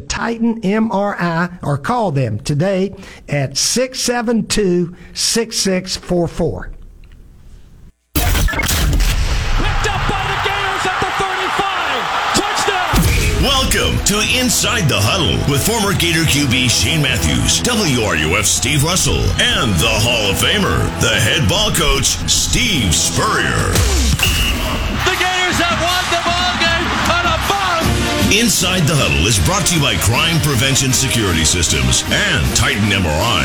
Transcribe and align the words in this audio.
Titan 0.00 0.60
MRI 0.62 1.58
or 1.62 1.78
call 1.78 2.12
them 2.12 2.40
today 2.40 2.94
at 3.28 3.56
672 3.56 4.96
6644. 5.14 6.72
Welcome 13.42 14.04
to 14.04 14.20
Inside 14.38 14.84
the 14.86 15.00
Huddle 15.00 15.40
with 15.50 15.64
former 15.66 15.96
Gator 15.98 16.28
QB 16.28 16.68
Shane 16.68 17.00
Matthews, 17.00 17.58
WRUF 17.64 18.44
Steve 18.44 18.84
Russell, 18.84 19.24
and 19.40 19.72
the 19.80 19.96
Hall 20.04 20.30
of 20.30 20.36
Famer, 20.36 20.76
the 21.00 21.16
head 21.16 21.48
ball 21.48 21.72
coach, 21.72 22.20
Steve 22.28 22.94
Spurrier. 22.94 23.72
The 25.08 25.16
Gators 25.16 25.56
have 25.56 25.80
won 25.80 26.04
the 26.12 26.31
Inside 28.32 28.88
the 28.88 28.96
Huddle 28.96 29.28
is 29.28 29.36
brought 29.44 29.68
to 29.68 29.76
you 29.76 29.84
by 29.84 29.92
Crime 30.00 30.40
Prevention 30.40 30.96
Security 30.96 31.44
Systems 31.44 32.00
and 32.08 32.40
Titan 32.56 32.88
MRI. 32.88 33.44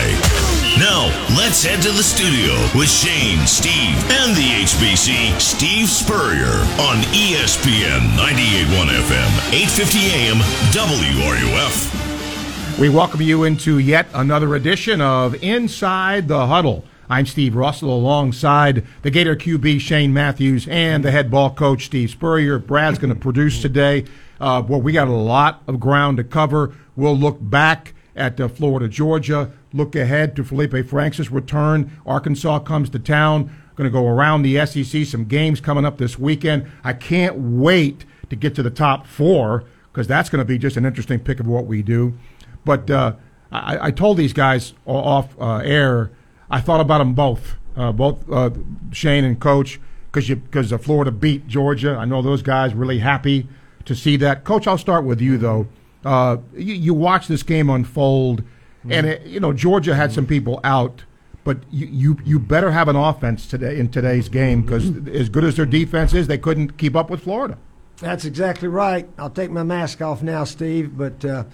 Now, 0.80 1.12
let's 1.36 1.60
head 1.60 1.84
to 1.84 1.92
the 1.92 2.00
studio 2.00 2.56
with 2.72 2.88
Shane, 2.88 3.44
Steve, 3.44 4.00
and 4.24 4.32
the 4.32 4.64
HBC, 4.64 5.36
Steve 5.44 5.92
Spurrier 5.92 6.64
on 6.80 7.04
ESPN 7.12 8.16
98.1 8.16 8.88
FM, 8.88 9.28
8:50 9.52 10.08
AM, 10.08 10.40
WRUF. 10.72 12.80
We 12.80 12.88
welcome 12.88 13.20
you 13.20 13.44
into 13.44 13.80
yet 13.80 14.08
another 14.14 14.56
edition 14.56 15.02
of 15.02 15.36
Inside 15.44 16.30
the 16.30 16.48
Huddle. 16.48 16.86
I'm 17.10 17.26
Steve 17.26 17.58
Russell 17.58 17.94
alongside 17.94 18.86
the 19.02 19.12
Gator 19.12 19.36
QB 19.36 19.82
Shane 19.82 20.14
Matthews 20.14 20.66
and 20.70 21.04
the 21.04 21.12
head 21.12 21.30
ball 21.30 21.50
coach 21.50 21.88
Steve 21.88 22.10
Spurrier. 22.10 22.58
Brad's 22.58 23.00
going 23.00 23.14
to 23.14 23.20
produce 23.20 23.62
today. 23.62 24.06
Uh, 24.40 24.64
well, 24.68 24.82
we 24.82 24.92
got 24.92 25.08
a 25.08 25.12
lot 25.12 25.64
of 25.68 25.80
ground 25.80 26.18
to 26.18 26.24
cover. 26.24 26.76
We'll 26.96 27.18
look 27.18 27.38
back 27.40 27.94
at 28.16 28.40
uh, 28.42 28.48
Florida, 28.48 28.88
Georgia, 28.88 29.52
look 29.72 29.96
ahead 29.96 30.36
to 30.36 30.44
Felipe 30.44 30.88
Franks' 30.88 31.30
return. 31.30 31.92
Arkansas 32.06 32.60
comes 32.60 32.90
to 32.90 33.00
town. 33.00 33.56
Going 33.76 33.88
to 33.88 33.92
go 33.94 34.08
around 34.08 34.42
the 34.42 34.66
SEC. 34.66 35.06
Some 35.06 35.26
games 35.26 35.62
coming 35.62 35.86
up 35.86 36.00
this 36.00 36.18
weekend. 36.18 36.70
I 36.84 36.94
can't 36.94 37.38
wait 37.38 38.06
to 38.32 38.36
get 38.36 38.56
to 38.56 38.64
the 38.64 38.72
top 38.72 39.06
four 39.06 39.66
because 39.92 40.08
that's 40.08 40.30
going 40.30 40.40
to 40.40 40.46
be 40.46 40.58
just 40.58 40.78
an 40.78 40.86
interesting 40.86 41.20
pick 41.20 41.40
of 41.40 41.46
what 41.46 41.68
we 41.68 41.84
do. 41.84 42.18
But 42.66 42.90
uh, 42.90 43.14
I, 43.52 43.88
I 43.88 43.92
told 43.92 44.18
these 44.18 44.34
guys 44.34 44.74
off 44.88 45.40
uh, 45.40 45.58
air, 45.58 46.12
I 46.50 46.60
thought 46.60 46.82
about 46.82 46.98
them 46.98 47.14
both, 47.14 47.56
uh, 47.76 47.92
both 47.92 48.30
uh, 48.32 48.50
Shane 48.92 49.24
and 49.24 49.40
Coach, 49.40 49.80
because 50.12 50.28
because 50.28 50.72
Florida 50.84 51.12
beat 51.12 51.48
Georgia. 51.48 51.96
I 51.96 52.06
know 52.06 52.24
those 52.24 52.42
guys 52.42 52.74
really 52.74 53.00
happy 53.00 53.48
to 53.88 53.96
see 53.96 54.18
that. 54.18 54.44
Coach, 54.44 54.68
I'll 54.68 54.78
start 54.78 55.04
with 55.06 55.20
you 55.20 55.38
though. 55.38 55.68
Uh, 56.06 56.38
you, 56.54 56.74
you 56.76 56.94
watch 56.94 57.28
this 57.28 57.42
game 57.42 57.70
unfold, 57.70 58.44
and 58.90 59.08
it, 59.08 59.26
you 59.26 59.40
know 59.40 59.52
Georgia 59.52 59.96
had 59.96 60.12
some 60.12 60.26
people 60.26 60.60
out, 60.64 61.04
but 61.44 61.58
you, 61.72 61.88
you 61.88 62.18
you 62.24 62.40
better 62.40 62.72
have 62.72 62.88
an 62.88 62.96
offense 62.96 63.48
today 63.48 63.80
in 63.80 63.90
today's 63.90 64.30
game 64.30 64.62
because 64.62 64.96
as 65.08 65.30
good 65.30 65.44
as 65.44 65.56
their 65.56 65.66
defense 65.66 66.14
is, 66.14 66.28
they 66.28 66.38
couldn't 66.38 66.78
keep 66.78 66.96
up 66.96 67.10
with 67.10 67.24
Florida. 67.24 67.58
That's 67.98 68.26
exactly 68.26 68.68
right. 68.68 69.10
I'll 69.18 69.32
take 69.32 69.50
my 69.50 69.64
mask 69.64 70.02
off 70.02 70.22
now, 70.22 70.44
Steve, 70.44 70.96
but 70.96 71.26
uh, 71.26 71.46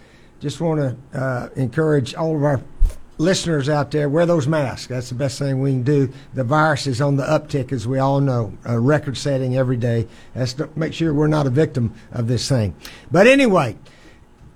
just 0.42 0.60
want 0.60 0.82
to 0.82 1.18
uh, 1.18 1.50
encourage 1.56 2.14
all 2.16 2.36
of 2.36 2.44
our 2.44 2.62
listeners 3.24 3.70
out 3.70 3.92
there 3.92 4.10
wear 4.10 4.26
those 4.26 4.48
masks. 4.48 4.88
That's 4.88 5.10
the 5.10 5.16
best 5.16 5.40
thing 5.40 5.62
we 5.62 5.72
can 5.72 5.84
do. 5.84 6.12
The 6.34 6.44
virus 6.44 6.86
is 6.86 7.02
on 7.02 7.16
the 7.16 7.24
uptick, 7.24 7.72
as 7.72 7.88
we 7.88 7.98
all 7.98 8.20
know, 8.20 8.54
a 8.66 8.80
record 8.80 9.18
setting 9.18 9.58
every 9.58 9.78
day. 9.78 10.08
That's 10.36 10.54
to 10.54 10.70
make 10.76 10.94
sure 10.94 11.14
we're 11.14 11.28
not 11.28 11.48
a 11.48 11.50
victim 11.50 11.94
of 12.12 12.28
this 12.28 12.48
thing. 12.48 12.76
But 13.12 13.26
anyway, 13.26 13.78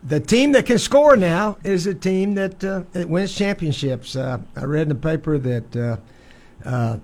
the 0.03 0.19
team 0.19 0.51
that 0.51 0.65
can 0.65 0.77
score 0.77 1.15
now 1.15 1.57
is 1.63 1.87
a 1.87 1.93
team 1.93 2.35
that, 2.35 2.63
uh, 2.63 2.83
that 2.91 3.09
wins 3.09 3.33
championships. 3.33 4.15
Uh, 4.15 4.39
I 4.55 4.65
read 4.65 4.83
in 4.83 4.89
the 4.89 4.95
paper 4.95 5.37
that 5.37 5.75
uh, 5.75 5.97
uh, 6.67 6.97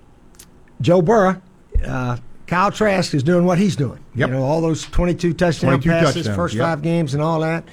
Joe 0.80 1.02
Burrow, 1.02 1.40
uh, 1.84 2.18
Kyle 2.46 2.70
Trask 2.70 3.14
is 3.14 3.22
doing 3.22 3.46
what 3.46 3.58
he's 3.58 3.74
doing. 3.74 4.04
Yep. 4.14 4.28
You 4.28 4.34
know, 4.36 4.42
all 4.42 4.60
those 4.60 4.84
22 4.84 5.32
touchdown 5.34 5.80
22 5.80 5.88
passes, 5.88 6.14
touchdowns, 6.14 6.36
first 6.36 6.54
yep. 6.54 6.64
five 6.64 6.82
games, 6.82 7.14
and 7.14 7.22
all 7.22 7.40
that. 7.40 7.64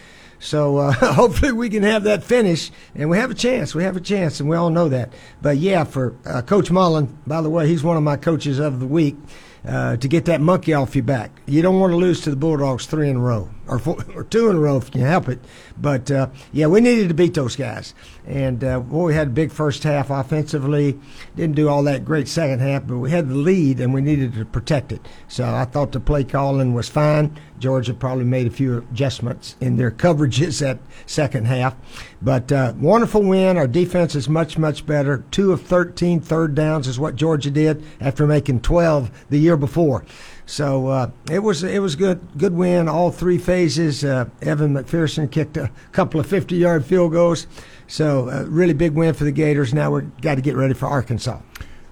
So 0.42 0.78
uh, 0.78 0.92
hopefully 1.14 1.52
we 1.52 1.70
can 1.70 1.84
have 1.84 2.04
that 2.04 2.24
finish, 2.24 2.72
and 2.96 3.10
we 3.10 3.18
have 3.18 3.32
a 3.32 3.36
chance. 3.36 3.74
We 3.74 3.84
have 3.84 3.96
a 3.96 4.02
chance, 4.02 4.40
and 4.40 4.50
we 4.50 4.58
all 4.58 4.72
know 4.72 4.90
that. 4.90 5.14
But 5.42 5.58
yeah, 5.58 5.84
for 5.86 6.16
uh, 6.26 6.42
Coach 6.42 6.72
Mullen, 6.72 7.18
by 7.26 7.42
the 7.42 7.50
way, 7.50 7.68
he's 7.68 7.84
one 7.84 7.96
of 7.96 8.04
my 8.04 8.18
coaches 8.18 8.60
of 8.60 8.80
the 8.80 8.88
week. 8.88 9.16
Uh, 9.64 9.96
to 9.96 10.08
get 10.08 10.26
that 10.26 10.42
monkey 10.42 10.74
off 10.74 10.96
your 10.96 11.04
back, 11.04 11.30
you 11.46 11.62
don't 11.62 11.80
want 11.80 11.92
to 11.92 11.98
lose 11.98 12.20
to 12.22 12.32
the 12.32 12.36
Bulldogs 12.36 12.88
three 12.88 13.08
in 13.08 13.18
a 13.18 13.20
row 13.20 13.48
or 13.72 13.80
four, 13.80 13.98
or 14.16 14.24
two 14.24 14.50
in 14.50 14.58
a 14.58 14.60
row 14.60 14.78
if 14.78 14.86
you 14.86 14.92
can 14.92 15.02
help 15.02 15.30
it. 15.30 15.40
But 15.80 16.12
uh, 16.12 16.28
yeah, 16.52 16.68
we 16.68 16.82
needed 16.82 17.08
to 17.08 17.14
beat 17.16 17.34
those 17.34 17.56
guys, 17.56 17.96
and 18.28 18.64
uh, 18.64 18.82
boy, 18.82 19.08
we 19.08 19.14
had 19.16 19.28
a 19.28 19.32
big 19.32 19.52
first 19.52 19.84
half 19.84 20.10
offensively. 20.10 21.00
Didn't 21.36 21.56
do 21.56 21.70
all 21.70 21.82
that 21.84 22.06
great 22.06 22.28
second 22.28 22.60
half, 22.60 22.86
but 22.86 22.98
we 22.98 23.10
had 23.10 23.30
the 23.30 23.36
lead 23.36 23.80
and 23.80 23.94
we 23.94 24.02
needed 24.02 24.34
to 24.34 24.46
protect 24.46 24.92
it. 24.92 25.02
So 25.28 25.46
I 25.46 25.66
thought 25.66 25.92
the 25.92 26.00
play 26.00 26.24
calling 26.24 26.74
was 26.74 26.90
fine. 26.90 27.40
Georgia 27.58 27.94
probably 27.94 28.26
made 28.26 28.48
a 28.48 28.52
few 28.52 28.80
adjustments 28.92 29.56
in 29.62 29.78
their 29.78 29.92
coverages 29.92 30.68
at 30.68 30.80
second 31.06 31.46
half. 31.46 31.76
But 32.22 32.52
uh, 32.52 32.74
wonderful 32.78 33.24
win. 33.24 33.58
Our 33.58 33.68
defense 33.68 34.16
is 34.16 34.28
much, 34.28 34.58
much 34.58 34.86
better. 34.86 35.24
Two 35.32 35.52
of 35.52 35.62
13 35.62 36.20
third 36.22 36.56
downs 36.56 36.88
is 36.88 37.00
what 37.00 37.16
Georgia 37.16 37.52
did 37.52 37.84
after 38.00 38.28
making 38.28 38.62
12 38.62 39.12
the 39.30 39.38
year 39.38 39.58
before. 39.58 40.04
So 40.46 40.88
uh, 40.88 41.12
it 41.30 41.40
was 41.40 41.64
it 41.64 41.82
was 41.82 41.96
good 41.96 42.20
good 42.38 42.54
win 42.54 42.88
all 42.88 43.12
three 43.12 43.38
phases. 43.38 44.04
Uh, 44.04 44.26
Evan 44.42 44.74
McPherson 44.74 45.32
kicked 45.32 45.58
a 45.58 45.72
couple 45.92 46.20
of 46.20 46.26
50 46.28 46.56
yard 46.56 46.86
field 46.86 47.12
goals. 47.12 47.48
So 47.88 48.30
uh, 48.30 48.46
really 48.48 48.74
big 48.74 48.94
win 48.94 49.14
for 49.14 49.24
the 49.24 49.32
Gators. 49.32 49.74
Now 49.74 49.92
we've 49.92 50.22
got 50.22 50.36
to 50.36 50.42
get 50.42 50.56
ready 50.56 50.74
for 50.74 50.88
Arkansas. 50.88 51.40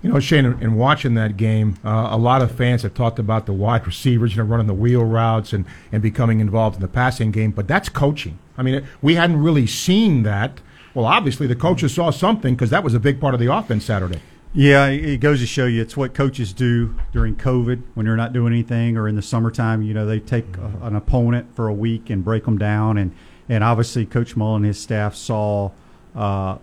You 0.01 0.09
know, 0.09 0.19
Shane, 0.21 0.45
in 0.45 0.61
in 0.61 0.75
watching 0.75 1.13
that 1.15 1.35
game, 1.35 1.75
uh, 1.83 2.07
a 2.11 2.17
lot 2.17 2.41
of 2.41 2.51
fans 2.51 2.83
have 2.83 2.93
talked 2.93 3.19
about 3.19 3.45
the 3.45 3.53
wide 3.53 3.85
receivers, 3.85 4.35
you 4.35 4.41
know, 4.41 4.47
running 4.47 4.67
the 4.67 4.73
wheel 4.73 5.03
routes 5.03 5.51
and, 5.51 5.65
and 5.91 6.01
becoming 6.01 6.39
involved 6.39 6.77
in 6.77 6.81
the 6.81 6.87
passing 6.87 7.31
game, 7.31 7.51
but 7.51 7.67
that's 7.67 7.89
coaching. 7.89 8.39
I 8.57 8.63
mean, 8.63 8.87
we 9.01 9.15
hadn't 9.15 9.41
really 9.41 9.67
seen 9.67 10.23
that. 10.23 10.61
Well, 10.93 11.05
obviously, 11.05 11.47
the 11.47 11.55
coaches 11.55 11.93
saw 11.93 12.11
something 12.11 12.55
because 12.55 12.69
that 12.69 12.83
was 12.83 12.93
a 12.93 12.99
big 12.99 13.19
part 13.19 13.33
of 13.33 13.41
the 13.41 13.53
offense 13.53 13.85
Saturday. 13.85 14.21
Yeah, 14.51 14.87
it 14.87 15.17
goes 15.17 15.41
to 15.41 15.45
show 15.45 15.67
you 15.67 15.79
it's 15.79 15.95
what 15.95 16.15
coaches 16.15 16.53
do 16.53 16.95
during 17.11 17.35
COVID 17.35 17.83
when 17.93 18.07
they're 18.07 18.15
not 18.15 18.33
doing 18.33 18.51
anything, 18.51 18.97
or 18.97 19.07
in 19.07 19.15
the 19.15 19.21
summertime. 19.21 19.83
You 19.83 19.93
know, 19.93 20.07
they 20.07 20.19
take 20.19 20.57
a, 20.57 20.71
an 20.81 20.95
opponent 20.95 21.55
for 21.55 21.67
a 21.67 21.73
week 21.73 22.09
and 22.09 22.23
break 22.23 22.45
them 22.45 22.57
down, 22.57 22.97
and 22.97 23.13
and 23.47 23.63
obviously 23.63 24.07
Coach 24.07 24.35
Mullen 24.35 24.63
and 24.63 24.65
his 24.65 24.79
staff 24.79 25.13
saw 25.13 25.69
uh, 26.15 26.57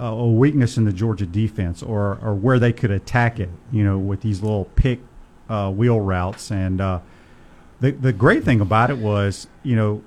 a 0.00 0.26
weakness 0.26 0.76
in 0.76 0.84
the 0.84 0.92
Georgia 0.92 1.24
defense, 1.24 1.84
or 1.84 2.18
or 2.20 2.34
where 2.34 2.58
they 2.58 2.72
could 2.72 2.90
attack 2.90 3.38
it. 3.38 3.50
You 3.70 3.84
know, 3.84 3.96
with 3.96 4.22
these 4.22 4.42
little 4.42 4.64
pick 4.74 4.98
uh, 5.48 5.70
wheel 5.70 6.00
routes, 6.00 6.50
and 6.50 6.80
uh, 6.80 6.98
the 7.78 7.92
the 7.92 8.12
great 8.12 8.42
thing 8.42 8.60
about 8.60 8.90
it 8.90 8.98
was, 8.98 9.46
you 9.62 9.76
know, 9.76 10.02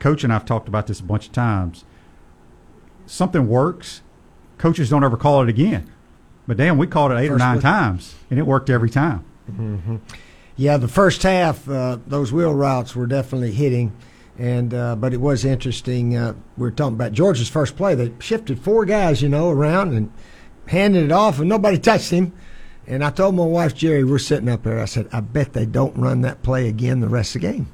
Coach 0.00 0.22
and 0.22 0.30
I've 0.30 0.44
talked 0.44 0.68
about 0.68 0.86
this 0.86 1.00
a 1.00 1.04
bunch 1.04 1.28
of 1.28 1.32
times. 1.32 1.86
Something 3.06 3.48
works, 3.48 4.02
coaches 4.58 4.90
don't 4.90 5.02
ever 5.02 5.16
call 5.16 5.42
it 5.42 5.48
again. 5.48 5.90
But 6.48 6.56
damn, 6.56 6.78
we 6.78 6.86
called 6.86 7.12
it 7.12 7.18
eight 7.18 7.30
or 7.30 7.36
nine 7.36 7.60
times, 7.60 8.14
and 8.30 8.38
it 8.38 8.46
worked 8.46 8.70
every 8.70 8.88
time. 8.88 9.22
Yeah, 10.56 10.78
the 10.78 10.88
first 10.88 11.22
half, 11.22 11.68
uh, 11.68 11.98
those 12.06 12.32
wheel 12.32 12.52
routes 12.54 12.96
were 12.96 13.06
definitely 13.06 13.52
hitting, 13.52 13.92
and 14.38 14.72
uh, 14.72 14.96
but 14.96 15.12
it 15.12 15.20
was 15.20 15.44
interesting. 15.44 16.16
Uh, 16.16 16.34
we 16.56 16.62
were 16.62 16.70
talking 16.70 16.94
about 16.94 17.12
Georgia's 17.12 17.50
first 17.50 17.76
play. 17.76 17.94
They 17.94 18.12
shifted 18.18 18.58
four 18.58 18.86
guys, 18.86 19.20
you 19.22 19.28
know, 19.28 19.50
around 19.50 19.92
and 19.92 20.10
handed 20.66 21.04
it 21.04 21.12
off, 21.12 21.38
and 21.38 21.48
nobody 21.48 21.78
touched 21.78 22.10
him. 22.10 22.32
And 22.86 23.04
I 23.04 23.10
told 23.10 23.34
my 23.34 23.44
wife 23.44 23.74
Jerry, 23.74 24.02
we're 24.02 24.18
sitting 24.18 24.48
up 24.48 24.62
there. 24.62 24.80
I 24.80 24.86
said, 24.86 25.06
I 25.12 25.20
bet 25.20 25.52
they 25.52 25.66
don't 25.66 25.94
run 25.98 26.22
that 26.22 26.42
play 26.42 26.66
again 26.68 27.00
the 27.00 27.08
rest 27.08 27.36
of 27.36 27.42
the 27.42 27.48
game. 27.48 27.70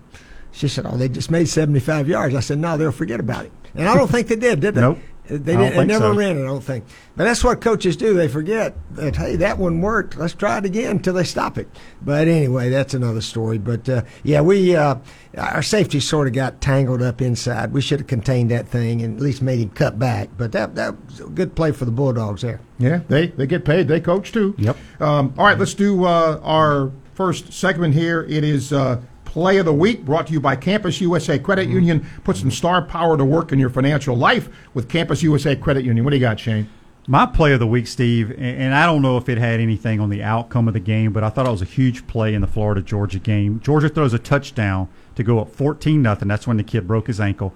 She 0.51 0.67
said, 0.67 0.85
Oh, 0.87 0.97
they 0.97 1.09
just 1.09 1.31
made 1.31 1.49
75 1.49 2.09
yards. 2.09 2.35
I 2.35 2.41
said, 2.41 2.59
No, 2.59 2.77
they'll 2.77 2.91
forget 2.91 3.21
about 3.21 3.45
it. 3.47 3.53
And 3.77 3.89
I 3.89 3.97
don't 3.97 4.11
think 4.11 4.27
they 4.27 4.37
did, 4.37 4.59
did 4.61 4.75
they? 4.75 4.81
Nope. 4.81 4.99
They, 5.27 5.35
I 5.35 5.39
did, 5.39 5.47
don't 5.47 5.59
they 5.59 5.71
think 5.71 5.89
never 5.89 6.13
so. 6.13 6.15
ran 6.15 6.37
it, 6.37 6.43
I 6.43 6.47
don't 6.47 6.63
think. 6.63 6.85
But 7.17 7.25
that's 7.25 7.43
what 7.43 7.63
coaches 7.63 7.97
do. 7.97 8.13
They 8.13 8.29
forget 8.29 8.77
that, 8.93 9.17
hey, 9.17 9.37
that 9.37 9.57
one 9.57 9.81
worked. 9.81 10.17
Let's 10.19 10.35
try 10.35 10.59
it 10.59 10.67
again 10.67 10.91
until 10.97 11.15
they 11.15 11.25
stop 11.25 11.57
it. 11.57 11.69
But 12.03 12.29
anyway, 12.29 12.69
that's 12.69 12.93
another 12.93 13.23
story. 13.23 13.57
But 13.57 13.89
uh, 13.89 14.03
yeah, 14.23 14.43
we 14.43 14.77
uh, 14.77 14.97
our 15.39 15.63
safety 15.63 16.01
sort 16.01 16.27
of 16.27 16.35
got 16.35 16.61
tangled 16.61 17.01
up 17.01 17.23
inside. 17.23 17.73
We 17.73 17.81
should 17.81 18.01
have 18.01 18.07
contained 18.07 18.51
that 18.51 18.69
thing 18.69 19.01
and 19.01 19.17
at 19.17 19.23
least 19.23 19.41
made 19.41 19.61
him 19.61 19.71
cut 19.71 19.99
back. 19.99 20.29
But 20.37 20.53
that, 20.53 20.75
that 20.75 21.03
was 21.07 21.21
a 21.21 21.25
good 21.25 21.55
play 21.55 21.73
for 21.73 21.87
the 21.87 21.91
Bulldogs 21.91 22.43
there. 22.43 22.61
Yeah, 22.79 23.01
they, 23.09 23.29
they 23.29 23.47
get 23.47 23.65
paid. 23.65 23.89
They 23.89 24.01
coach 24.01 24.31
too. 24.31 24.55
Yep. 24.59 24.77
Um, 25.01 25.35
all 25.39 25.47
right, 25.47 25.59
let's 25.59 25.75
do 25.75 26.05
uh, 26.05 26.39
our 26.43 26.93
first 27.15 27.53
segment 27.53 27.95
here. 27.95 28.25
It 28.29 28.45
is 28.45 28.73
uh, 28.75 29.01
Play 29.35 29.57
of 29.57 29.65
the 29.65 29.73
Week 29.73 30.05
brought 30.05 30.29
to 30.29 30.33
you 30.33 30.39
by 30.39 30.55
Campus 30.55 31.01
USA 31.01 31.41
Credit 31.41 31.69
Union. 31.69 32.07
Put 32.23 32.37
some 32.37 32.53
star 32.53 32.81
power 32.81 33.17
to 33.17 33.25
work 33.25 33.51
in 33.51 33.59
your 33.59 33.69
financial 33.69 34.17
life 34.17 34.49
with 34.75 34.89
Campus 34.89 35.25
USA 35.25 35.57
Credit 35.57 35.85
Union. 35.85 36.05
What 36.05 36.13
do 36.13 36.17
you 36.19 36.21
got, 36.21 36.39
Shane? 36.39 36.71
My 37.09 37.27
play 37.27 37.53
of 37.53 37.59
the 37.59 37.67
week, 37.67 37.89
Steve, 37.89 38.31
and 38.31 38.41
and 38.41 38.75
I 38.77 38.87
don't 38.87 39.03
know 39.03 39.17
if 39.17 39.29
it 39.29 39.39
had 39.39 39.59
anything 39.59 39.99
on 39.99 40.09
the 40.09 40.23
outcome 40.23 40.69
of 40.69 40.75
the 40.75 40.79
game, 40.79 41.13
but 41.13 41.25
I 41.25 41.31
thought 41.31 41.49
it 41.49 41.51
was 41.51 41.63
a 41.63 41.65
huge 41.65 42.07
play 42.07 42.33
in 42.33 42.43
the 42.43 42.47
Florida 42.47 42.81
Georgia 42.81 43.19
game. 43.19 43.59
Georgia 43.59 43.89
throws 43.89 44.15
a 44.15 44.21
touchdown 44.21 44.89
to 45.17 45.25
go 45.25 45.41
up 45.41 45.51
14 45.51 46.01
nothing. 46.01 46.29
That's 46.29 46.47
when 46.47 46.57
the 46.57 46.63
kid 46.63 46.87
broke 46.87 47.09
his 47.09 47.19
ankle. 47.19 47.53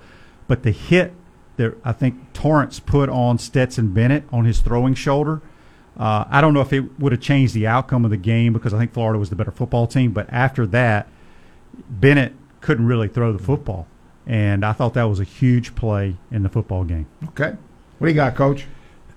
but 0.49 0.65
the 0.65 0.73
hit 0.73 1.13
that 1.59 1.77
I 1.85 1.93
think 1.93 2.33
Torrance 2.33 2.81
put 2.81 3.09
on 3.09 3.39
Stetson 3.39 3.93
Bennett 3.93 4.25
on 4.33 4.47
his 4.47 4.59
throwing 4.63 4.95
shoulder. 4.95 5.43
Uh, 5.97 6.25
I 6.29 6.41
don't 6.41 6.55
know 6.55 6.61
if 6.61 6.73
it 6.73 6.99
would 6.99 7.13
have 7.13 7.21
changed 7.21 7.55
the 7.55 7.69
outcome 7.69 8.05
of 8.05 8.11
the 8.11 8.17
game 8.17 8.53
because 8.53 8.75
I 8.75 8.79
think 8.79 8.93
Florida 8.93 9.21
was 9.21 9.31
the 9.31 9.37
better 9.37 9.53
football 9.53 9.87
team. 9.87 10.11
But 10.11 10.27
after 10.33 10.67
that, 10.67 11.07
Bennett 11.89 12.35
couldn't 12.61 12.87
really 12.87 13.09
throw 13.09 13.33
the 13.33 13.43
football, 13.43 13.87
and 14.27 14.65
I 14.65 14.73
thought 14.73 14.95
that 14.95 15.05
was 15.05 15.21
a 15.21 15.25
huge 15.25 15.75
play 15.75 16.17
in 16.31 16.43
the 16.43 16.49
football 16.49 16.85
game. 16.85 17.07
Okay. 17.29 17.57
What 17.99 18.07
do 18.07 18.13
you 18.13 18.15
got, 18.15 18.35
Coach? 18.37 18.67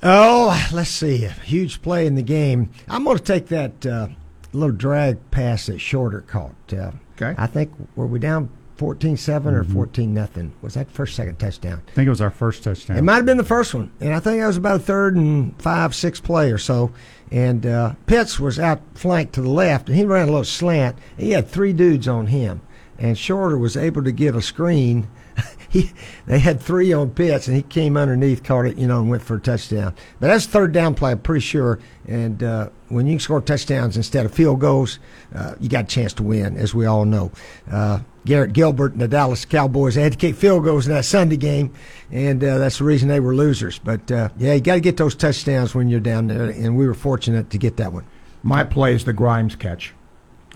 Oh, 0.03 0.69
let's 0.73 0.89
see. 0.89 1.25
A 1.25 1.29
huge 1.29 1.81
play 1.81 2.07
in 2.07 2.15
the 2.15 2.23
game. 2.23 2.71
I'm 2.87 3.03
going 3.03 3.17
to 3.17 3.23
take 3.23 3.47
that 3.47 3.85
uh, 3.85 4.07
little 4.53 4.75
drag 4.75 5.29
pass 5.31 5.67
that 5.67 5.79
Shorter 5.79 6.21
caught. 6.21 6.55
Uh, 6.73 6.91
Okay. 7.21 7.35
I 7.37 7.45
think, 7.45 7.71
were 7.95 8.07
we 8.07 8.17
down 8.17 8.49
14 8.81 9.15
7 9.15 9.53
or 9.53 9.63
14 9.63 10.11
nothing? 10.11 10.53
Was 10.63 10.73
that 10.73 10.89
first, 10.89 11.15
second 11.15 11.37
touchdown? 11.37 11.83
I 11.87 11.91
think 11.91 12.07
it 12.07 12.09
was 12.09 12.19
our 12.19 12.31
first 12.31 12.63
touchdown. 12.63 12.97
It 12.97 13.03
might 13.03 13.17
have 13.17 13.27
been 13.27 13.37
the 13.37 13.43
first 13.43 13.75
one, 13.75 13.91
and 13.99 14.11
I 14.11 14.19
think 14.19 14.41
that 14.41 14.47
was 14.47 14.57
about 14.57 14.77
a 14.77 14.83
third 14.83 15.15
and 15.15 15.55
five, 15.61 15.93
six 15.93 16.19
play 16.19 16.51
or 16.51 16.57
so. 16.57 16.91
And 17.29 17.63
uh, 17.67 17.93
Pitts 18.07 18.39
was 18.39 18.57
out 18.57 18.81
flanked 18.95 19.33
to 19.33 19.41
the 19.43 19.51
left, 19.51 19.87
and 19.87 19.95
he 19.95 20.03
ran 20.03 20.27
a 20.27 20.31
little 20.31 20.43
slant. 20.43 20.97
He 21.15 21.29
had 21.29 21.47
three 21.47 21.73
dudes 21.73 22.07
on 22.07 22.25
him, 22.25 22.61
and 22.97 23.15
Shorter 23.15 23.55
was 23.55 23.77
able 23.77 24.03
to 24.03 24.11
get 24.11 24.35
a 24.35 24.41
screen. 24.41 25.07
he 25.69 25.91
they 26.25 26.39
had 26.39 26.59
three 26.59 26.91
on 26.91 27.11
Pitts, 27.11 27.47
and 27.47 27.55
he 27.55 27.61
came 27.61 27.95
underneath, 27.95 28.43
caught 28.43 28.65
it, 28.65 28.79
you 28.79 28.87
know, 28.87 29.01
and 29.01 29.11
went 29.11 29.21
for 29.21 29.35
a 29.35 29.39
touchdown. 29.39 29.93
But 30.19 30.29
that's 30.29 30.47
third 30.47 30.71
down 30.71 30.95
play, 30.95 31.11
I'm 31.11 31.19
pretty 31.19 31.41
sure. 31.41 31.77
And 32.07 32.41
uh, 32.41 32.69
when 32.89 33.05
you 33.05 33.19
score 33.19 33.41
touchdowns 33.41 33.95
instead 33.95 34.25
of 34.25 34.33
field 34.33 34.59
goals, 34.59 34.97
uh, 35.35 35.53
you 35.59 35.69
got 35.69 35.83
a 35.83 35.87
chance 35.87 36.13
to 36.13 36.23
win, 36.23 36.57
as 36.57 36.73
we 36.73 36.87
all 36.87 37.05
know. 37.05 37.31
Uh, 37.71 37.99
Garrett 38.25 38.53
Gilbert 38.53 38.91
and 38.93 39.01
the 39.01 39.07
Dallas 39.07 39.45
Cowboys 39.45 39.95
they 39.95 40.03
had 40.03 40.11
to 40.11 40.17
kick 40.17 40.35
field 40.35 40.63
goals 40.63 40.87
in 40.87 40.93
that 40.93 41.05
Sunday 41.05 41.37
game, 41.37 41.73
and 42.11 42.43
uh, 42.43 42.57
that's 42.59 42.77
the 42.77 42.83
reason 42.83 43.09
they 43.09 43.19
were 43.19 43.33
losers. 43.35 43.79
But 43.79 44.11
uh, 44.11 44.29
yeah, 44.37 44.53
you 44.53 44.61
got 44.61 44.75
to 44.75 44.79
get 44.79 44.97
those 44.97 45.15
touchdowns 45.15 45.73
when 45.73 45.87
you're 45.89 45.99
down 45.99 46.27
there, 46.27 46.43
and 46.49 46.77
we 46.77 46.85
were 46.87 46.93
fortunate 46.93 47.49
to 47.49 47.57
get 47.57 47.77
that 47.77 47.91
one. 47.93 48.05
My 48.43 48.63
play 48.63 48.93
is 48.93 49.05
the 49.05 49.13
Grimes 49.13 49.55
catch. 49.55 49.93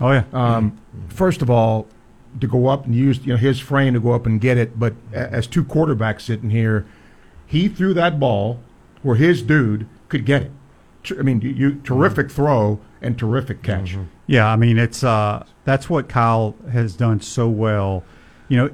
oh 0.00 0.12
yeah, 0.12 0.24
Um, 0.32 0.78
first 1.08 1.42
of 1.42 1.50
all, 1.50 1.86
to 2.40 2.46
go 2.46 2.66
up 2.68 2.84
and 2.84 2.94
use 2.94 3.24
you 3.24 3.32
know 3.32 3.36
his 3.38 3.58
frame 3.60 3.94
to 3.94 4.00
go 4.00 4.12
up 4.12 4.26
and 4.26 4.40
get 4.40 4.58
it, 4.58 4.78
but 4.78 4.94
as 5.12 5.46
two 5.46 5.64
quarterbacks 5.64 6.22
sitting 6.22 6.50
here, 6.50 6.86
he 7.46 7.68
threw 7.68 7.94
that 7.94 8.20
ball 8.20 8.60
where 9.02 9.16
his 9.16 9.42
dude 9.42 9.86
could 10.08 10.24
get 10.24 10.42
it. 10.42 10.50
I 11.18 11.22
mean, 11.22 11.40
you, 11.40 11.50
you 11.50 11.74
terrific 11.84 12.30
throw 12.30 12.80
and 13.00 13.18
terrific 13.18 13.62
catch. 13.62 13.96
Yeah, 14.26 14.46
I 14.46 14.56
mean 14.56 14.78
it's 14.78 15.04
uh, 15.04 15.44
that's 15.64 15.88
what 15.88 16.08
Kyle 16.08 16.54
has 16.72 16.96
done 16.96 17.20
so 17.20 17.48
well. 17.48 18.04
You 18.48 18.56
know, 18.56 18.70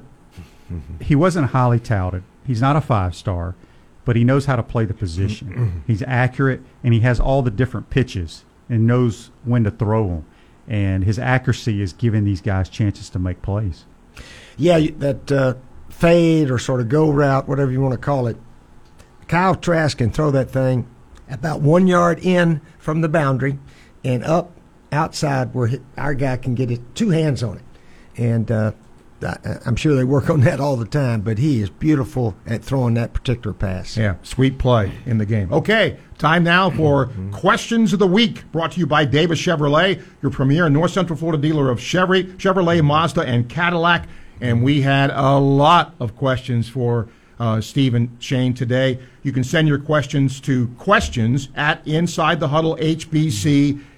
he 1.00 1.14
wasn't 1.14 1.48
highly 1.48 1.80
touted. 1.80 2.22
He's 2.46 2.60
not 2.60 2.76
a 2.76 2.80
five 2.80 3.14
star, 3.14 3.54
but 4.04 4.16
he 4.16 4.24
knows 4.24 4.46
how 4.46 4.56
to 4.56 4.62
play 4.62 4.84
the 4.84 4.94
position. 4.94 5.84
He's 5.86 6.02
accurate, 6.02 6.60
and 6.82 6.92
he 6.92 7.00
has 7.00 7.20
all 7.20 7.42
the 7.42 7.50
different 7.50 7.90
pitches 7.90 8.44
and 8.68 8.86
knows 8.86 9.30
when 9.44 9.64
to 9.64 9.70
throw 9.70 10.08
them. 10.08 10.26
And 10.66 11.04
his 11.04 11.18
accuracy 11.18 11.82
is 11.82 11.92
giving 11.92 12.24
these 12.24 12.40
guys 12.40 12.68
chances 12.68 13.10
to 13.10 13.18
make 13.18 13.42
plays. 13.42 13.84
Yeah, 14.56 14.78
that 14.98 15.30
uh, 15.30 15.54
fade 15.88 16.50
or 16.50 16.58
sort 16.58 16.80
of 16.80 16.88
go 16.88 17.10
route, 17.10 17.48
whatever 17.48 17.70
you 17.70 17.80
want 17.80 17.92
to 17.92 17.98
call 17.98 18.26
it. 18.26 18.36
Kyle 19.28 19.54
Trask 19.54 19.98
can 19.98 20.10
throw 20.10 20.30
that 20.30 20.50
thing 20.50 20.86
about 21.30 21.60
one 21.60 21.86
yard 21.86 22.18
in 22.24 22.60
from 22.78 23.00
the 23.00 23.08
boundary 23.08 23.58
and 24.04 24.24
up 24.24 24.50
outside 24.90 25.54
where 25.54 25.70
our 25.96 26.14
guy 26.14 26.36
can 26.36 26.54
get 26.54 26.70
his 26.70 26.80
two 26.94 27.10
hands 27.10 27.42
on 27.42 27.56
it. 27.56 27.62
And 28.16 28.50
uh, 28.50 28.72
I, 29.22 29.58
I'm 29.64 29.76
sure 29.76 29.94
they 29.94 30.04
work 30.04 30.28
on 30.30 30.40
that 30.42 30.60
all 30.60 30.76
the 30.76 30.84
time, 30.86 31.22
but 31.22 31.38
he 31.38 31.62
is 31.62 31.70
beautiful 31.70 32.34
at 32.46 32.62
throwing 32.62 32.94
that 32.94 33.14
particular 33.14 33.54
pass. 33.54 33.96
Yeah, 33.96 34.16
sweet 34.22 34.58
play 34.58 34.92
in 35.06 35.18
the 35.18 35.26
game. 35.26 35.52
Okay, 35.52 35.98
time 36.18 36.44
now 36.44 36.70
for 36.70 37.10
questions 37.30 37.92
of 37.92 37.98
the 37.98 38.06
week. 38.06 38.50
Brought 38.52 38.72
to 38.72 38.80
you 38.80 38.86
by 38.86 39.04
Davis 39.04 39.40
Chevrolet, 39.40 40.02
your 40.20 40.30
premier 40.30 40.68
North 40.68 40.92
Central 40.92 41.18
Florida 41.18 41.40
dealer 41.40 41.70
of 41.70 41.80
Chevy, 41.80 42.24
Chevrolet, 42.24 42.84
Mazda, 42.84 43.22
and 43.22 43.48
Cadillac. 43.48 44.06
And 44.40 44.62
we 44.62 44.82
had 44.82 45.10
a 45.10 45.38
lot 45.38 45.94
of 46.00 46.16
questions 46.16 46.68
for 46.68 47.08
uh, 47.38 47.60
Steve 47.60 47.94
and 47.94 48.16
Shane 48.18 48.54
today. 48.54 48.98
You 49.22 49.30
can 49.32 49.44
send 49.44 49.68
your 49.68 49.78
questions 49.78 50.40
to 50.42 50.68
questions 50.78 51.48
at 51.54 51.84
InsideTheHuddleHBC.com. 51.86 53.88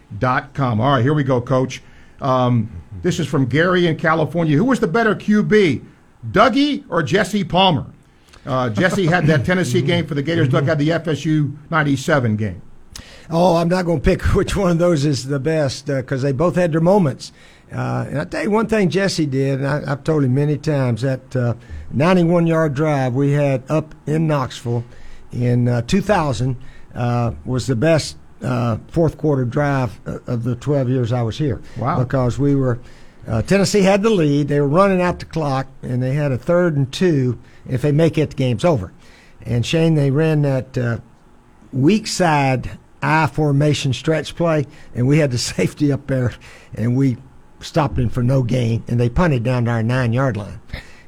All 0.81 0.93
right, 0.93 1.02
here 1.02 1.14
we 1.14 1.25
go, 1.25 1.40
Coach. 1.40 1.82
Um, 2.20 2.82
this 3.02 3.19
is 3.19 3.26
from 3.26 3.46
Gary 3.46 3.87
in 3.87 3.96
California. 3.96 4.56
Who 4.56 4.64
was 4.64 4.81
the 4.81 4.87
better 4.87 5.14
QB, 5.14 5.84
Dougie 6.31 6.84
or 6.88 7.02
Jesse 7.02 7.44
Palmer? 7.44 7.87
Uh, 8.46 8.70
Jesse 8.70 9.06
had 9.06 9.26
that 9.26 9.44
Tennessee 9.46 9.82
game 9.82 10.06
for 10.06 10.14
the 10.14 10.22
Gators. 10.22 10.49
Doug 10.49 10.64
had 10.64 10.78
the 10.78 10.90
FSU 10.90 11.56
97 11.70 12.37
game. 12.37 12.62
Oh, 13.31 13.56
I'm 13.56 13.69
not 13.69 13.84
going 13.84 14.00
to 14.00 14.05
pick 14.05 14.22
which 14.34 14.56
one 14.56 14.70
of 14.70 14.78
those 14.78 15.05
is 15.05 15.26
the 15.26 15.40
best 15.40 15.87
because 15.87 16.22
they 16.22 16.32
both 16.32 16.56
had 16.56 16.72
their 16.72 16.81
moments. 16.81 17.32
Uh, 17.72 18.05
and 18.08 18.19
I 18.20 18.25
tell 18.25 18.43
you 18.43 18.50
one 18.50 18.66
thing 18.69 18.90
Jesse 18.90 19.26
did, 19.26 19.61
and 19.61 19.66
I, 19.66 19.93
I've 19.93 20.05
told 20.05 20.22
him 20.25 20.34
many 20.34 20.58
times 20.58 21.02
that 21.02 21.34
uh, 21.34 21.55
91 21.93 22.46
yard 22.46 22.75
drive 22.75 23.14
we 23.14 23.32
had 23.32 23.69
up 23.69 23.94
in 24.06 24.26
Knoxville 24.26 24.84
in 25.32 25.66
uh, 25.66 25.82
2000 25.82 26.56
uh, 26.94 27.32
was 27.44 27.66
the 27.66 27.75
best 27.75 28.16
uh, 28.44 28.79
fourth 28.88 29.19
quarter 29.19 29.44
drive 29.44 29.99
of 30.06 30.44
the 30.44 30.56
12 30.56 30.88
years 30.88 31.12
I 31.12 31.23
was 31.23 31.38
here. 31.38 31.61
Wow. 31.79 32.02
Because 32.02 32.38
we 32.38 32.55
were, 32.55 32.79
uh, 33.26 33.43
Tennessee 33.43 33.82
had 33.82 34.02
the 34.02 34.11
lead. 34.11 34.49
They 34.49 34.61
were 34.61 34.69
running 34.69 35.00
out 35.00 35.19
the 35.19 35.25
clock, 35.25 35.67
and 35.82 36.02
they 36.02 36.14
had 36.14 36.32
a 36.32 36.38
third 36.38 36.76
and 36.76 36.93
two. 36.93 37.38
If 37.69 37.82
they 37.82 37.93
make 37.93 38.19
it, 38.19 38.31
the 38.31 38.37
game's 38.37 38.64
over. 38.64 38.93
And 39.43 39.64
Shane, 39.64 39.94
they 39.94 40.11
ran 40.11 40.43
that. 40.43 40.79
Uh, 40.79 40.99
weak 41.75 42.06
side 42.06 42.79
I 43.02 43.26
formation 43.26 43.93
stretch 43.93 44.35
play, 44.35 44.67
and 44.94 45.06
we 45.06 45.19
had 45.19 45.31
the 45.31 45.38
safety 45.56 45.93
up 45.93 46.06
there, 46.06 46.32
and 46.75 46.97
we 46.97 47.19
stopped 47.61 47.99
him 47.99 48.08
for 48.08 48.23
no 48.23 48.43
gain, 48.43 48.82
and 48.88 48.99
they 48.99 49.08
punted 49.08 49.43
down 49.43 49.67
to 49.67 49.70
our 49.70 49.82
nine 49.82 50.12
yard 50.12 50.37
line. 50.37 50.61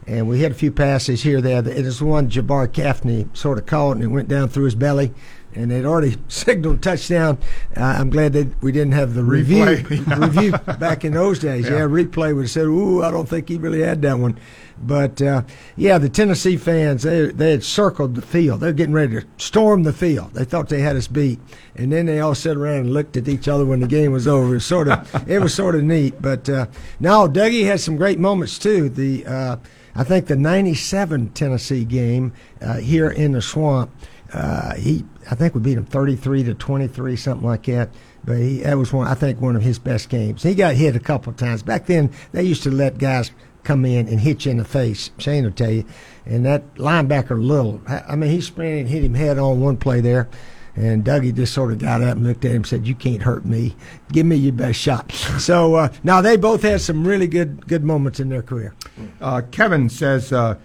And 0.06 0.28
we 0.28 0.42
had 0.42 0.52
a 0.52 0.54
few 0.54 0.70
passes 0.70 1.22
here, 1.22 1.40
there. 1.40 1.58
It 1.58 1.84
is 1.84 2.00
one 2.00 2.30
Jabbar 2.30 2.72
Gaffney 2.72 3.28
sort 3.32 3.58
of 3.58 3.66
caught, 3.66 3.96
and 3.96 4.04
it 4.04 4.08
went 4.08 4.28
down 4.28 4.48
through 4.48 4.66
his 4.66 4.76
belly. 4.76 5.12
And 5.56 5.70
they'd 5.70 5.84
already 5.84 6.16
signaled 6.28 6.82
touchdown. 6.82 7.38
Uh, 7.76 7.82
I'm 7.82 8.10
glad 8.10 8.34
that 8.34 8.62
we 8.62 8.72
didn't 8.72 8.92
have 8.92 9.14
the 9.14 9.24
review 9.24 9.64
review 10.16 10.52
back 10.78 11.04
in 11.04 11.14
those 11.14 11.38
days. 11.38 11.64
Yeah, 11.64 11.80
replay 11.80 12.34
would 12.34 12.42
have 12.42 12.50
said, 12.50 12.66
"Ooh, 12.66 13.02
I 13.02 13.10
don't 13.10 13.28
think 13.28 13.48
he 13.48 13.56
really 13.56 13.82
had 13.82 14.02
that 14.02 14.18
one." 14.18 14.38
But 14.78 15.22
uh, 15.22 15.42
yeah, 15.76 15.98
the 15.98 16.08
Tennessee 16.08 16.56
fans 16.56 17.02
they 17.02 17.26
they 17.26 17.52
had 17.52 17.64
circled 17.64 18.14
the 18.14 18.22
field. 18.22 18.60
They're 18.60 18.72
getting 18.72 18.92
ready 18.92 19.20
to 19.20 19.26
storm 19.38 19.84
the 19.84 19.92
field. 19.92 20.34
They 20.34 20.44
thought 20.44 20.68
they 20.68 20.80
had 20.80 20.96
us 20.96 21.08
beat, 21.08 21.40
and 21.74 21.90
then 21.90 22.06
they 22.06 22.20
all 22.20 22.34
sat 22.34 22.56
around 22.56 22.80
and 22.80 22.92
looked 22.92 23.16
at 23.16 23.28
each 23.28 23.48
other 23.48 23.64
when 23.64 23.80
the 23.80 23.86
game 23.86 24.12
was 24.12 24.28
over. 24.28 24.48
It 24.48 24.54
was 24.54 24.66
sort 24.66 24.88
of 24.88 25.28
it 25.28 25.38
was 25.40 25.54
sort 25.54 25.74
of 25.74 25.82
neat. 25.82 26.20
But 26.20 26.48
uh, 26.48 26.66
no, 27.00 27.26
Dougie 27.26 27.64
had 27.64 27.80
some 27.80 27.96
great 27.96 28.18
moments 28.18 28.58
too. 28.58 28.88
The 28.90 29.24
uh, 29.26 29.56
I 29.94 30.04
think 30.04 30.26
the 30.26 30.36
'97 30.36 31.30
Tennessee 31.30 31.84
game 31.84 32.32
uh, 32.60 32.74
here 32.74 33.10
in 33.10 33.32
the 33.32 33.42
swamp. 33.42 33.90
Uh, 34.32 34.74
he, 34.74 35.04
I 35.30 35.34
think 35.34 35.54
we 35.54 35.60
beat 35.60 35.78
him 35.78 35.84
33 35.86 36.44
to 36.44 36.54
23, 36.54 37.16
something 37.16 37.46
like 37.46 37.64
that. 37.64 37.90
But 38.24 38.38
he, 38.38 38.58
that 38.60 38.78
was 38.78 38.92
one, 38.92 39.06
I 39.06 39.14
think, 39.14 39.40
one 39.40 39.56
of 39.56 39.62
his 39.62 39.78
best 39.78 40.08
games. 40.08 40.42
He 40.42 40.54
got 40.54 40.74
hit 40.74 40.96
a 40.96 41.00
couple 41.00 41.30
of 41.30 41.36
times. 41.36 41.62
Back 41.62 41.86
then, 41.86 42.10
they 42.32 42.42
used 42.42 42.62
to 42.64 42.70
let 42.70 42.98
guys 42.98 43.30
come 43.64 43.84
in 43.84 44.08
and 44.08 44.20
hit 44.20 44.44
you 44.44 44.52
in 44.52 44.58
the 44.58 44.64
face. 44.64 45.10
Shane 45.18 45.44
will 45.44 45.50
tell 45.52 45.70
you. 45.70 45.84
And 46.24 46.46
that 46.46 46.74
linebacker, 46.76 47.42
Little, 47.42 47.80
I 47.86 48.16
mean, 48.16 48.30
he 48.30 48.40
sprinted 48.40 48.80
and 48.80 48.88
hit 48.88 49.04
him 49.04 49.14
head 49.14 49.38
on 49.38 49.60
one 49.60 49.76
play 49.76 50.00
there. 50.00 50.28
And 50.76 51.04
Dougie 51.04 51.34
just 51.34 51.54
sort 51.54 51.72
of 51.72 51.78
got 51.78 52.02
up 52.02 52.16
and 52.16 52.26
looked 52.26 52.44
at 52.44 52.50
him 52.50 52.56
and 52.56 52.66
said, 52.66 52.86
"You 52.86 52.94
can't 52.94 53.22
hurt 53.22 53.46
me. 53.46 53.74
Give 54.12 54.26
me 54.26 54.36
your 54.36 54.52
best 54.52 54.78
shot." 54.78 55.10
So 55.38 55.74
uh, 55.74 55.88
now 56.04 56.20
they 56.20 56.36
both 56.36 56.62
had 56.62 56.82
some 56.82 57.06
really 57.06 57.26
good 57.26 57.66
good 57.66 57.82
moments 57.82 58.20
in 58.20 58.28
their 58.28 58.42
career. 58.42 58.74
Uh, 59.18 59.40
Kevin 59.50 59.88
says 59.88 60.34
uh, 60.34 60.56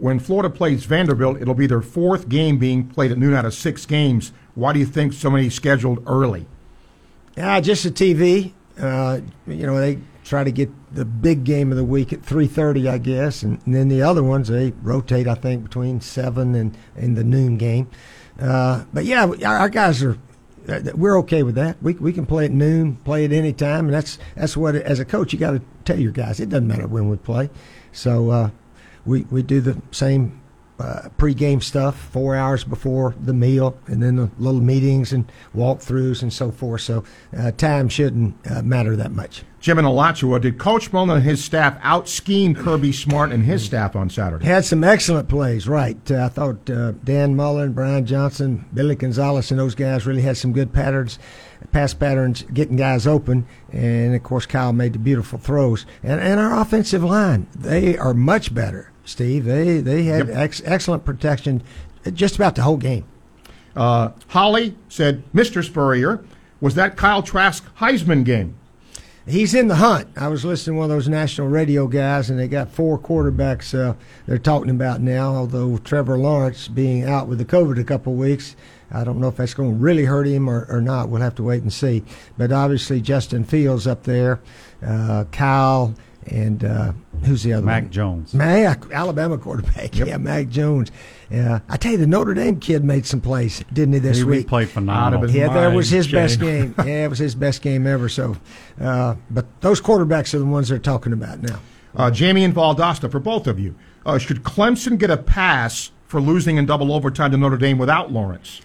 when 0.00 0.18
Florida 0.18 0.50
plays 0.50 0.84
Vanderbilt, 0.84 1.40
it'll 1.40 1.54
be 1.54 1.66
their 1.66 1.82
fourth 1.82 2.28
game 2.28 2.58
being 2.58 2.88
played 2.88 3.12
at 3.12 3.18
noon 3.18 3.34
out 3.34 3.44
of 3.44 3.54
six 3.54 3.86
games. 3.86 4.32
Why 4.54 4.72
do 4.72 4.78
you 4.78 4.86
think 4.86 5.12
so 5.12 5.30
many 5.30 5.48
scheduled 5.50 6.02
early? 6.06 6.46
Yeah, 7.36 7.60
just 7.60 7.84
the 7.84 7.90
TV. 7.90 8.52
Uh, 8.78 9.20
you 9.46 9.66
know, 9.66 9.78
they 9.78 9.98
try 10.24 10.42
to 10.44 10.50
get 10.50 10.70
the 10.94 11.04
big 11.04 11.44
game 11.44 11.70
of 11.70 11.76
the 11.76 11.84
week 11.84 12.12
at 12.12 12.22
three 12.24 12.46
thirty, 12.46 12.88
I 12.88 12.98
guess, 12.98 13.42
and, 13.42 13.60
and 13.64 13.74
then 13.74 13.88
the 13.88 14.02
other 14.02 14.22
ones 14.22 14.48
they 14.48 14.72
rotate. 14.82 15.28
I 15.28 15.34
think 15.34 15.62
between 15.62 16.00
seven 16.00 16.54
and, 16.54 16.76
and 16.96 17.16
the 17.16 17.24
noon 17.24 17.56
game. 17.56 17.88
Uh, 18.40 18.84
but 18.92 19.04
yeah, 19.04 19.26
our, 19.26 19.56
our 19.56 19.68
guys 19.68 20.02
are. 20.02 20.16
uh, 20.68 20.80
We're 20.94 21.18
okay 21.20 21.42
with 21.42 21.54
that. 21.56 21.76
We 21.82 21.94
we 21.94 22.12
can 22.12 22.26
play 22.26 22.46
at 22.46 22.50
noon, 22.52 22.96
play 22.96 23.24
at 23.24 23.32
any 23.32 23.52
time, 23.52 23.84
and 23.86 23.94
that's 23.94 24.18
that's 24.34 24.56
what 24.56 24.74
as 24.74 24.98
a 24.98 25.04
coach 25.04 25.32
you 25.32 25.38
got 25.38 25.52
to 25.52 25.62
tell 25.84 25.98
your 26.00 26.12
guys. 26.12 26.40
It 26.40 26.48
doesn't 26.48 26.66
matter 26.68 26.86
when 26.86 27.08
we 27.08 27.16
play. 27.18 27.50
So 27.92 28.30
uh, 28.30 28.50
we 29.04 29.22
we 29.30 29.42
do 29.42 29.60
the 29.60 29.80
same 29.90 30.40
uh, 30.80 31.08
pregame 31.18 31.62
stuff 31.62 31.96
four 32.10 32.34
hours 32.34 32.64
before 32.64 33.14
the 33.20 33.34
meal, 33.34 33.78
and 33.86 34.02
then 34.02 34.16
the 34.16 34.30
little 34.38 34.60
meetings 34.60 35.12
and 35.12 35.30
walkthroughs 35.54 36.22
and 36.22 36.32
so 36.32 36.50
forth. 36.50 36.80
So 36.80 37.04
uh, 37.36 37.50
time 37.52 37.88
shouldn't 37.88 38.34
uh, 38.50 38.62
matter 38.62 38.96
that 38.96 39.12
much. 39.12 39.44
Jim 39.60 39.76
and 39.76 39.86
Alachua, 39.86 40.40
did 40.40 40.58
Coach 40.58 40.90
Mullen 40.90 41.18
and 41.18 41.22
his 41.22 41.44
staff 41.44 41.78
out 41.82 42.08
scheme 42.08 42.54
Kirby 42.54 42.92
Smart 42.92 43.30
and 43.30 43.44
his 43.44 43.62
staff 43.62 43.94
on 43.94 44.08
Saturday? 44.08 44.46
Had 44.46 44.64
some 44.64 44.82
excellent 44.82 45.28
plays, 45.28 45.68
right? 45.68 45.98
Uh, 46.10 46.24
I 46.24 46.28
thought 46.28 46.70
uh, 46.70 46.92
Dan 47.04 47.36
Mullen, 47.36 47.74
Brian 47.74 48.06
Johnson, 48.06 48.64
Billy 48.72 48.94
Gonzales, 48.96 49.50
and 49.50 49.60
those 49.60 49.74
guys 49.74 50.06
really 50.06 50.22
had 50.22 50.38
some 50.38 50.54
good 50.54 50.72
patterns, 50.72 51.18
pass 51.72 51.94
patterns, 51.94 52.42
getting 52.54 52.76
guys 52.76 53.06
open. 53.06 53.46
And 53.72 54.14
of 54.14 54.22
course, 54.22 54.46
Kyle 54.46 54.72
made 54.72 54.92
the 54.92 54.98
beautiful 54.98 55.38
throws. 55.38 55.86
And, 56.02 56.20
and 56.20 56.38
our 56.40 56.60
offensive 56.60 57.04
line, 57.04 57.46
they 57.54 57.96
are 57.96 58.14
much 58.14 58.54
better, 58.54 58.90
Steve. 59.04 59.44
They 59.44 59.80
they 59.80 60.04
had 60.04 60.28
Yep. 60.28 60.36
ex- 60.36 60.62
excellent 60.64 61.04
protection 61.04 61.62
just 62.14 62.36
about 62.36 62.54
the 62.54 62.62
whole 62.62 62.76
game. 62.76 63.04
Uh, 63.76 64.10
Holly 64.28 64.74
said, 64.88 65.22
Mr. 65.32 65.64
Spurrier, 65.64 66.24
was 66.60 66.74
that 66.74 66.96
Kyle 66.96 67.22
Trask 67.22 67.64
Heisman 67.78 68.24
game? 68.24 68.56
He's 69.26 69.54
in 69.54 69.68
the 69.68 69.76
hunt. 69.76 70.08
I 70.16 70.28
was 70.28 70.44
listening 70.44 70.74
to 70.74 70.78
one 70.80 70.84
of 70.90 70.96
those 70.96 71.06
national 71.08 71.48
radio 71.48 71.86
guys, 71.86 72.30
and 72.30 72.38
they 72.38 72.48
got 72.48 72.70
four 72.70 72.98
quarterbacks 72.98 73.78
uh, 73.78 73.94
they're 74.26 74.38
talking 74.38 74.70
about 74.70 75.00
now. 75.00 75.34
Although 75.36 75.76
Trevor 75.78 76.18
Lawrence 76.18 76.66
being 76.68 77.04
out 77.04 77.28
with 77.28 77.38
the 77.38 77.44
COVID 77.44 77.78
a 77.78 77.84
couple 77.84 78.14
of 78.14 78.18
weeks, 78.18 78.56
I 78.92 79.04
don't 79.04 79.20
know 79.20 79.28
if 79.28 79.36
that's 79.36 79.54
going 79.54 79.70
to 79.72 79.76
really 79.76 80.04
hurt 80.04 80.26
him 80.26 80.48
or, 80.48 80.66
or 80.68 80.80
not. 80.80 81.08
We'll 81.08 81.20
have 81.22 81.34
to 81.36 81.42
wait 81.42 81.62
and 81.62 81.72
see. 81.72 82.02
But 82.36 82.52
obviously, 82.52 83.00
Justin 83.00 83.44
Fields 83.44 83.86
up 83.86 84.02
there, 84.04 84.40
uh, 84.84 85.24
Kyle, 85.32 85.94
and 86.26 86.64
uh, 86.64 86.92
who's 87.24 87.42
the 87.42 87.52
other 87.54 87.62
one? 87.62 87.66
Mac 87.66 87.82
one? 87.84 87.92
Jones. 87.92 88.34
Mac, 88.34 88.90
Alabama 88.92 89.38
quarterback. 89.38 89.94
Yeah, 89.96 90.16
Mac 90.18 90.48
Jones. 90.48 90.90
Yeah, 91.30 91.60
I 91.68 91.76
tell 91.76 91.92
you, 91.92 91.98
the 91.98 92.06
Notre 92.06 92.34
Dame 92.34 92.58
kid 92.58 92.84
made 92.84 93.06
some 93.06 93.20
plays, 93.20 93.62
didn't 93.72 93.94
he, 93.94 94.00
this 94.00 94.16
He, 94.18 94.24
he 94.24 94.28
week? 94.28 94.48
played 94.48 94.68
phenomenal. 94.68 95.20
Out 95.20 95.24
of 95.30 95.34
Yeah, 95.34 95.48
that 95.52 95.68
was 95.74 95.88
his 95.90 96.08
best 96.08 96.40
game. 96.40 96.74
Yeah, 96.78 97.04
it 97.04 97.08
was 97.08 97.18
his 97.20 97.34
best 97.34 97.62
game 97.62 97.86
ever. 97.86 98.08
So, 98.08 98.36
uh, 98.80 99.14
but 99.30 99.46
those 99.60 99.80
quarterbacks 99.80 100.34
are 100.34 100.38
the 100.40 100.44
ones 100.46 100.68
they're 100.68 100.78
talking 100.78 101.12
about 101.12 101.40
now. 101.42 101.60
Uh, 101.94 102.10
Jamie 102.10 102.44
and 102.44 102.54
Valdosta, 102.54 103.10
for 103.10 103.18
both 103.20 103.46
of 103.46 103.58
you, 103.58 103.74
uh, 104.04 104.18
should 104.18 104.42
Clemson 104.42 104.98
get 104.98 105.10
a 105.10 105.16
pass 105.16 105.90
for 106.06 106.20
losing 106.20 106.56
in 106.56 106.66
double 106.66 106.92
overtime 106.92 107.30
to 107.30 107.36
Notre 107.36 107.56
Dame 107.56 107.78
without 107.78 108.10
Lawrence? 108.12 108.60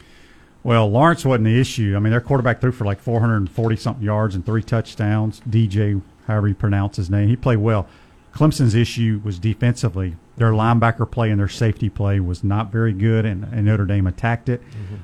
Well, 0.65 0.89
Lawrence 0.89 1.23
wasn't 1.23 1.45
the 1.45 1.61
issue. 1.61 1.93
I 1.95 1.99
mean, 1.99 2.09
their 2.09 2.19
quarterback 2.19 2.59
threw 2.59 2.71
for 2.71 2.85
like 2.85 2.99
440 2.99 3.75
something 3.75 4.03
yards 4.03 4.33
and 4.33 4.43
three 4.43 4.63
touchdowns. 4.63 5.39
DJ, 5.47 6.01
however 6.25 6.47
you 6.47 6.55
pronounce 6.55 6.97
his 6.97 7.07
name, 7.07 7.29
he 7.29 7.35
played 7.35 7.59
well. 7.59 7.87
Clemson's 8.33 8.73
issue 8.73 9.21
was 9.23 9.37
defensively. 9.37 10.15
Their 10.37 10.53
linebacker 10.53 11.09
play 11.09 11.29
and 11.29 11.39
their 11.39 11.47
safety 11.47 11.87
play 11.87 12.19
was 12.19 12.43
not 12.43 12.71
very 12.71 12.93
good, 12.93 13.27
and, 13.27 13.43
and 13.43 13.65
Notre 13.65 13.85
Dame 13.85 14.07
attacked 14.07 14.49
it. 14.49 14.59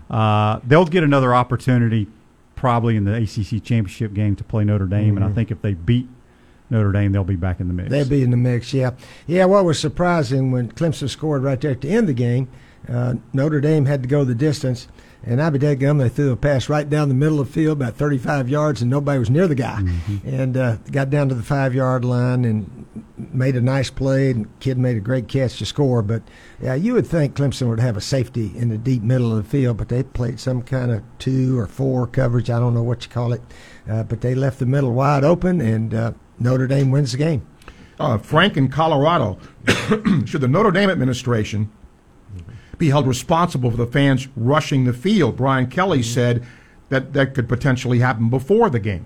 Uh, 0.09 0.59
they'll 0.63 0.83
get 0.83 1.03
another 1.03 1.35
opportunity 1.35 2.07
probably 2.55 2.95
in 2.95 3.03
the 3.03 3.13
ACC 3.13 3.63
championship 3.63 4.15
game 4.15 4.35
to 4.37 4.43
play 4.43 4.63
Notre 4.63 4.87
Dame, 4.87 5.15
and 5.15 5.23
I 5.23 5.29
think 5.29 5.51
if 5.51 5.61
they 5.61 5.75
beat 5.75 6.09
Notre 6.71 6.91
Dame, 6.91 7.11
they'll 7.11 7.23
be 7.23 7.35
back 7.35 7.59
in 7.59 7.67
the 7.67 7.73
mix. 7.75 7.91
They'll 7.91 8.09
be 8.09 8.23
in 8.23 8.31
the 8.31 8.37
mix. 8.37 8.73
Yeah, 8.73 8.91
yeah. 9.27 9.45
What 9.45 9.63
was 9.63 9.79
surprising 9.79 10.49
when 10.49 10.71
Clemson 10.71 11.07
scored 11.07 11.43
right 11.43 11.61
there 11.61 11.71
at 11.71 11.81
the 11.81 11.89
end 11.89 11.99
of 11.99 12.07
the 12.07 12.13
game, 12.13 12.49
uh, 12.89 13.13
Notre 13.31 13.61
Dame 13.61 13.85
had 13.85 14.01
to 14.01 14.09
go 14.09 14.23
the 14.23 14.33
distance, 14.33 14.87
and 15.23 15.41
I 15.41 15.49
be 15.49 15.59
dead 15.59 15.79
gum. 15.79 15.99
They 15.99 16.09
threw 16.09 16.31
a 16.31 16.35
pass 16.35 16.67
right 16.67 16.89
down 16.89 17.09
the 17.09 17.15
middle 17.15 17.39
of 17.39 17.47
the 17.47 17.53
field, 17.53 17.77
about 17.77 17.95
35 17.95 18.49
yards, 18.49 18.81
and 18.81 18.89
nobody 18.89 19.19
was 19.19 19.29
near 19.29 19.47
the 19.47 19.55
guy, 19.55 19.83
and 20.25 20.57
uh, 20.57 20.77
got 20.91 21.09
down 21.09 21.29
to 21.29 21.35
the 21.35 21.43
five 21.43 21.75
yard 21.75 22.03
line 22.03 22.43
and 22.43 22.85
made 23.17 23.55
a 23.55 23.61
nice 23.61 23.89
play. 23.89 24.31
And 24.31 24.59
kid 24.59 24.77
made 24.77 24.97
a 24.97 25.01
great 25.01 25.27
catch 25.27 25.57
to 25.59 25.65
score. 25.65 26.01
But 26.01 26.23
yeah, 26.61 26.73
you 26.73 26.93
would 26.93 27.05
think 27.05 27.35
Clemson 27.35 27.69
would 27.69 27.79
have 27.79 27.97
a 27.97 28.01
safety 28.01 28.51
in 28.55 28.69
the 28.69 28.77
deep 28.77 29.03
middle 29.03 29.35
of 29.35 29.43
the 29.43 29.49
field, 29.49 29.77
but 29.77 29.89
they 29.89 30.03
played 30.03 30.39
some 30.39 30.63
kind 30.63 30.91
of 30.91 31.03
two 31.19 31.57
or 31.57 31.67
four 31.67 32.07
coverage. 32.07 32.49
I 32.49 32.59
don't 32.59 32.73
know 32.73 32.83
what 32.83 33.03
you 33.03 33.09
call 33.09 33.33
it, 33.33 33.41
uh, 33.89 34.03
but 34.03 34.21
they 34.21 34.33
left 34.33 34.59
the 34.59 34.65
middle 34.65 34.93
wide 34.93 35.23
open, 35.23 35.61
and 35.61 35.93
uh, 35.93 36.13
Notre 36.39 36.67
Dame 36.67 36.89
wins 36.89 37.11
the 37.11 37.17
game. 37.17 37.45
Uh, 37.99 38.17
Frank 38.17 38.57
in 38.57 38.67
Colorado, 38.67 39.37
should 40.25 40.41
the 40.41 40.47
Notre 40.47 40.71
Dame 40.71 40.89
administration 40.89 41.71
be 42.81 42.89
held 42.89 43.07
responsible 43.07 43.71
for 43.71 43.77
the 43.77 43.85
fans 43.87 44.27
rushing 44.35 44.83
the 44.83 44.91
field? 44.93 45.37
Brian 45.37 45.67
Kelly 45.67 46.03
said 46.03 46.43
that 46.89 47.13
that 47.13 47.33
could 47.33 47.47
potentially 47.47 47.99
happen 47.99 48.29
before 48.29 48.69
the 48.69 48.79
game. 48.79 49.05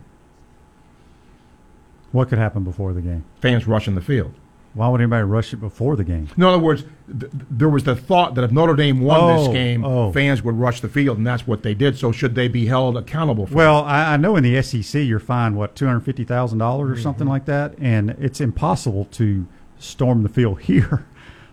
what 2.11 2.29
could 2.29 2.37
happen 2.39 2.63
before 2.63 2.93
the 2.93 3.01
game? 3.01 3.25
Fans 3.41 3.67
rushing 3.67 3.93
the 3.95 4.01
field. 4.01 4.33
Why 4.73 4.87
would 4.89 4.99
anybody 5.01 5.23
rush 5.23 5.53
it 5.53 5.57
before 5.57 5.95
the 5.95 6.03
game? 6.03 6.27
In 6.35 6.43
other 6.43 6.59
words, 6.59 6.83
th- 7.07 7.31
there 7.49 7.69
was 7.69 7.83
the 7.83 7.95
thought 7.95 8.35
that 8.35 8.43
if 8.43 8.51
Notre 8.51 8.75
Dame 8.75 8.99
won 9.01 9.37
this 9.37 9.47
Oh, 9.47 9.53
game, 9.53 9.85
oh. 9.85 10.11
fans 10.11 10.41
would 10.43 10.55
rush 10.55 10.81
the 10.81 10.89
field, 10.89 11.17
and 11.17 11.25
that's 11.27 11.45
what 11.47 11.63
they 11.63 11.73
did. 11.73 11.97
So, 11.97 12.11
should 12.11 12.35
they 12.35 12.47
be 12.49 12.65
held 12.65 12.97
accountable 12.97 13.45
for? 13.47 13.55
Well, 13.55 13.83
I, 13.83 14.13
I 14.13 14.17
know 14.17 14.35
in 14.35 14.43
the 14.43 14.61
SEC 14.61 15.03
you're 15.03 15.19
fined 15.19 15.55
what 15.55 15.75
two 15.75 15.85
hundred 15.85 16.01
fifty 16.01 16.23
thousand 16.25 16.59
dollars 16.59 16.97
or 16.97 17.01
something 17.01 17.27
like 17.27 17.45
that, 17.45 17.75
and 17.79 18.09
it's 18.19 18.41
impossible 18.41 19.05
to 19.11 19.45
storm 19.79 20.23
the 20.23 20.29
field 20.29 20.59
here. 20.71 21.05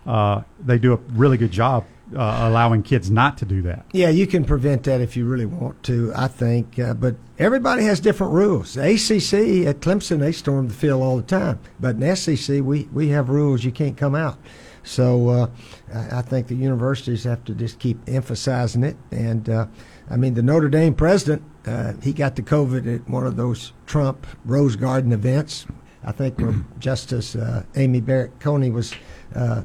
Uh, 0.04 0.42
they 0.64 0.78
do 0.78 0.92
a 0.92 0.96
really 1.12 1.36
good 1.36 1.52
job 1.52 1.84
uh, 2.14 2.48
allowing 2.48 2.82
kids 2.82 3.10
not 3.10 3.38
to 3.38 3.44
do 3.44 3.62
that. 3.62 3.84
Yeah, 3.92 4.08
you 4.08 4.26
can 4.26 4.44
prevent 4.44 4.84
that 4.84 5.00
if 5.00 5.16
you 5.16 5.24
really 5.24 5.46
want 5.46 5.82
to, 5.84 6.12
I 6.14 6.28
think. 6.28 6.78
Uh, 6.78 6.94
but 6.94 7.16
everybody 7.38 7.84
has 7.84 8.00
different 8.00 8.32
rules. 8.32 8.74
The 8.74 8.82
ACC 8.82 9.66
at 9.66 9.80
Clemson, 9.80 10.18
they 10.18 10.32
storm 10.32 10.68
the 10.68 10.74
field 10.74 11.02
all 11.02 11.16
the 11.16 11.22
time. 11.22 11.58
But 11.80 11.96
in 11.96 12.16
SEC, 12.16 12.62
we, 12.62 12.84
we 12.92 13.08
have 13.08 13.28
rules 13.28 13.64
you 13.64 13.72
can't 13.72 13.96
come 13.96 14.14
out. 14.14 14.38
So 14.84 15.28
uh, 15.28 15.46
I 15.94 16.22
think 16.22 16.48
the 16.48 16.56
universities 16.56 17.24
have 17.24 17.44
to 17.44 17.54
just 17.54 17.78
keep 17.78 17.98
emphasizing 18.08 18.82
it. 18.82 18.96
And 19.10 19.48
uh, 19.48 19.66
I 20.10 20.16
mean, 20.16 20.34
the 20.34 20.42
Notre 20.42 20.68
Dame 20.68 20.94
president, 20.94 21.42
uh, 21.66 21.94
he 22.02 22.12
got 22.12 22.36
the 22.36 22.42
COVID 22.42 22.92
at 22.92 23.08
one 23.08 23.26
of 23.26 23.36
those 23.36 23.72
Trump 23.86 24.26
Rose 24.44 24.76
Garden 24.76 25.12
events. 25.12 25.66
I 26.04 26.12
think 26.12 26.38
where 26.38 26.54
Justice 26.78 27.36
uh, 27.36 27.64
Amy 27.76 28.00
Barrett 28.00 28.40
Coney 28.40 28.70
was 28.70 28.92
uh, 29.34 29.62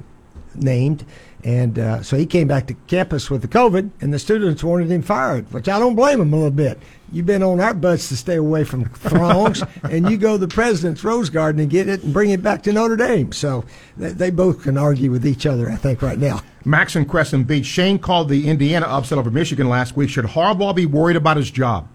named. 0.57 1.05
And 1.43 1.77
uh, 1.77 2.03
so 2.03 2.17
he 2.17 2.25
came 2.25 2.47
back 2.47 2.67
to 2.67 2.73
campus 2.87 3.29
with 3.29 3.41
the 3.41 3.47
COVID, 3.47 3.91
and 4.01 4.13
the 4.13 4.19
students 4.19 4.63
wanted 4.63 4.91
him 4.91 5.01
fired, 5.01 5.51
which 5.53 5.69
I 5.69 5.79
don't 5.79 5.95
blame 5.95 6.19
him 6.19 6.33
a 6.33 6.35
little 6.35 6.51
bit. 6.51 6.79
You've 7.11 7.27
been 7.27 7.43
on 7.43 7.59
our 7.59 7.73
butts 7.73 8.09
to 8.09 8.17
stay 8.17 8.35
away 8.35 8.63
from 8.63 8.85
throngs, 8.89 9.63
and 9.83 10.09
you 10.09 10.17
go 10.17 10.33
to 10.33 10.39
the 10.39 10.47
president's 10.47 11.03
Rose 11.03 11.29
Garden 11.29 11.61
and 11.61 11.69
get 11.69 11.87
it 11.87 12.03
and 12.03 12.11
bring 12.11 12.31
it 12.31 12.41
back 12.41 12.63
to 12.63 12.73
Notre 12.73 12.97
Dame. 12.97 13.31
So 13.31 13.63
they, 13.95 14.11
they 14.11 14.29
both 14.29 14.63
can 14.63 14.77
argue 14.77 15.11
with 15.11 15.25
each 15.25 15.45
other, 15.45 15.69
I 15.69 15.75
think, 15.75 16.01
right 16.01 16.17
now. 16.17 16.41
Max 16.65 16.95
and 16.95 17.07
Crescent 17.07 17.47
Beach. 17.47 17.65
Shane 17.65 17.99
called 17.99 18.29
the 18.29 18.49
Indiana 18.49 18.87
upset 18.87 19.17
over 19.17 19.31
Michigan 19.31 19.69
last 19.69 19.95
week. 19.95 20.09
Should 20.09 20.25
Harbaugh 20.25 20.75
be 20.75 20.85
worried 20.85 21.15
about 21.15 21.37
his 21.37 21.49
job? 21.49 21.87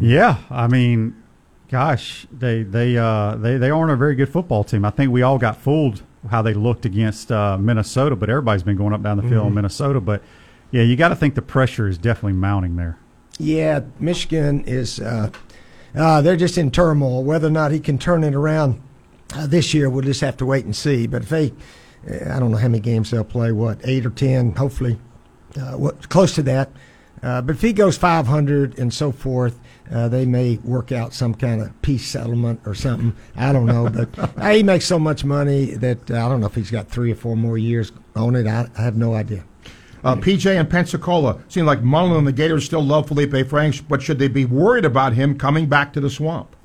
Yeah, 0.00 0.38
I 0.50 0.66
mean, 0.66 1.22
gosh, 1.70 2.26
they 2.32 2.62
they 2.62 2.96
uh, 2.96 3.36
they 3.36 3.58
they 3.58 3.70
aren't 3.70 3.90
a 3.90 3.96
very 3.96 4.14
good 4.14 4.28
football 4.28 4.64
team. 4.64 4.84
I 4.84 4.90
think 4.90 5.12
we 5.12 5.22
all 5.22 5.38
got 5.38 5.56
fooled 5.56 6.02
how 6.28 6.42
they 6.42 6.54
looked 6.54 6.84
against 6.84 7.30
uh, 7.32 7.58
Minnesota, 7.58 8.16
but 8.16 8.28
everybody's 8.30 8.62
been 8.62 8.76
going 8.76 8.92
up 8.92 9.02
down 9.02 9.16
the 9.16 9.22
field 9.22 9.46
in 9.48 9.54
Minnesota. 9.54 10.00
But 10.00 10.22
yeah, 10.70 10.82
you 10.82 10.96
got 10.96 11.08
to 11.08 11.16
think 11.16 11.34
the 11.34 11.42
pressure 11.42 11.88
is 11.88 11.98
definitely 11.98 12.34
mounting 12.34 12.76
there. 12.76 12.98
Yeah, 13.38 13.80
Michigan 13.98 14.64
is, 14.64 15.00
uh, 15.00 15.30
uh, 15.94 16.22
they're 16.22 16.36
just 16.36 16.58
in 16.58 16.70
turmoil. 16.70 17.22
Whether 17.22 17.48
or 17.48 17.50
not 17.50 17.70
he 17.70 17.80
can 17.80 17.98
turn 17.98 18.24
it 18.24 18.34
around 18.34 18.80
uh, 19.34 19.46
this 19.46 19.74
year, 19.74 19.90
we'll 19.90 20.02
just 20.02 20.20
have 20.22 20.36
to 20.38 20.46
wait 20.46 20.64
and 20.64 20.74
see. 20.74 21.06
But 21.06 21.22
if 21.22 21.28
they, 21.28 21.52
uh, 22.10 22.34
I 22.34 22.40
don't 22.40 22.50
know 22.50 22.56
how 22.56 22.68
many 22.68 22.80
games 22.80 23.10
they'll 23.10 23.24
play, 23.24 23.52
what, 23.52 23.80
eight 23.84 24.06
or 24.06 24.10
10, 24.10 24.54
hopefully, 24.54 24.98
uh, 25.60 25.72
what, 25.72 26.08
close 26.08 26.34
to 26.36 26.42
that. 26.44 26.70
Uh, 27.22 27.42
but 27.42 27.56
if 27.56 27.62
he 27.62 27.72
goes 27.72 27.96
500 27.96 28.78
and 28.78 28.92
so 28.92 29.12
forth, 29.12 29.58
uh, 29.90 30.08
they 30.08 30.26
may 30.26 30.56
work 30.58 30.92
out 30.92 31.14
some 31.14 31.34
kind 31.34 31.62
of 31.62 31.82
peace 31.82 32.06
settlement 32.06 32.60
or 32.66 32.74
something. 32.74 33.14
I 33.36 33.52
don't 33.52 33.66
know. 33.66 33.88
But 33.88 34.18
uh, 34.38 34.50
he 34.50 34.62
makes 34.62 34.84
so 34.84 34.98
much 34.98 35.24
money 35.24 35.74
that 35.74 36.10
uh, 36.10 36.26
I 36.26 36.28
don't 36.28 36.40
know 36.40 36.46
if 36.46 36.54
he's 36.54 36.70
got 36.70 36.88
three 36.88 37.12
or 37.12 37.16
four 37.16 37.36
more 37.36 37.58
years 37.58 37.92
on 38.14 38.34
it. 38.34 38.46
I, 38.46 38.68
I 38.76 38.82
have 38.82 38.96
no 38.96 39.14
idea. 39.14 39.44
Uh, 40.04 40.14
PJ 40.14 40.58
and 40.58 40.70
Pensacola 40.70 41.40
seem 41.48 41.66
like 41.66 41.82
Mullen 41.82 42.16
and 42.16 42.26
the 42.26 42.32
Gators 42.32 42.64
still 42.64 42.82
love 42.82 43.08
Felipe 43.08 43.48
Franks, 43.48 43.80
but 43.80 44.02
should 44.02 44.18
they 44.18 44.28
be 44.28 44.44
worried 44.44 44.84
about 44.84 45.14
him 45.14 45.36
coming 45.36 45.66
back 45.66 45.92
to 45.94 46.00
the 46.00 46.10
swamp? 46.10 46.55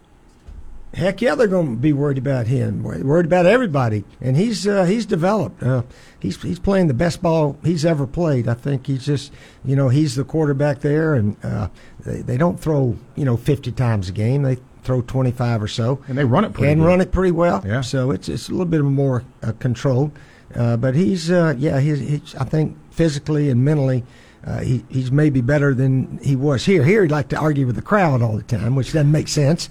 Heck 0.93 1.21
yeah, 1.21 1.35
they're 1.35 1.47
going 1.47 1.67
to 1.67 1.75
be 1.77 1.93
worried 1.93 2.17
about 2.17 2.47
him. 2.47 2.83
Worried 2.83 3.25
about 3.25 3.45
everybody, 3.45 4.03
and 4.19 4.35
he's 4.35 4.67
uh, 4.67 4.83
he's 4.83 5.05
developed. 5.05 5.63
Uh, 5.63 5.83
he's 6.19 6.41
he's 6.41 6.59
playing 6.59 6.87
the 6.87 6.93
best 6.93 7.21
ball 7.21 7.57
he's 7.63 7.85
ever 7.85 8.05
played. 8.05 8.49
I 8.49 8.55
think 8.55 8.87
he's 8.87 9.05
just 9.05 9.31
you 9.63 9.77
know 9.77 9.87
he's 9.87 10.15
the 10.15 10.25
quarterback 10.25 10.81
there, 10.81 11.15
and 11.15 11.37
uh, 11.43 11.69
they 12.05 12.21
they 12.21 12.35
don't 12.37 12.59
throw 12.59 12.97
you 13.15 13.23
know 13.23 13.37
fifty 13.37 13.71
times 13.71 14.09
a 14.09 14.11
game. 14.11 14.43
They 14.43 14.57
throw 14.83 15.01
twenty 15.01 15.31
five 15.31 15.63
or 15.63 15.67
so, 15.69 16.01
And 16.09 16.17
they 16.17 16.25
run 16.25 16.43
it 16.43 16.51
pretty 16.53 16.73
and 16.73 16.81
good. 16.81 16.87
run 16.87 16.99
it 16.99 17.11
pretty 17.13 17.31
well. 17.31 17.63
Yeah. 17.65 17.79
So 17.81 18.11
it's 18.11 18.27
it's 18.27 18.49
a 18.49 18.51
little 18.51 18.65
bit 18.65 18.81
more 18.83 19.23
uh, 19.41 19.53
controlled. 19.59 20.11
Uh, 20.53 20.75
but 20.75 20.93
he's 20.95 21.31
uh, 21.31 21.55
yeah 21.57 21.79
he's, 21.79 21.99
he's 21.99 22.35
I 22.35 22.43
think 22.43 22.77
physically 22.91 23.49
and 23.49 23.63
mentally 23.63 24.03
uh, 24.45 24.59
he, 24.59 24.83
he's 24.89 25.11
maybe 25.11 25.39
better 25.39 25.73
than 25.75 26.19
he 26.23 26.35
was 26.35 26.65
here. 26.65 26.83
Here, 26.83 27.03
he'd 27.03 27.11
like 27.11 27.29
to 27.29 27.37
argue 27.37 27.67
with 27.67 27.75
the 27.75 27.81
crowd 27.81 28.23
all 28.23 28.35
the 28.35 28.43
time, 28.43 28.75
which 28.75 28.87
doesn't 28.87 29.11
make 29.11 29.27
sense. 29.27 29.69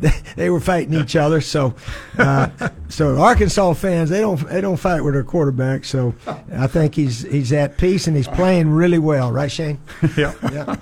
they, 0.00 0.10
they 0.36 0.50
were 0.50 0.60
fighting 0.60 0.94
each 0.94 1.16
other, 1.16 1.42
so 1.42 1.74
uh, 2.16 2.48
so 2.88 3.20
Arkansas 3.20 3.74
fans 3.74 4.08
they 4.08 4.20
don't 4.20 4.36
they 4.48 4.62
don't 4.62 4.78
fight 4.78 5.02
with 5.02 5.12
their 5.12 5.24
quarterback. 5.24 5.84
So 5.84 6.14
I 6.52 6.66
think 6.66 6.94
he's 6.94 7.22
he's 7.22 7.52
at 7.52 7.76
peace 7.76 8.06
and 8.06 8.16
he's 8.16 8.28
playing 8.28 8.70
really 8.70 8.98
well, 8.98 9.32
right, 9.32 9.52
Shane? 9.52 9.78
yeah. 10.16 10.32
Yeah. 10.50 10.76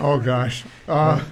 Oh 0.00 0.18
gosh. 0.18 0.64
Uh, 0.88 1.22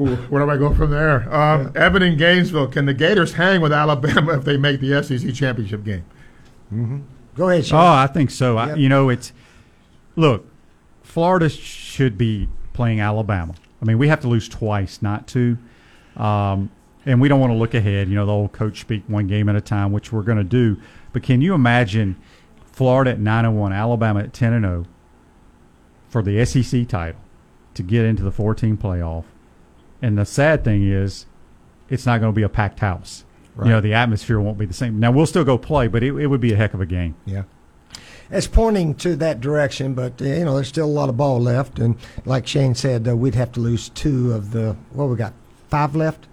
ooh, 0.00 0.16
where 0.16 0.44
do 0.44 0.50
I 0.50 0.56
go 0.56 0.74
from 0.74 0.90
there? 0.90 1.32
Um, 1.32 1.72
Evan 1.76 2.02
in 2.02 2.16
Gainesville. 2.16 2.66
Can 2.66 2.86
the 2.86 2.94
Gators 2.94 3.34
hang 3.34 3.60
with 3.60 3.72
Alabama 3.72 4.32
if 4.38 4.44
they 4.44 4.56
make 4.56 4.80
the 4.80 5.02
SEC 5.04 5.32
championship 5.34 5.84
game? 5.84 6.04
Go 7.36 7.48
ahead, 7.48 7.66
Shane. 7.66 7.78
Oh, 7.78 7.92
I 7.92 8.08
think 8.08 8.30
so. 8.30 8.56
I, 8.56 8.74
you 8.74 8.88
know, 8.88 9.08
it's 9.08 9.32
look, 10.16 10.46
Florida 11.02 11.48
should 11.48 12.16
be 12.16 12.48
playing 12.72 13.00
Alabama. 13.00 13.54
I 13.80 13.84
mean, 13.84 13.98
we 13.98 14.08
have 14.08 14.20
to 14.20 14.28
lose 14.28 14.48
twice 14.48 15.02
not 15.02 15.26
to. 15.28 15.58
Um, 16.16 16.70
and 17.04 17.20
we 17.20 17.28
don't 17.28 17.40
want 17.40 17.52
to 17.52 17.56
look 17.56 17.74
ahead. 17.74 18.08
You 18.08 18.14
know, 18.14 18.26
the 18.26 18.32
old 18.32 18.52
coach 18.52 18.80
speak 18.80 19.02
one 19.08 19.26
game 19.26 19.48
at 19.48 19.56
a 19.56 19.60
time, 19.60 19.92
which 19.92 20.12
we're 20.12 20.22
going 20.22 20.38
to 20.38 20.44
do. 20.44 20.76
But 21.12 21.22
can 21.22 21.40
you 21.40 21.54
imagine 21.54 22.16
Florida 22.64 23.12
at 23.12 23.18
nine 23.18 23.44
and 23.44 23.58
one, 23.58 23.72
Alabama 23.72 24.20
at 24.20 24.32
ten 24.32 24.52
and 24.52 24.64
zero 24.64 24.86
for 26.08 26.22
the 26.22 26.44
SEC 26.44 26.86
title 26.88 27.20
to 27.74 27.82
get 27.82 28.04
into 28.04 28.22
the 28.22 28.30
four-team 28.30 28.78
playoff? 28.78 29.24
And 30.00 30.16
the 30.16 30.24
sad 30.24 30.64
thing 30.64 30.88
is, 30.88 31.26
it's 31.88 32.06
not 32.06 32.20
going 32.20 32.32
to 32.32 32.36
be 32.36 32.42
a 32.42 32.48
packed 32.48 32.80
house. 32.80 33.24
You 33.64 33.70
know, 33.70 33.80
the 33.82 33.92
atmosphere 33.92 34.40
won't 34.40 34.56
be 34.56 34.64
the 34.64 34.72
same. 34.72 34.98
Now 34.98 35.12
we'll 35.12 35.26
still 35.26 35.44
go 35.44 35.58
play, 35.58 35.86
but 35.86 36.02
it, 36.02 36.14
it 36.14 36.26
would 36.28 36.40
be 36.40 36.52
a 36.54 36.56
heck 36.56 36.72
of 36.72 36.80
a 36.80 36.86
game. 36.86 37.16
Yeah. 37.26 37.42
It's 38.32 38.46
pointing 38.46 38.94
to 38.96 39.14
that 39.16 39.40
direction, 39.40 39.94
but 39.94 40.20
uh, 40.20 40.24
you 40.24 40.44
know 40.44 40.54
there's 40.54 40.68
still 40.68 40.86
a 40.86 40.96
lot 41.00 41.08
of 41.08 41.16
ball 41.16 41.38
left, 41.40 41.78
and 41.78 41.96
like 42.24 42.46
Shane 42.46 42.74
said, 42.74 43.06
uh, 43.06 43.14
we'd 43.16 43.34
have 43.34 43.52
to 43.52 43.60
lose 43.60 43.90
two 43.90 44.32
of 44.32 44.50
the 44.52 44.74
what 44.92 45.06
we 45.10 45.16
got 45.16 45.34
five 45.68 45.94
left, 45.94 46.26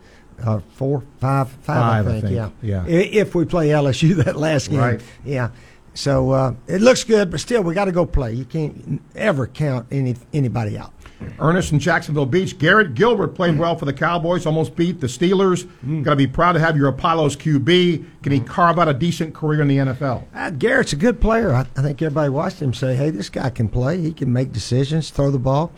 uh, 0.43 0.59
four, 0.73 1.03
five, 1.19 1.49
five, 1.49 1.65
Five, 1.65 2.07
I 2.07 2.09
I 2.09 2.13
think, 2.21 2.23
think. 2.23 2.35
yeah, 2.61 2.85
Yeah. 2.85 2.85
If 2.87 3.35
we 3.35 3.43
play 3.45 3.67
LSU 3.69 4.15
that 4.23 4.37
last 4.37 4.69
game, 4.69 4.79
Right. 4.79 5.01
Yeah, 5.25 5.49
so 5.93 6.31
uh, 6.31 6.53
it 6.67 6.81
looks 6.81 7.03
good, 7.03 7.29
but 7.31 7.41
still 7.41 7.61
we 7.63 7.73
got 7.73 7.85
to 7.85 7.91
go 7.91 8.05
play. 8.05 8.33
You 8.33 8.45
can't 8.45 9.01
ever 9.15 9.45
count 9.47 9.87
any 9.91 10.15
anybody 10.33 10.77
out. 10.77 10.93
Ernest 11.39 11.71
in 11.71 11.79
Jacksonville 11.79 12.25
Beach. 12.25 12.57
Garrett 12.57 12.93
Gilbert 12.93 13.29
played 13.29 13.57
well 13.57 13.75
for 13.75 13.85
the 13.85 13.93
Cowboys, 13.93 14.45
almost 14.45 14.75
beat 14.75 14.99
the 14.99 15.07
Steelers. 15.07 15.67
Going 15.83 16.03
to 16.03 16.15
be 16.15 16.27
proud 16.27 16.53
to 16.53 16.59
have 16.59 16.77
your 16.77 16.87
Apollos 16.87 17.35
QB. 17.35 18.05
Can 18.23 18.31
he 18.31 18.39
carve 18.39 18.79
out 18.79 18.87
a 18.87 18.93
decent 18.93 19.33
career 19.33 19.61
in 19.61 19.67
the 19.67 19.77
NFL? 19.77 20.23
Uh, 20.33 20.49
Garrett's 20.51 20.93
a 20.93 20.95
good 20.95 21.19
player. 21.21 21.53
I, 21.53 21.61
I 21.75 21.81
think 21.81 22.01
everybody 22.01 22.29
watched 22.29 22.61
him 22.61 22.73
say, 22.73 22.95
"Hey, 22.95 23.09
this 23.09 23.29
guy 23.29 23.49
can 23.49 23.69
play. 23.69 23.99
He 23.99 24.13
can 24.13 24.31
make 24.31 24.51
decisions, 24.51 25.09
throw 25.09 25.31
the 25.31 25.39
ball." 25.39 25.71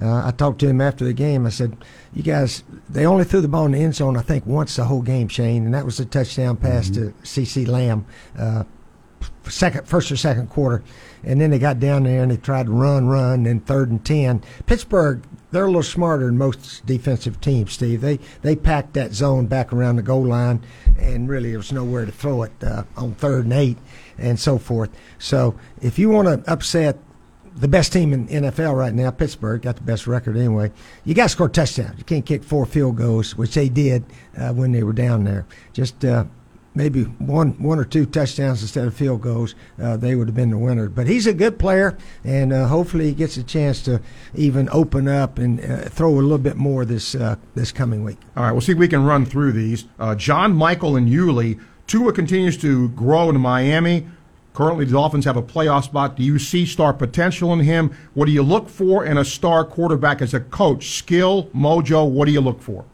Uh, 0.00 0.26
I 0.26 0.30
talked 0.30 0.60
to 0.60 0.68
him 0.68 0.80
after 0.80 1.04
the 1.04 1.12
game. 1.12 1.46
I 1.46 1.50
said, 1.50 1.76
"You 2.12 2.22
guys, 2.22 2.62
they 2.88 3.04
only 3.06 3.24
threw 3.24 3.40
the 3.40 3.48
ball 3.48 3.66
in 3.66 3.72
the 3.72 3.82
end 3.82 3.94
zone. 3.96 4.16
I 4.16 4.22
think 4.22 4.46
once 4.46 4.76
the 4.76 4.84
whole 4.84 5.02
game, 5.02 5.28
Shane, 5.28 5.64
and 5.64 5.74
that 5.74 5.84
was 5.84 5.98
a 5.98 6.04
touchdown 6.04 6.56
pass 6.56 6.88
to 6.90 7.12
CeeDee 7.22 7.66
Lamb, 7.66 8.06
uh, 8.38 8.64
second, 9.48 9.88
first 9.88 10.12
or 10.12 10.16
second 10.16 10.48
quarter, 10.50 10.82
and 11.22 11.40
then 11.40 11.50
they 11.50 11.58
got 11.58 11.80
down 11.80 12.04
there 12.04 12.22
and 12.22 12.30
they 12.30 12.36
tried 12.36 12.66
to 12.66 12.72
run, 12.72 13.08
run, 13.08 13.46
and 13.46 13.64
third 13.66 13.90
and 13.90 14.04
ten. 14.04 14.42
Pittsburgh." 14.66 15.22
They're 15.50 15.64
a 15.64 15.68
little 15.68 15.82
smarter 15.82 16.26
than 16.26 16.36
most 16.36 16.84
defensive 16.84 17.40
teams, 17.40 17.72
Steve. 17.72 18.02
They 18.02 18.18
they 18.42 18.54
packed 18.54 18.92
that 18.94 19.14
zone 19.14 19.46
back 19.46 19.72
around 19.72 19.96
the 19.96 20.02
goal 20.02 20.26
line, 20.26 20.62
and 20.98 21.26
really 21.26 21.48
there 21.48 21.58
was 21.58 21.72
nowhere 21.72 22.04
to 22.04 22.12
throw 22.12 22.42
it 22.42 22.52
uh, 22.62 22.82
on 22.98 23.14
third 23.14 23.44
and 23.44 23.54
eight, 23.54 23.78
and 24.18 24.38
so 24.38 24.58
forth. 24.58 24.90
So 25.18 25.58
if 25.80 25.98
you 25.98 26.10
want 26.10 26.28
to 26.28 26.52
upset 26.52 26.98
the 27.58 27.68
best 27.68 27.92
team 27.92 28.12
in 28.12 28.28
NFL 28.28 28.76
right 28.76 28.94
now, 28.94 29.10
Pittsburgh 29.10 29.62
got 29.62 29.76
the 29.76 29.82
best 29.82 30.06
record 30.06 30.36
anyway. 30.36 30.70
You 31.04 31.14
got 31.14 31.24
to 31.24 31.28
score 31.30 31.48
touchdowns. 31.48 31.98
You 31.98 32.04
can't 32.04 32.24
kick 32.24 32.44
four 32.44 32.66
field 32.66 32.96
goals, 32.96 33.36
which 33.36 33.54
they 33.54 33.68
did 33.68 34.04
uh, 34.36 34.52
when 34.52 34.72
they 34.72 34.82
were 34.82 34.92
down 34.92 35.24
there. 35.24 35.44
Just 35.72 36.04
uh, 36.04 36.24
maybe 36.74 37.02
one 37.02 37.60
one 37.62 37.78
or 37.78 37.84
two 37.84 38.06
touchdowns 38.06 38.62
instead 38.62 38.86
of 38.86 38.94
field 38.94 39.20
goals, 39.20 39.54
uh, 39.82 39.96
they 39.96 40.14
would 40.14 40.28
have 40.28 40.34
been 40.34 40.50
the 40.50 40.58
winner. 40.58 40.88
But 40.88 41.06
he's 41.06 41.26
a 41.26 41.34
good 41.34 41.58
player, 41.58 41.96
and 42.24 42.52
uh, 42.52 42.68
hopefully 42.68 43.06
he 43.06 43.12
gets 43.12 43.36
a 43.36 43.42
chance 43.42 43.82
to 43.82 44.00
even 44.34 44.68
open 44.70 45.08
up 45.08 45.38
and 45.38 45.60
uh, 45.60 45.88
throw 45.88 46.10
a 46.10 46.20
little 46.20 46.38
bit 46.38 46.56
more 46.56 46.84
this 46.84 47.14
uh, 47.14 47.36
this 47.54 47.72
coming 47.72 48.04
week. 48.04 48.18
All 48.36 48.44
right, 48.44 48.52
we'll 48.52 48.60
see 48.60 48.72
if 48.72 48.78
we 48.78 48.88
can 48.88 49.04
run 49.04 49.24
through 49.26 49.52
these. 49.52 49.86
Uh, 49.98 50.14
John 50.14 50.54
Michael 50.54 50.96
and 50.96 51.08
Yulee. 51.08 51.58
Tua 51.86 52.12
continues 52.12 52.58
to 52.58 52.90
grow 52.90 53.30
in 53.30 53.40
Miami. 53.40 54.06
Currently, 54.52 54.86
the 54.86 54.92
Dolphins 54.92 55.24
have 55.24 55.36
a 55.36 55.42
playoff 55.42 55.84
spot. 55.84 56.16
Do 56.16 56.22
you 56.22 56.38
see 56.38 56.66
star 56.66 56.92
potential 56.92 57.52
in 57.52 57.60
him? 57.60 57.96
What 58.14 58.26
do 58.26 58.32
you 58.32 58.42
look 58.42 58.68
for 58.68 59.06
in 59.06 59.16
a 59.16 59.24
star 59.24 59.64
quarterback 59.64 60.20
as 60.20 60.34
a 60.34 60.40
coach? 60.40 60.96
Skill, 60.98 61.48
mojo, 61.54 62.10
what 62.10 62.26
do 62.26 62.32
you 62.32 62.40
look 62.40 62.60
for? 62.60 62.84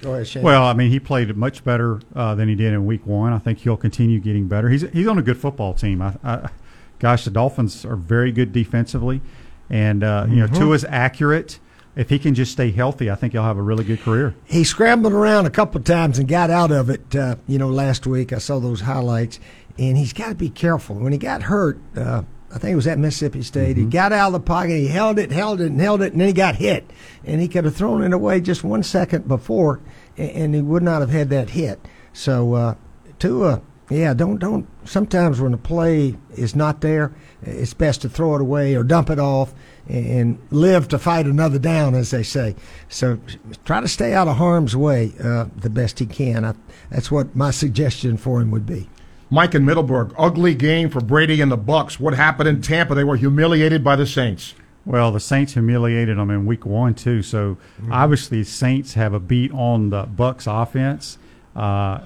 Go 0.00 0.14
ahead, 0.14 0.28
Shane. 0.28 0.42
Well, 0.42 0.64
I 0.64 0.72
mean, 0.72 0.90
he 0.90 0.98
played 0.98 1.36
much 1.36 1.62
better 1.64 2.00
uh, 2.14 2.34
than 2.34 2.48
he 2.48 2.54
did 2.54 2.72
in 2.72 2.86
Week 2.86 3.06
One. 3.06 3.32
I 3.32 3.38
think 3.38 3.58
he'll 3.58 3.76
continue 3.76 4.18
getting 4.18 4.48
better. 4.48 4.68
He's 4.68 4.82
he's 4.90 5.06
on 5.06 5.18
a 5.18 5.22
good 5.22 5.38
football 5.38 5.74
team. 5.74 6.00
I, 6.00 6.16
I, 6.24 6.50
gosh, 6.98 7.24
the 7.24 7.30
Dolphins 7.30 7.84
are 7.84 7.96
very 7.96 8.32
good 8.32 8.52
defensively, 8.52 9.20
and 9.68 10.02
uh, 10.02 10.26
you 10.28 10.36
know 10.36 10.46
Tua's 10.46 10.84
accurate. 10.88 11.58
If 11.96 12.08
he 12.08 12.20
can 12.20 12.34
just 12.34 12.52
stay 12.52 12.70
healthy, 12.70 13.10
I 13.10 13.16
think 13.16 13.32
he'll 13.32 13.42
have 13.42 13.58
a 13.58 13.62
really 13.62 13.82
good 13.82 14.00
career. 14.00 14.34
he 14.44 14.62
scrambled 14.62 15.12
around 15.12 15.46
a 15.46 15.50
couple 15.50 15.78
of 15.78 15.84
times 15.84 16.20
and 16.20 16.28
got 16.28 16.48
out 16.48 16.70
of 16.70 16.88
it. 16.88 17.14
Uh, 17.14 17.34
you 17.48 17.58
know, 17.58 17.68
last 17.68 18.06
week 18.06 18.32
I 18.32 18.38
saw 18.38 18.60
those 18.60 18.82
highlights, 18.82 19.40
and 19.76 19.98
he's 19.98 20.12
got 20.12 20.28
to 20.28 20.34
be 20.36 20.50
careful. 20.50 20.94
When 20.96 21.12
he 21.12 21.18
got 21.18 21.42
hurt, 21.42 21.78
uh, 21.96 22.22
I 22.52 22.58
think 22.58 22.72
it 22.72 22.76
was 22.76 22.86
at 22.86 22.98
Mississippi 22.98 23.42
State. 23.42 23.76
He 23.76 23.84
got 23.84 24.12
out 24.12 24.28
of 24.28 24.32
the 24.32 24.40
pocket, 24.40 24.70
he 24.72 24.88
held 24.88 25.18
it, 25.18 25.30
held 25.30 25.60
it, 25.60 25.66
and 25.70 25.80
held 25.80 26.02
it, 26.02 26.12
and 26.12 26.20
then 26.20 26.28
he 26.28 26.34
got 26.34 26.56
hit, 26.56 26.90
and 27.24 27.40
he 27.40 27.46
could 27.46 27.64
have 27.64 27.76
thrown 27.76 28.02
it 28.02 28.12
away 28.12 28.40
just 28.40 28.64
one 28.64 28.82
second 28.82 29.28
before, 29.28 29.80
a- 30.18 30.22
and 30.22 30.54
he 30.54 30.60
would 30.60 30.82
not 30.82 31.00
have 31.00 31.10
had 31.10 31.30
that 31.30 31.50
hit. 31.50 31.78
So, 32.12 32.54
uh, 32.54 32.74
Tua, 33.20 33.62
yeah, 33.88 34.14
don't 34.14 34.38
don't. 34.38 34.66
Sometimes 34.84 35.40
when 35.40 35.52
the 35.52 35.58
play 35.58 36.16
is 36.34 36.56
not 36.56 36.80
there, 36.80 37.12
it's 37.42 37.74
best 37.74 38.02
to 38.02 38.08
throw 38.08 38.34
it 38.34 38.40
away 38.40 38.74
or 38.74 38.82
dump 38.82 39.10
it 39.10 39.18
off 39.18 39.52
and 39.88 40.38
live 40.50 40.88
to 40.88 40.98
fight 40.98 41.26
another 41.26 41.58
down, 41.58 41.94
as 41.94 42.10
they 42.10 42.22
say. 42.22 42.54
So 42.88 43.18
try 43.64 43.80
to 43.80 43.88
stay 43.88 44.12
out 44.14 44.28
of 44.28 44.36
harm's 44.36 44.76
way 44.76 45.12
uh, 45.22 45.46
the 45.56 45.70
best 45.70 45.98
he 45.98 46.06
can. 46.06 46.44
I, 46.44 46.54
that's 46.90 47.10
what 47.10 47.34
my 47.36 47.50
suggestion 47.50 48.16
for 48.16 48.40
him 48.40 48.50
would 48.52 48.66
be. 48.66 48.88
Mike 49.30 49.54
in 49.54 49.64
Middleburg. 49.64 50.12
Ugly 50.18 50.54
game 50.56 50.90
for 50.90 51.00
Brady 51.00 51.40
and 51.40 51.50
the 51.50 51.58
Bucs. 51.58 52.00
What 52.00 52.14
happened 52.14 52.48
in 52.48 52.60
Tampa? 52.60 52.94
They 52.94 53.04
were 53.04 53.16
humiliated 53.16 53.84
by 53.84 53.96
the 53.96 54.06
Saints. 54.06 54.54
Well, 54.84 55.12
the 55.12 55.20
Saints 55.20 55.52
humiliated 55.52 56.18
them 56.18 56.30
in 56.30 56.46
Week 56.46 56.66
One 56.66 56.94
too. 56.94 57.22
So 57.22 57.58
obviously, 57.90 58.42
Saints 58.44 58.94
have 58.94 59.14
a 59.14 59.20
beat 59.20 59.52
on 59.52 59.90
the 59.90 60.04
Bucs 60.04 60.46
offense. 60.46 61.18
Uh, 61.54 62.00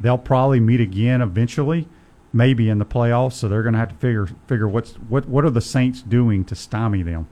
they'll 0.00 0.18
probably 0.18 0.60
meet 0.60 0.80
again 0.80 1.20
eventually, 1.20 1.88
maybe 2.32 2.70
in 2.70 2.78
the 2.78 2.86
playoffs. 2.86 3.34
So 3.34 3.48
they're 3.48 3.62
going 3.62 3.74
to 3.74 3.78
have 3.78 3.90
to 3.90 3.96
figure 3.96 4.28
figure 4.46 4.68
what's 4.68 4.94
what 4.94 5.28
what 5.28 5.44
are 5.44 5.50
the 5.50 5.60
Saints 5.60 6.02
doing 6.02 6.44
to 6.46 6.54
stymie 6.54 7.02
them. 7.02 7.28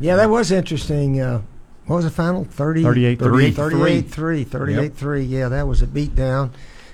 Yeah, 0.00 0.16
that 0.16 0.28
was 0.28 0.50
interesting. 0.50 1.20
Uh, 1.20 1.42
what 1.86 1.96
was 1.96 2.04
the 2.04 2.10
final? 2.10 2.44
30, 2.44 2.82
38-3. 2.82 3.52
38-3. 3.52 4.44
38-3. 4.44 5.28
Yeah, 5.28 5.48
that 5.48 5.68
was 5.68 5.82
a 5.82 5.86
beatdown. 5.86 6.50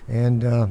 And, 0.06 0.44
uh, 0.44 0.66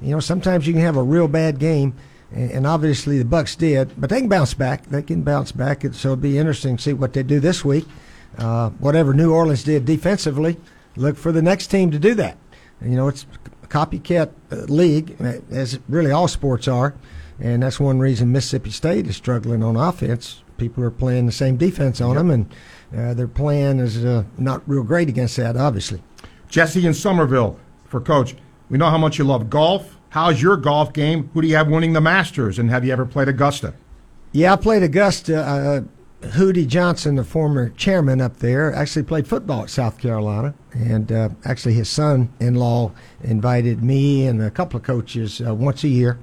you 0.00 0.10
know, 0.10 0.20
sometimes 0.20 0.66
you 0.66 0.72
can 0.72 0.82
have 0.82 0.96
a 0.96 1.02
real 1.02 1.28
bad 1.28 1.58
game, 1.58 1.94
and, 2.32 2.50
and 2.50 2.66
obviously 2.66 3.18
the 3.18 3.24
Bucs 3.24 3.56
did, 3.56 3.92
but 4.00 4.10
they 4.10 4.20
can 4.20 4.28
bounce 4.28 4.54
back. 4.54 4.86
They 4.86 5.02
can 5.02 5.22
bounce 5.22 5.52
back, 5.52 5.84
and 5.84 5.94
so 5.94 6.12
it'll 6.12 6.16
be 6.16 6.38
interesting 6.38 6.76
to 6.76 6.82
see 6.82 6.92
what 6.92 7.12
they 7.12 7.22
do 7.22 7.40
this 7.40 7.64
week. 7.64 7.86
Uh, 8.36 8.70
whatever 8.70 9.14
New 9.14 9.32
Orleans 9.32 9.62
did 9.62 9.84
defensively, 9.84 10.56
look 10.96 11.16
for 11.16 11.32
the 11.32 11.42
next 11.42 11.68
team 11.68 11.90
to 11.92 11.98
do 11.98 12.14
that. 12.14 12.36
And, 12.80 12.90
you 12.90 12.96
know, 12.96 13.08
it's 13.08 13.26
a 13.62 13.66
copycat 13.66 14.30
uh, 14.50 14.56
league, 14.64 15.16
uh, 15.20 15.34
as 15.50 15.78
really 15.88 16.10
all 16.10 16.28
sports 16.28 16.66
are, 16.66 16.94
and 17.38 17.62
that's 17.62 17.78
one 17.78 18.00
reason 18.00 18.32
Mississippi 18.32 18.70
State 18.70 19.06
is 19.06 19.16
struggling 19.16 19.62
on 19.62 19.76
offense. 19.76 20.42
People 20.56 20.84
are 20.84 20.90
playing 20.90 21.26
the 21.26 21.32
same 21.32 21.56
defense 21.56 22.00
on 22.00 22.16
them, 22.16 22.30
and 22.30 22.54
uh, 22.96 23.14
their 23.14 23.28
plan 23.28 23.80
is 23.80 24.04
uh, 24.04 24.24
not 24.38 24.62
real 24.68 24.82
great 24.82 25.08
against 25.08 25.36
that, 25.36 25.56
obviously. 25.56 26.02
Jesse 26.48 26.86
in 26.86 26.94
Somerville 26.94 27.58
for 27.84 28.00
Coach. 28.00 28.36
We 28.68 28.78
know 28.78 28.90
how 28.90 28.98
much 28.98 29.18
you 29.18 29.24
love 29.24 29.50
golf. 29.50 29.96
How's 30.10 30.40
your 30.40 30.56
golf 30.56 30.92
game? 30.92 31.30
Who 31.34 31.42
do 31.42 31.48
you 31.48 31.56
have 31.56 31.68
winning 31.68 31.92
the 31.92 32.00
Masters? 32.00 32.58
And 32.58 32.70
have 32.70 32.84
you 32.84 32.92
ever 32.92 33.04
played 33.04 33.28
Augusta? 33.28 33.74
Yeah, 34.32 34.52
I 34.52 34.56
played 34.56 34.82
Augusta. 34.82 35.40
Uh, 35.42 35.80
Hootie 36.28 36.66
Johnson, 36.66 37.16
the 37.16 37.24
former 37.24 37.68
chairman 37.70 38.20
up 38.20 38.38
there, 38.38 38.74
actually 38.74 39.02
played 39.02 39.26
football 39.26 39.62
at 39.64 39.70
South 39.70 39.98
Carolina, 39.98 40.54
and 40.72 41.12
uh, 41.12 41.28
actually 41.44 41.74
his 41.74 41.88
son-in-law 41.88 42.92
invited 43.22 43.82
me 43.82 44.26
and 44.26 44.42
a 44.42 44.50
couple 44.50 44.78
of 44.78 44.82
coaches 44.82 45.42
uh, 45.46 45.54
once 45.54 45.84
a 45.84 45.88
year. 45.88 46.18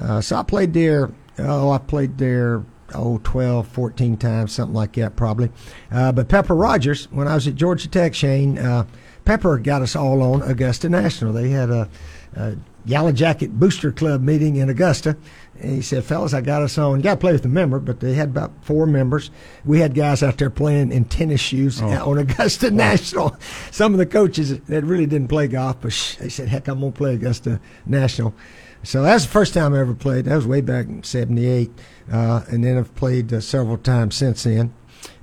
Uh, 0.00 0.20
so 0.20 0.36
I 0.36 0.42
played 0.42 0.74
there. 0.74 1.10
Oh, 1.38 1.70
I 1.70 1.78
played 1.78 2.18
there. 2.18 2.64
Oh, 2.94 3.20
12, 3.24 3.66
14 3.68 4.16
times, 4.16 4.52
something 4.52 4.74
like 4.74 4.92
that, 4.94 5.16
probably. 5.16 5.50
Uh, 5.90 6.12
but 6.12 6.28
Pepper 6.28 6.54
Rogers, 6.54 7.10
when 7.10 7.26
I 7.26 7.34
was 7.34 7.46
at 7.46 7.56
Georgia 7.56 7.88
Tech, 7.88 8.14
Shane, 8.14 8.58
uh, 8.58 8.86
Pepper 9.26 9.58
got 9.58 9.82
us 9.82 9.94
all 9.94 10.22
on 10.22 10.40
Augusta 10.42 10.88
National. 10.88 11.32
They 11.34 11.50
had 11.50 11.68
a, 11.68 11.88
a 12.34 12.56
Yellow 12.86 13.12
Jacket 13.12 13.58
Booster 13.58 13.92
Club 13.92 14.22
meeting 14.22 14.56
in 14.56 14.70
Augusta. 14.70 15.16
And 15.60 15.72
he 15.74 15.82
said, 15.82 16.04
fellas, 16.04 16.32
I 16.32 16.40
got 16.42 16.62
us 16.62 16.78
on. 16.78 16.98
You 16.98 17.02
got 17.02 17.14
to 17.14 17.20
play 17.20 17.32
with 17.32 17.44
a 17.44 17.48
member, 17.48 17.78
but 17.80 18.00
they 18.00 18.14
had 18.14 18.28
about 18.28 18.52
four 18.64 18.86
members. 18.86 19.30
We 19.64 19.80
had 19.80 19.94
guys 19.94 20.22
out 20.22 20.38
there 20.38 20.50
playing 20.50 20.92
in 20.92 21.04
tennis 21.06 21.40
shoes 21.40 21.80
Oh. 21.82 22.10
on 22.10 22.18
Augusta 22.18 22.70
National. 22.70 23.36
Some 23.70 23.92
of 23.92 23.98
the 23.98 24.06
coaches 24.06 24.58
that 24.60 24.84
really 24.84 25.06
didn't 25.06 25.28
play 25.28 25.48
golf, 25.48 25.80
but 25.80 26.16
they 26.20 26.28
said, 26.28 26.48
heck, 26.48 26.68
I'm 26.68 26.80
going 26.80 26.92
to 26.92 26.96
play 26.96 27.14
Augusta 27.14 27.60
National. 27.84 28.34
So 28.82 29.02
that's 29.02 29.24
the 29.24 29.30
first 29.32 29.52
time 29.54 29.74
I 29.74 29.80
ever 29.80 29.94
played. 29.94 30.26
That 30.26 30.36
was 30.36 30.46
way 30.46 30.60
back 30.60 30.86
in 30.86 31.02
'78, 31.02 31.70
uh, 32.12 32.42
and 32.48 32.62
then 32.62 32.78
I've 32.78 32.94
played 32.94 33.32
uh, 33.32 33.40
several 33.40 33.78
times 33.78 34.14
since 34.14 34.44
then, 34.44 34.72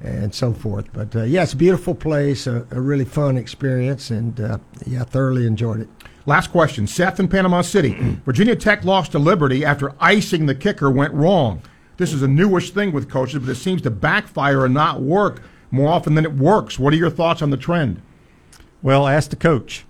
and 0.03 0.35
so 0.35 0.53
forth. 0.53 0.91
But 0.93 1.15
uh, 1.15 1.23
yeah, 1.23 1.43
it's 1.43 1.53
a 1.53 1.57
beautiful 1.57 1.95
place, 1.95 2.45
a, 2.45 2.67
a 2.71 2.79
really 2.79 3.05
fun 3.05 3.37
experience, 3.37 4.11
and 4.11 4.39
uh, 4.39 4.57
yeah, 4.85 5.01
I 5.01 5.05
thoroughly 5.05 5.47
enjoyed 5.47 5.81
it. 5.81 5.89
Last 6.25 6.51
question. 6.51 6.87
Seth 6.87 7.19
in 7.19 7.27
Panama 7.27 7.61
City. 7.61 7.93
Virginia 8.25 8.55
Tech 8.55 8.83
lost 8.83 9.13
to 9.13 9.19
Liberty 9.19 9.65
after 9.65 9.93
icing 9.99 10.45
the 10.45 10.55
kicker 10.55 10.89
went 10.89 11.13
wrong. 11.13 11.61
This 11.97 12.13
is 12.13 12.21
a 12.21 12.27
newish 12.27 12.71
thing 12.71 12.91
with 12.91 13.09
coaches, 13.09 13.39
but 13.39 13.49
it 13.49 13.55
seems 13.55 13.81
to 13.83 13.91
backfire 13.91 14.65
and 14.65 14.73
not 14.73 15.01
work 15.01 15.43
more 15.71 15.89
often 15.89 16.15
than 16.15 16.25
it 16.25 16.33
works. 16.33 16.79
What 16.79 16.93
are 16.93 16.97
your 16.97 17.09
thoughts 17.09 17.41
on 17.41 17.49
the 17.49 17.57
trend? 17.57 18.01
Well, 18.81 19.07
ask 19.07 19.29
the 19.29 19.35
coach. 19.35 19.85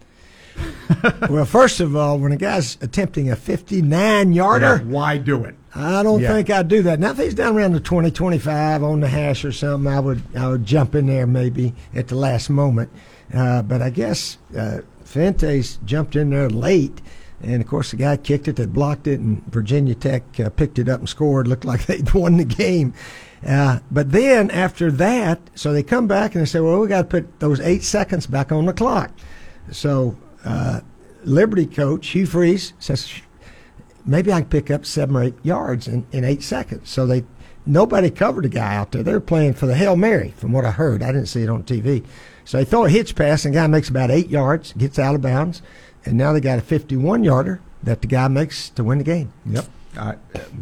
well, 1.30 1.45
first 1.45 1.80
of 1.80 1.95
all, 1.95 2.19
when 2.19 2.32
a 2.32 2.38
guy's 2.38 2.78
attempting 2.82 3.30
a 3.30 3.36
59 3.36 4.34
yarder, 4.34 4.80
Why 4.80 5.17
do 5.17 5.43
it? 5.43 5.56
I 5.76 6.04
don't 6.04 6.22
Yeah. 6.22 6.34
think 6.34 6.50
I'd 6.50 6.68
do 6.68 6.84
that. 6.84 7.00
Now, 7.00 7.12
if 7.12 7.18
he's 7.18 7.34
down 7.34 7.56
around 7.58 7.74
the 7.74 7.80
20, 7.80 8.12
25 8.12 8.84
on 8.84 9.00
the 9.00 9.08
hash 9.08 9.44
or 9.44 9.52
something, 9.52 9.92
I 9.92 10.00
would 10.00 10.22
I 10.36 10.48
would 10.50 10.66
jump 10.66 10.94
in 10.96 11.08
there 11.08 11.26
maybe 11.26 11.74
at 11.96 12.08
the 12.10 12.16
last 12.16 12.50
moment. 12.50 12.90
Uh, 13.34 13.62
but 13.64 13.82
I 13.82 13.90
guess 13.90 14.38
uh, 14.56 14.80
Fuentes 15.04 15.80
jumped 15.86 16.16
in 16.16 16.30
there 16.30 16.50
late, 16.50 17.02
and 17.42 17.62
of 17.62 17.68
course 17.68 17.90
the 17.92 17.98
guy 17.98 18.18
kicked 18.18 18.48
it 18.48 18.56
that 18.58 18.72
blocked 18.74 19.08
it, 19.08 19.20
and 19.20 19.44
Virginia 19.48 19.96
Tech 19.96 20.24
uh, 20.40 20.50
picked 20.50 20.78
it 20.78 20.88
up 20.90 21.00
and 21.00 21.10
scored. 21.10 21.48
Looked 21.48 21.66
like 21.66 21.86
they'd 21.88 22.14
won 22.14 22.38
the 22.38 22.46
game. 22.46 22.94
Uh, 23.46 23.80
but 23.92 24.12
then 24.12 24.52
after 24.52 24.90
that, 24.92 25.40
so 25.56 25.74
they 25.74 25.84
come 25.84 26.08
back 26.08 26.36
and 26.36 26.42
they 26.44 26.46
say, 26.46 26.60
"Well, 26.60 26.80
we 26.80 26.88
got 26.88 27.02
to 27.02 27.08
put 27.08 27.40
those 27.40 27.60
eight 27.60 27.84
seconds 27.84 28.28
back 28.28 28.52
on 28.52 28.66
the 28.68 28.74
clock." 28.74 29.10
So 29.72 30.16
uh, 30.46 30.82
Liberty 31.24 31.66
coach 31.66 32.10
Hugh 32.10 32.26
Freeze 32.28 32.74
says, 32.80 33.10
maybe 34.06 34.32
I 34.32 34.42
can 34.42 34.50
pick 34.50 34.72
up 34.72 34.86
seven 34.86 35.16
or 35.16 35.24
eight 35.24 35.36
yards 35.44 35.88
in, 35.88 36.06
in 36.12 36.24
eight 36.24 36.44
seconds. 36.44 36.89
So 36.89 37.06
they 37.06 37.24
nobody 37.66 38.10
covered 38.10 38.46
the 38.46 38.50
guy 38.50 38.76
out 38.76 38.92
there. 38.92 39.04
They 39.04 39.13
were 39.13 39.20
playing 39.20 39.54
for 39.54 39.66
the 39.66 39.76
Hail 39.76 39.96
Mary, 39.96 40.34
from 40.38 40.52
what 40.52 40.66
I 40.66 40.72
heard. 40.72 41.02
I 41.02 41.08
didn't 41.08 41.28
see 41.28 41.44
it 41.44 41.50
on 41.50 41.63
TV. 41.63 42.06
So 42.46 42.58
they 42.58 42.66
throw 42.66 42.86
a 42.86 42.89
hitch 42.89 43.16
pass, 43.16 43.46
and 43.46 43.54
the 43.54 43.60
guy 43.60 43.68
makes 43.68 43.89
about 43.89 44.12
eight 44.12 44.30
yards, 44.30 44.74
gets 44.74 45.00
out 45.00 45.16
of 45.16 45.22
bounds, 45.22 45.62
and 46.06 46.18
now 46.18 46.34
they 46.34 46.42
got 46.42 46.60
a 46.60 46.62
51 46.62 47.24
yarder 47.24 47.62
that 47.82 48.02
the 48.02 48.08
guy 48.08 48.28
makes 48.28 48.70
to 48.72 48.84
win 48.84 48.98
the 48.98 49.04
game. 49.04 49.32
Yep. 49.46 49.66
Uh, 49.96 50.13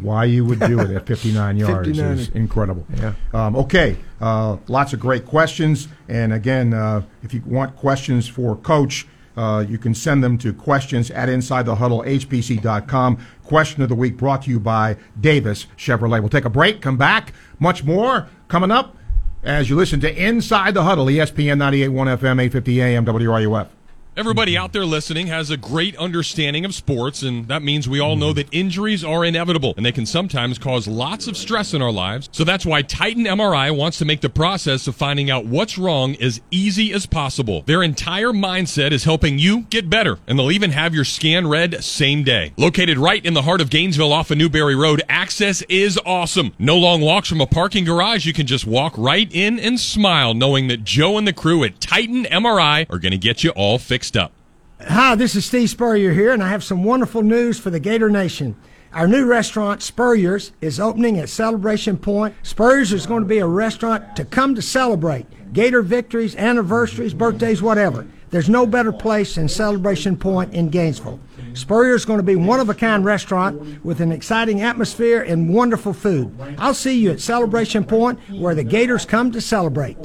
why 0.02 0.24
you 0.24 0.44
would 0.44 0.60
do 0.60 0.78
it 0.80 0.90
at 0.90 1.06
59 1.06 1.56
yards 1.56 1.88
59. 1.88 2.18
is 2.18 2.28
incredible. 2.30 2.86
Yeah. 2.94 3.14
Um, 3.32 3.56
okay. 3.56 3.96
Uh, 4.20 4.58
lots 4.68 4.92
of 4.92 5.00
great 5.00 5.24
questions. 5.24 5.88
And 6.06 6.34
again, 6.34 6.74
uh, 6.74 7.02
if 7.22 7.32
you 7.32 7.42
want 7.46 7.74
questions 7.76 8.28
for 8.28 8.56
Coach, 8.56 9.06
uh, 9.36 9.64
you 9.68 9.78
can 9.78 9.94
send 9.94 10.22
them 10.22 10.38
to 10.38 10.52
questions 10.52 11.10
at 11.10 11.28
InsideTheHuddleHBC.com. 11.28 13.18
Question 13.44 13.82
of 13.82 13.88
the 13.88 13.94
week 13.94 14.16
brought 14.16 14.42
to 14.42 14.50
you 14.50 14.60
by 14.60 14.96
Davis 15.20 15.66
Chevrolet. 15.76 16.20
We'll 16.20 16.28
take 16.28 16.44
a 16.44 16.50
break, 16.50 16.80
come 16.80 16.96
back. 16.96 17.32
Much 17.58 17.84
more 17.84 18.28
coming 18.48 18.70
up 18.70 18.96
as 19.42 19.68
you 19.68 19.76
listen 19.76 20.00
to 20.00 20.14
Inside 20.14 20.74
the 20.74 20.84
Huddle, 20.84 21.06
ESPN 21.06 21.58
98.1 21.58 22.18
FM, 22.18 22.40
850 22.40 22.82
AM, 22.82 23.04
WRUF. 23.04 23.68
Everybody 24.14 24.58
out 24.58 24.74
there 24.74 24.84
listening 24.84 25.28
has 25.28 25.48
a 25.48 25.56
great 25.56 25.96
understanding 25.96 26.66
of 26.66 26.74
sports, 26.74 27.22
and 27.22 27.48
that 27.48 27.62
means 27.62 27.88
we 27.88 27.98
all 27.98 28.14
know 28.14 28.34
that 28.34 28.46
injuries 28.52 29.02
are 29.02 29.24
inevitable 29.24 29.72
and 29.78 29.86
they 29.86 29.90
can 29.90 30.04
sometimes 30.04 30.58
cause 30.58 30.86
lots 30.86 31.28
of 31.28 31.34
stress 31.34 31.72
in 31.72 31.80
our 31.80 31.90
lives. 31.90 32.28
So 32.30 32.44
that's 32.44 32.66
why 32.66 32.82
Titan 32.82 33.24
MRI 33.24 33.74
wants 33.74 33.96
to 33.98 34.04
make 34.04 34.20
the 34.20 34.28
process 34.28 34.86
of 34.86 34.94
finding 34.94 35.30
out 35.30 35.46
what's 35.46 35.78
wrong 35.78 36.14
as 36.16 36.42
easy 36.50 36.92
as 36.92 37.06
possible. 37.06 37.62
Their 37.62 37.82
entire 37.82 38.32
mindset 38.32 38.92
is 38.92 39.04
helping 39.04 39.38
you 39.38 39.62
get 39.62 39.88
better, 39.88 40.18
and 40.26 40.38
they'll 40.38 40.52
even 40.52 40.72
have 40.72 40.94
your 40.94 41.04
scan 41.04 41.46
read 41.46 41.82
same 41.82 42.22
day. 42.22 42.52
Located 42.58 42.98
right 42.98 43.24
in 43.24 43.32
the 43.32 43.40
heart 43.40 43.62
of 43.62 43.70
Gainesville 43.70 44.12
off 44.12 44.30
of 44.30 44.36
Newberry 44.36 44.76
Road, 44.76 45.00
access 45.08 45.62
is 45.70 45.98
awesome. 46.04 46.52
No 46.58 46.76
long 46.76 47.00
walks 47.00 47.30
from 47.30 47.40
a 47.40 47.46
parking 47.46 47.86
garage. 47.86 48.26
You 48.26 48.34
can 48.34 48.46
just 48.46 48.66
walk 48.66 48.92
right 48.98 49.30
in 49.32 49.58
and 49.58 49.80
smile 49.80 50.34
knowing 50.34 50.68
that 50.68 50.84
Joe 50.84 51.16
and 51.16 51.26
the 51.26 51.32
crew 51.32 51.64
at 51.64 51.80
Titan 51.80 52.24
MRI 52.24 52.84
are 52.90 52.98
going 52.98 53.12
to 53.12 53.16
get 53.16 53.42
you 53.42 53.52
all 53.52 53.78
fixed 53.78 54.01
up. 54.16 54.32
Hi, 54.80 55.14
this 55.14 55.36
is 55.36 55.46
Steve 55.46 55.70
Spurrier 55.70 56.12
here, 56.12 56.32
and 56.32 56.42
I 56.42 56.48
have 56.48 56.64
some 56.64 56.82
wonderful 56.82 57.22
news 57.22 57.60
for 57.60 57.70
the 57.70 57.78
Gator 57.78 58.10
Nation. 58.10 58.56
Our 58.92 59.06
new 59.06 59.26
restaurant, 59.26 59.80
Spurrier's, 59.80 60.50
is 60.60 60.80
opening 60.80 61.18
at 61.18 61.28
Celebration 61.28 61.96
Point. 61.96 62.34
Spurrier's 62.42 62.92
is 62.92 63.06
going 63.06 63.22
to 63.22 63.28
be 63.28 63.38
a 63.38 63.46
restaurant 63.46 64.16
to 64.16 64.24
come 64.24 64.56
to 64.56 64.62
celebrate 64.62 65.26
Gator 65.52 65.82
victories, 65.82 66.34
anniversaries, 66.34 67.14
birthdays, 67.14 67.62
whatever. 67.62 68.06
There's 68.30 68.48
no 68.48 68.66
better 68.66 68.92
place 68.92 69.36
than 69.36 69.48
Celebration 69.48 70.16
Point 70.16 70.52
in 70.52 70.68
Gainesville. 70.68 71.20
Spurrier's 71.54 72.02
is 72.02 72.06
going 72.06 72.18
to 72.18 72.24
be 72.24 72.36
one 72.36 72.58
of 72.58 72.68
a 72.68 72.74
kind 72.74 73.04
restaurant 73.04 73.84
with 73.84 74.00
an 74.00 74.10
exciting 74.10 74.60
atmosphere 74.60 75.22
and 75.22 75.54
wonderful 75.54 75.92
food. 75.92 76.34
I'll 76.58 76.74
see 76.74 76.98
you 76.98 77.12
at 77.12 77.20
Celebration 77.20 77.84
Point 77.84 78.18
where 78.30 78.54
the 78.54 78.64
Gators 78.64 79.04
come 79.06 79.30
to 79.32 79.40
celebrate. 79.40 79.98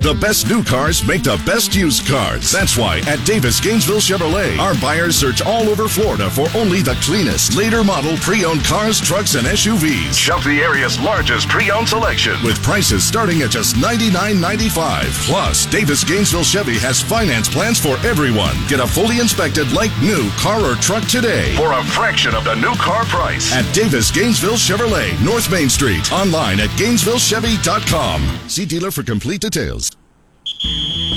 The 0.00 0.14
best 0.20 0.48
new 0.48 0.62
cars 0.62 1.06
make 1.06 1.22
the 1.22 1.40
best 1.46 1.74
used 1.74 2.06
cars. 2.06 2.50
That's 2.50 2.76
why 2.76 2.98
at 3.06 3.24
Davis 3.24 3.60
Gainesville 3.60 4.00
Chevrolet, 4.00 4.58
our 4.58 4.74
buyers 4.80 5.16
search 5.16 5.40
all 5.40 5.68
over 5.68 5.88
Florida 5.88 6.28
for 6.28 6.46
only 6.54 6.82
the 6.82 6.96
cleanest, 7.00 7.56
later 7.56 7.82
model 7.82 8.16
pre 8.18 8.44
owned 8.44 8.64
cars, 8.64 9.00
trucks, 9.00 9.34
and 9.34 9.46
SUVs. 9.46 10.18
Shop 10.18 10.42
the 10.44 10.60
area's 10.60 11.00
largest 11.00 11.48
pre 11.48 11.70
owned 11.70 11.88
selection 11.88 12.36
with 12.44 12.62
prices 12.62 13.02
starting 13.04 13.42
at 13.42 13.50
just 13.50 13.76
$99.95. 13.76 15.08
Plus, 15.26 15.66
Davis 15.66 16.04
Gainesville 16.04 16.44
Chevy 16.44 16.78
has 16.78 17.00
finance 17.00 17.48
plans 17.48 17.78
for 17.78 17.96
everyone. 18.06 18.56
Get 18.68 18.80
a 18.80 18.86
fully 18.86 19.20
inspected, 19.20 19.72
like 19.72 19.92
new 20.02 20.28
car 20.36 20.60
or 20.60 20.74
truck 20.84 21.08
today 21.08 21.56
for 21.56 21.72
a 21.72 21.82
fraction 21.82 22.34
of 22.34 22.44
the 22.44 22.54
new 22.56 22.74
car 22.74 23.06
price 23.06 23.50
at 23.54 23.64
Davis 23.74 24.10
Gainesville 24.10 24.56
Chevrolet, 24.56 25.18
North 25.24 25.50
Main 25.50 25.70
Street. 25.70 26.12
Online 26.12 26.60
at 26.60 26.68
GainesvilleChevy.com. 26.70 28.48
See 28.50 28.66
dealer 28.66 28.90
for 28.90 29.02
complete 29.02 29.40
details. 29.40 29.90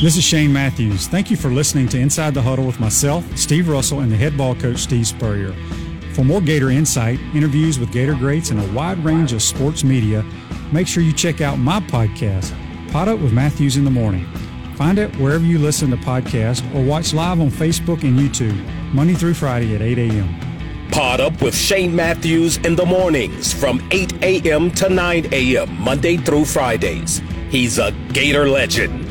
This 0.01 0.15
is 0.15 0.23
Shane 0.23 0.53
Matthews. 0.53 1.08
Thank 1.08 1.30
you 1.30 1.36
for 1.36 1.49
listening 1.49 1.89
to 1.89 1.99
Inside 1.99 2.34
the 2.34 2.41
Huddle 2.41 2.65
with 2.65 2.80
myself, 2.80 3.25
Steve 3.38 3.67
Russell, 3.67 3.99
and 3.99 4.10
the 4.10 4.15
head 4.15 4.38
ball 4.38 4.56
coach, 4.56 4.77
Steve 4.77 5.06
Spurrier. 5.06 5.53
For 6.13 6.23
more 6.23 6.39
Gator 6.39 6.69
insight, 6.69 7.19
interviews 7.36 7.77
with 7.77 7.91
Gator 7.91 8.15
greats, 8.15 8.51
and 8.51 8.62
a 8.62 8.73
wide 8.73 9.03
range 9.03 9.34
of 9.34 9.41
sports 9.41 9.84
media, 9.84 10.23
make 10.71 10.88
sure 10.88 11.03
you 11.03 11.12
check 11.12 11.41
out 11.41 11.60
my 11.60 11.82
podcast, 11.82 12.56
Pod 12.89 13.10
Up 13.10 13.19
with 13.19 13.34
Matthews 13.34 13.75
in 13.75 13.84
the 13.84 13.91
Morning. 13.91 14.25
Find 14.77 14.99
it 14.99 15.15
wherever 15.15 15.43
you 15.43 15.57
listen 15.57 15.89
to 15.89 15.97
podcasts 15.97 16.63
or 16.75 16.83
watch 16.83 17.11
live 17.11 17.41
on 17.41 17.49
Facebook 17.49 18.03
and 18.03 18.19
YouTube, 18.19 18.63
Monday 18.93 19.15
through 19.15 19.33
Friday 19.33 19.73
at 19.73 19.81
8 19.81 19.97
a.m. 19.97 20.89
Pod 20.91 21.19
up 21.19 21.41
with 21.41 21.57
Shane 21.57 21.95
Matthews 21.95 22.57
in 22.57 22.75
the 22.75 22.85
mornings 22.85 23.51
from 23.51 23.81
8 23.89 24.23
a.m. 24.23 24.69
to 24.73 24.87
9 24.87 25.33
a.m. 25.33 25.81
Monday 25.81 26.17
through 26.17 26.45
Fridays. 26.45 27.23
He's 27.49 27.79
a 27.79 27.91
Gator 28.13 28.47
legend. 28.47 29.05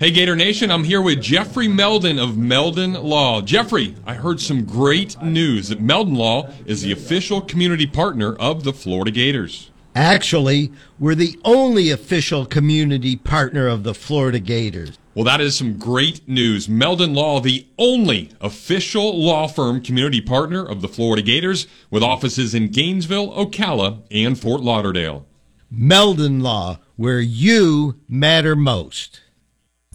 Hey, 0.00 0.10
Gator 0.10 0.36
Nation, 0.36 0.70
I'm 0.70 0.84
here 0.84 1.02
with 1.02 1.20
Jeffrey 1.20 1.68
Meldon 1.68 2.18
of 2.18 2.38
Meldon 2.38 2.94
Law. 2.94 3.42
Jeffrey, 3.42 3.94
I 4.06 4.14
heard 4.14 4.40
some 4.40 4.64
great 4.64 5.20
news 5.20 5.68
that 5.68 5.82
Meldon 5.82 6.14
Law 6.14 6.48
is 6.64 6.80
the 6.80 6.92
official 6.92 7.42
community 7.42 7.86
partner 7.86 8.34
of 8.36 8.64
the 8.64 8.72
Florida 8.72 9.10
Gators. 9.10 9.70
Actually, 9.94 10.72
we're 10.98 11.14
the 11.14 11.38
only 11.44 11.90
official 11.90 12.46
community 12.46 13.16
partner 13.16 13.66
of 13.66 13.82
the 13.82 13.92
Florida 13.92 14.38
Gators. 14.38 14.96
Well, 15.12 15.24
that 15.24 15.40
is 15.40 15.56
some 15.58 15.76
great 15.76 16.28
news. 16.28 16.68
Meldon 16.68 17.14
Law, 17.14 17.40
the 17.40 17.66
only 17.76 18.30
official 18.40 19.20
law 19.20 19.48
firm 19.48 19.82
community 19.82 20.20
partner 20.20 20.64
of 20.64 20.82
the 20.82 20.88
Florida 20.88 21.20
Gators, 21.20 21.66
with 21.90 22.04
offices 22.04 22.54
in 22.54 22.68
Gainesville, 22.68 23.32
Ocala, 23.32 24.02
and 24.12 24.38
Fort 24.38 24.60
Lauderdale. 24.60 25.26
Meldon 25.68 26.38
Law, 26.38 26.78
where 26.94 27.20
you 27.20 27.98
matter 28.08 28.54
most. 28.54 29.20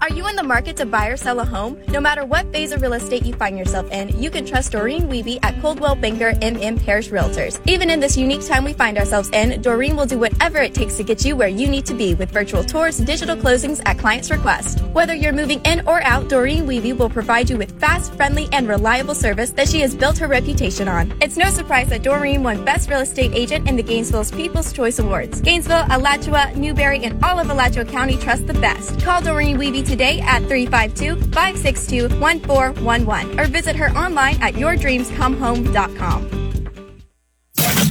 Are 0.06 0.14
you 0.14 0.28
in 0.28 0.36
the 0.36 0.44
market 0.44 0.78
to 0.78 0.86
buy 0.86 1.08
or 1.08 1.18
sell 1.18 1.40
a 1.40 1.44
home? 1.44 1.82
No 1.88 2.00
matter 2.00 2.24
what 2.24 2.52
phase 2.52 2.72
of 2.72 2.84
real 2.84 2.94
estate 2.94 3.26
you 3.26 3.34
find 3.34 3.58
yourself 3.58 3.90
in, 3.90 4.10
you 4.22 4.30
can 4.30 4.46
trust 4.46 4.72
Doreen 4.72 5.08
Weeby 5.08 5.40
at 5.42 5.60
Coldwell 5.64 5.96
Banker 5.96 6.34
MM 6.34 6.80
Parrish 6.86 7.10
Realtors. 7.10 7.60
Even 7.66 7.90
in 7.90 8.00
this 8.00 8.16
unique 8.16 8.46
time 8.46 8.64
we 8.64 8.74
find 8.74 9.00
ourselves 9.00 9.30
in, 9.30 9.60
Doreen 9.64 9.96
will 9.96 10.06
do 10.06 10.20
whatever 10.20 10.60
it 10.60 10.76
takes 10.76 10.96
to 10.98 11.04
get 11.04 11.26
you 11.26 11.36
where 11.36 11.48
you 11.48 11.68
need 11.68 11.88
to 11.88 11.96
be 11.96 12.14
with 12.14 12.30
virtual 12.30 12.64
tours, 12.64 13.00
digital 13.00 13.36
closings 13.36 13.82
at 13.88 13.98
client's 13.98 14.30
request. 14.30 14.82
Whether 14.94 15.16
you're 15.16 15.34
moving 15.34 15.60
in 15.62 15.82
or 15.88 16.04
out, 16.04 16.30
Doreen 16.30 16.68
Weeby 16.68 16.96
will 16.96 17.10
provide 17.10 17.50
you 17.50 17.58
with 17.58 17.80
fast, 17.80 18.14
friendly, 18.14 18.48
and 18.52 18.68
reliable 18.68 19.16
service 19.16 19.50
that 19.54 19.68
she 19.68 19.80
has 19.80 19.96
built 19.96 20.20
her 20.20 20.28
reputation 20.28 20.88
on. 20.88 21.18
It's 21.20 21.36
no 21.36 21.50
surprise 21.50 21.90
that 21.90 22.04
Doreen 22.04 22.44
won 22.44 22.64
Best 22.64 22.92
Real 22.92 23.00
Estate 23.00 23.32
Agent 23.34 23.68
in 23.68 23.76
the 23.76 23.82
Gainesville's 23.82 24.30
People's 24.30 24.72
Choice 24.72 25.00
Awards. 25.00 25.42
Gainesville, 25.42 25.88
Alachua, 25.90 26.54
Newberry, 26.56 27.04
and 27.04 27.26
all 27.26 27.40
of 27.40 27.50
Alachua 27.50 27.86
County 27.86 28.18
trust 28.18 28.46
the 28.46 28.54
best. 28.54 29.00
Call 29.00 29.20
Doreen 29.20 29.58
Weeby 29.58 29.84
today 29.84 29.95
today 29.96 30.20
at 30.28 30.44
352-562-1411 30.44 33.40
or 33.40 33.48
visit 33.48 33.78
her 33.78 33.88
online 33.96 34.36
at 34.42 34.56
yourdreamscomehome.com. 34.56 36.28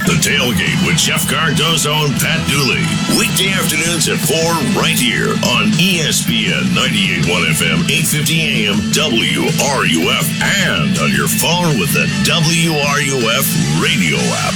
The 0.05 0.13
Tailgate 0.21 0.77
with 0.85 1.01
Jeff 1.01 1.25
Cardozo 1.27 2.05
and 2.05 2.13
Pat 2.21 2.37
Dooley. 2.45 2.85
Weekday 3.17 3.49
afternoons 3.57 4.05
at 4.05 4.21
4 4.21 4.37
right 4.77 4.93
here 4.93 5.33
on 5.57 5.73
ESPN 5.81 6.77
98.1 6.77 7.25
FM, 7.57 7.81
850 7.89 8.69
AM, 8.69 8.77
WRUF, 8.93 10.29
and 10.45 10.93
on 11.01 11.09
your 11.09 11.25
phone 11.25 11.81
with 11.81 11.89
the 11.97 12.05
WRUF 12.29 13.49
radio 13.81 14.21
app. 14.45 14.53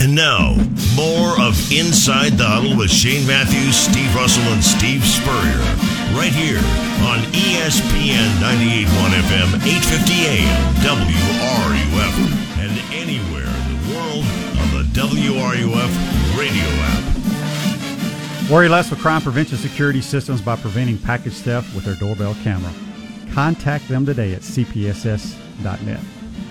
And 0.00 0.14
now, 0.14 0.54
more 0.96 1.38
of 1.42 1.58
Inside 1.70 2.38
the 2.38 2.46
Huddle 2.46 2.78
with 2.78 2.90
Shane 2.90 3.26
Matthews, 3.26 3.76
Steve 3.76 4.14
Russell, 4.14 4.44
and 4.44 4.64
Steve 4.64 5.04
Spurrier. 5.04 5.97
Right 6.14 6.32
here 6.32 6.58
on 7.06 7.18
ESPN 7.32 8.28
98.1 8.40 8.86
FM, 9.28 9.48
850 9.60 10.12
AM, 10.26 10.74
WRUF, 10.82 12.14
and 12.58 12.72
anywhere 12.92 13.46
in 13.46 13.64
the 13.72 13.80
world 13.94 14.24
on 14.58 14.68
the 14.74 14.84
WRUF 14.92 15.92
radio 16.38 16.68
app. 16.88 17.04
Worry 18.50 18.68
less 18.68 18.90
with 18.90 19.00
crime 19.00 19.20
prevention 19.20 19.58
security 19.58 20.00
systems 20.00 20.40
by 20.40 20.56
preventing 20.56 20.98
package 20.98 21.34
theft 21.34 21.74
with 21.74 21.84
their 21.84 21.94
doorbell 21.96 22.34
camera. 22.42 22.72
Contact 23.32 23.86
them 23.88 24.06
today 24.06 24.32
at 24.32 24.40
cpss.net. 24.40 26.00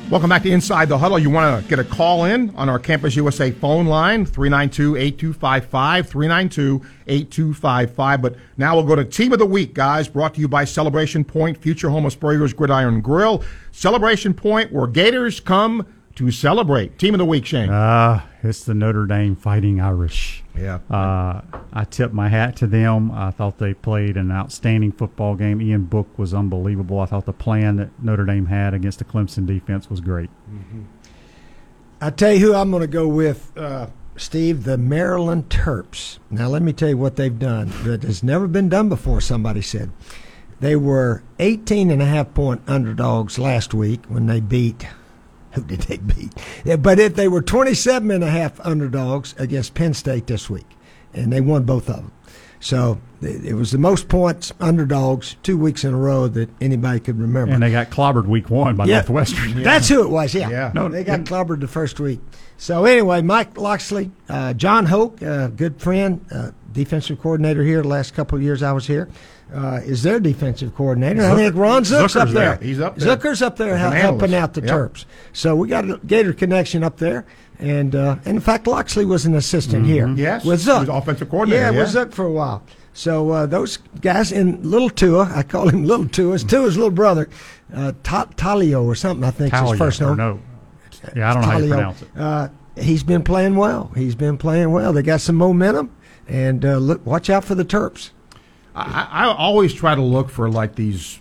Welcome 0.09 0.29
back 0.29 0.43
to 0.43 0.49
Inside 0.49 0.87
the 0.87 0.97
Huddle. 0.97 1.19
You 1.19 1.29
want 1.29 1.61
to 1.61 1.69
get 1.69 1.79
a 1.79 1.83
call 1.83 2.23
in 2.23 2.55
on 2.55 2.69
our 2.69 2.79
Campus 2.79 3.17
USA 3.17 3.51
phone 3.51 3.87
line, 3.87 4.25
392-8255, 4.25 6.81
392-8255. 7.05 8.21
But 8.21 8.37
now 8.55 8.75
we'll 8.75 8.85
go 8.85 8.95
to 8.95 9.03
Team 9.03 9.33
of 9.33 9.39
the 9.39 9.45
Week, 9.45 9.73
guys, 9.73 10.07
brought 10.07 10.35
to 10.35 10.39
you 10.39 10.47
by 10.47 10.63
Celebration 10.63 11.25
Point, 11.25 11.57
future 11.57 11.89
home 11.89 12.05
of 12.05 12.13
Spurrier's 12.13 12.53
Gridiron 12.53 13.01
Grill. 13.01 13.43
Celebration 13.73 14.33
Point, 14.33 14.71
where 14.71 14.87
Gators 14.87 15.41
come 15.41 15.85
to 16.15 16.31
celebrate. 16.31 16.97
Team 16.97 17.13
of 17.13 17.17
the 17.17 17.25
Week, 17.25 17.45
Shane. 17.45 17.69
Uh, 17.69 18.21
it's 18.43 18.63
the 18.63 18.73
Notre 18.73 19.05
Dame 19.05 19.35
Fighting 19.35 19.81
Irish. 19.81 20.43
Yeah. 20.55 20.79
Uh, 20.89 21.41
I 21.73 21.83
tip 21.85 22.13
my 22.13 22.29
hat 22.29 22.55
to 22.57 22.67
them. 22.67 23.11
I 23.11 23.31
thought 23.31 23.57
they 23.57 23.73
played 23.73 24.17
an 24.17 24.31
outstanding 24.31 24.91
football 24.91 25.35
game. 25.35 25.61
Ian 25.61 25.85
Book 25.85 26.07
was 26.17 26.33
unbelievable. 26.33 26.99
I 26.99 27.05
thought 27.05 27.25
the 27.25 27.33
plan 27.33 27.77
that 27.77 27.89
Notre 28.01 28.25
Dame 28.25 28.45
had 28.45 28.73
against 28.73 28.99
the 28.99 29.05
Clemson 29.05 29.45
defense 29.45 29.89
was 29.89 30.01
great. 30.01 30.29
I 31.99 32.11
tell 32.11 32.33
you 32.33 32.39
who 32.39 32.53
I'm 32.53 32.69
going 32.69 32.81
to 32.81 32.87
go 32.87 33.07
with, 33.07 33.51
uh, 33.57 33.87
Steve, 34.17 34.63
the 34.63 34.77
Maryland 34.77 35.49
Terps. 35.49 36.19
Now, 36.29 36.47
let 36.47 36.61
me 36.61 36.73
tell 36.73 36.89
you 36.89 36.97
what 36.97 37.15
they've 37.15 37.37
done 37.37 37.71
that 37.83 38.03
has 38.03 38.23
never 38.23 38.47
been 38.47 38.69
done 38.69 38.89
before, 38.89 39.21
somebody 39.21 39.61
said. 39.61 39.91
They 40.59 40.75
were 40.75 41.23
18 41.39 41.91
and 41.91 42.01
a 42.01 42.05
half 42.05 42.33
point 42.33 42.61
underdogs 42.67 43.37
last 43.37 43.73
week 43.73 44.05
when 44.07 44.25
they 44.25 44.39
beat, 44.39 44.87
who 45.57 45.63
did 45.67 45.81
they 45.81 45.97
beat? 45.97 46.33
Yeah, 46.63 46.75
but 46.77 46.99
if 46.99 47.15
they 47.15 47.27
were 47.27 47.41
27 47.41 48.09
and 48.11 48.23
a 48.23 48.29
half 48.29 48.59
underdogs 48.65 49.35
against 49.37 49.73
Penn 49.73 49.93
State 49.93 50.27
this 50.27 50.49
week, 50.49 50.67
and 51.13 51.31
they 51.33 51.41
won 51.41 51.63
both 51.63 51.89
of 51.89 51.95
them. 51.97 52.11
So 52.59 52.99
it 53.21 53.45
it 53.45 53.53
was 53.53 53.71
the 53.71 53.77
most 53.77 54.07
points 54.09 54.51
underdogs 54.59 55.35
two 55.43 55.57
weeks 55.57 55.83
in 55.83 55.93
a 55.93 55.97
row 55.97 56.27
that 56.29 56.49
anybody 56.59 56.99
could 56.99 57.19
remember. 57.19 57.53
And 57.53 57.61
they 57.61 57.69
got 57.71 57.91
clobbered 57.91 58.25
week 58.25 58.49
one 58.49 58.75
by 58.75 58.85
Yeah. 58.85 58.95
Northwestern. 58.95 59.61
That's 59.63 59.87
who 59.87 60.01
it 60.03 60.09
was. 60.09 60.33
Yeah. 60.33 60.49
Yeah. 60.49 60.71
No, 60.73 60.89
they 60.89 61.03
got 61.03 61.19
clobbered 61.21 61.59
the 61.59 61.67
first 61.67 61.99
week. 61.99 62.19
So 62.57 62.85
anyway, 62.85 63.21
Mike 63.21 63.57
Locksley, 63.57 64.09
uh, 64.27 64.53
Jon 64.53 64.87
Hoke, 64.87 65.21
uh, 65.21 65.47
good 65.49 65.79
friend, 65.79 66.25
uh, 66.31 66.49
defensive 66.71 67.21
coordinator 67.21 67.63
here. 67.63 67.83
The 67.83 67.87
last 67.87 68.15
couple 68.15 68.37
of 68.37 68.43
years 68.43 68.63
I 68.63 68.71
was 68.71 68.87
here, 68.87 69.07
uh, 69.53 69.79
is 69.83 70.03
their 70.03 70.19
defensive 70.19 70.75
coordinator. 70.75 71.23
I 71.23 71.35
think 71.35 71.55
Ron 71.55 71.83
Zook's 71.83 72.15
up 72.15 72.29
there. 72.29 72.55
there. 72.57 72.67
He's 72.67 72.79
up 72.79 72.97
there. 72.97 73.15
Zucker's 73.15 73.41
up 73.41 73.55
there 73.57 73.75
an 73.75 73.91
helping 73.93 74.33
out 74.35 74.53
the 74.53 74.61
Yep. 74.61 74.69
Terps. 74.69 75.05
So 75.33 75.55
we 75.55 75.67
got 75.67 75.89
a 75.89 75.99
Gator 76.05 76.33
connection 76.33 76.83
up 76.83 76.97
there. 76.97 77.25
And, 77.59 77.95
uh, 77.95 78.17
and 78.25 78.35
in 78.35 78.39
fact, 78.39 78.67
Locksley 78.67 79.03
was 79.05 79.25
an 79.25 79.33
assistant 79.33 79.85
here. 79.85 80.05
Mm-hmm. 80.05 80.19
Yes. 80.19 80.45
With 80.45 80.59
He 80.59 80.65
Zook. 80.65 80.81
was 80.81 80.89
offensive 80.89 81.29
coordinator, 81.29 81.61
Yeah, 81.63 81.71
yeah. 81.71 81.79
with 81.79 81.89
Zook 81.89 82.11
for 82.11 82.25
a 82.25 82.31
while. 82.31 82.61
So 82.93 83.29
uh, 83.31 83.45
those 83.45 83.77
guys 84.01 84.31
in 84.31 84.61
Little 84.69 84.89
Tua, 84.89 85.31
I 85.33 85.43
call 85.43 85.69
him 85.69 85.83
Little 85.85 86.07
Tua. 86.07 86.35
It's 86.35 86.43
Tua's 86.43 86.75
little 86.77 86.91
brother, 86.91 87.29
uh, 87.73 87.93
Ta- 88.03 88.25
Talio 88.35 88.83
or 88.83 88.95
something. 88.95 89.23
I 89.23 89.31
think 89.31 89.53
is 89.53 89.59
Talia, 89.59 89.71
his 89.71 89.77
first 89.79 90.01
name. 90.01 90.17
no. 90.17 90.39
Yeah, 91.15 91.29
I 91.29 91.33
don't 91.33 91.41
know 91.43 91.47
how 91.49 91.57
you 91.59 91.69
pronounce 91.69 92.01
it. 92.01 92.07
Uh, 92.17 92.47
he's 92.75 93.03
been 93.03 93.23
playing 93.23 93.55
well. 93.55 93.91
He's 93.95 94.15
been 94.15 94.37
playing 94.37 94.71
well. 94.71 94.91
They 94.93 95.03
got 95.03 95.21
some 95.21 95.35
momentum, 95.35 95.95
and 96.27 96.65
uh, 96.65 96.77
look, 96.77 97.05
watch 97.05 97.29
out 97.29 97.43
for 97.45 97.55
the 97.55 97.63
Terps. 97.63 98.09
I, 98.77 99.07
I 99.11 99.25
always 99.25 99.73
try 99.73 99.95
to 99.95 100.01
look 100.01 100.29
for 100.29 100.49
like 100.49 100.75
these 100.75 101.19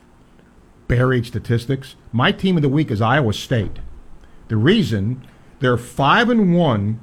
buried 0.88 1.26
statistics. 1.26 1.96
My 2.12 2.30
team 2.30 2.56
of 2.56 2.62
the 2.62 2.68
week 2.68 2.90
is 2.90 3.00
Iowa 3.00 3.32
State. 3.32 3.78
The 4.48 4.56
reason 4.56 5.26
they're 5.60 5.78
five 5.78 6.28
and 6.28 6.54
one 6.54 7.00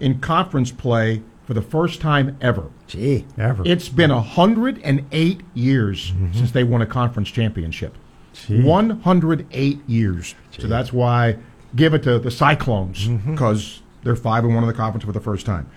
in 0.00 0.20
conference 0.20 0.72
play 0.72 1.22
for 1.44 1.54
the 1.54 1.62
first 1.62 2.00
time 2.00 2.36
ever. 2.40 2.70
Gee, 2.86 3.24
Ever. 3.38 3.62
It's 3.64 3.88
been 3.88 4.10
hundred 4.10 4.80
and 4.82 5.06
eight 5.12 5.42
years 5.54 6.10
mm-hmm. 6.10 6.32
since 6.32 6.50
they 6.50 6.64
won 6.64 6.82
a 6.82 6.86
conference 6.86 7.30
championship. 7.30 7.96
Gee. 8.32 8.62
One 8.62 9.00
hundred 9.00 9.46
eight 9.52 9.80
years. 9.88 10.34
So 10.58 10.66
that's 10.66 10.92
why 10.92 11.36
give 11.76 11.94
it 11.94 12.02
to 12.02 12.18
the 12.18 12.30
Cyclones 12.30 13.06
mm-hmm. 13.06 13.32
because 13.32 13.82
they're 14.02 14.16
five 14.16 14.44
and 14.44 14.54
one 14.54 14.64
in 14.64 14.68
the 14.68 14.74
conference 14.74 15.04
for 15.04 15.12
the 15.12 15.20
first 15.20 15.46
time. 15.46 15.70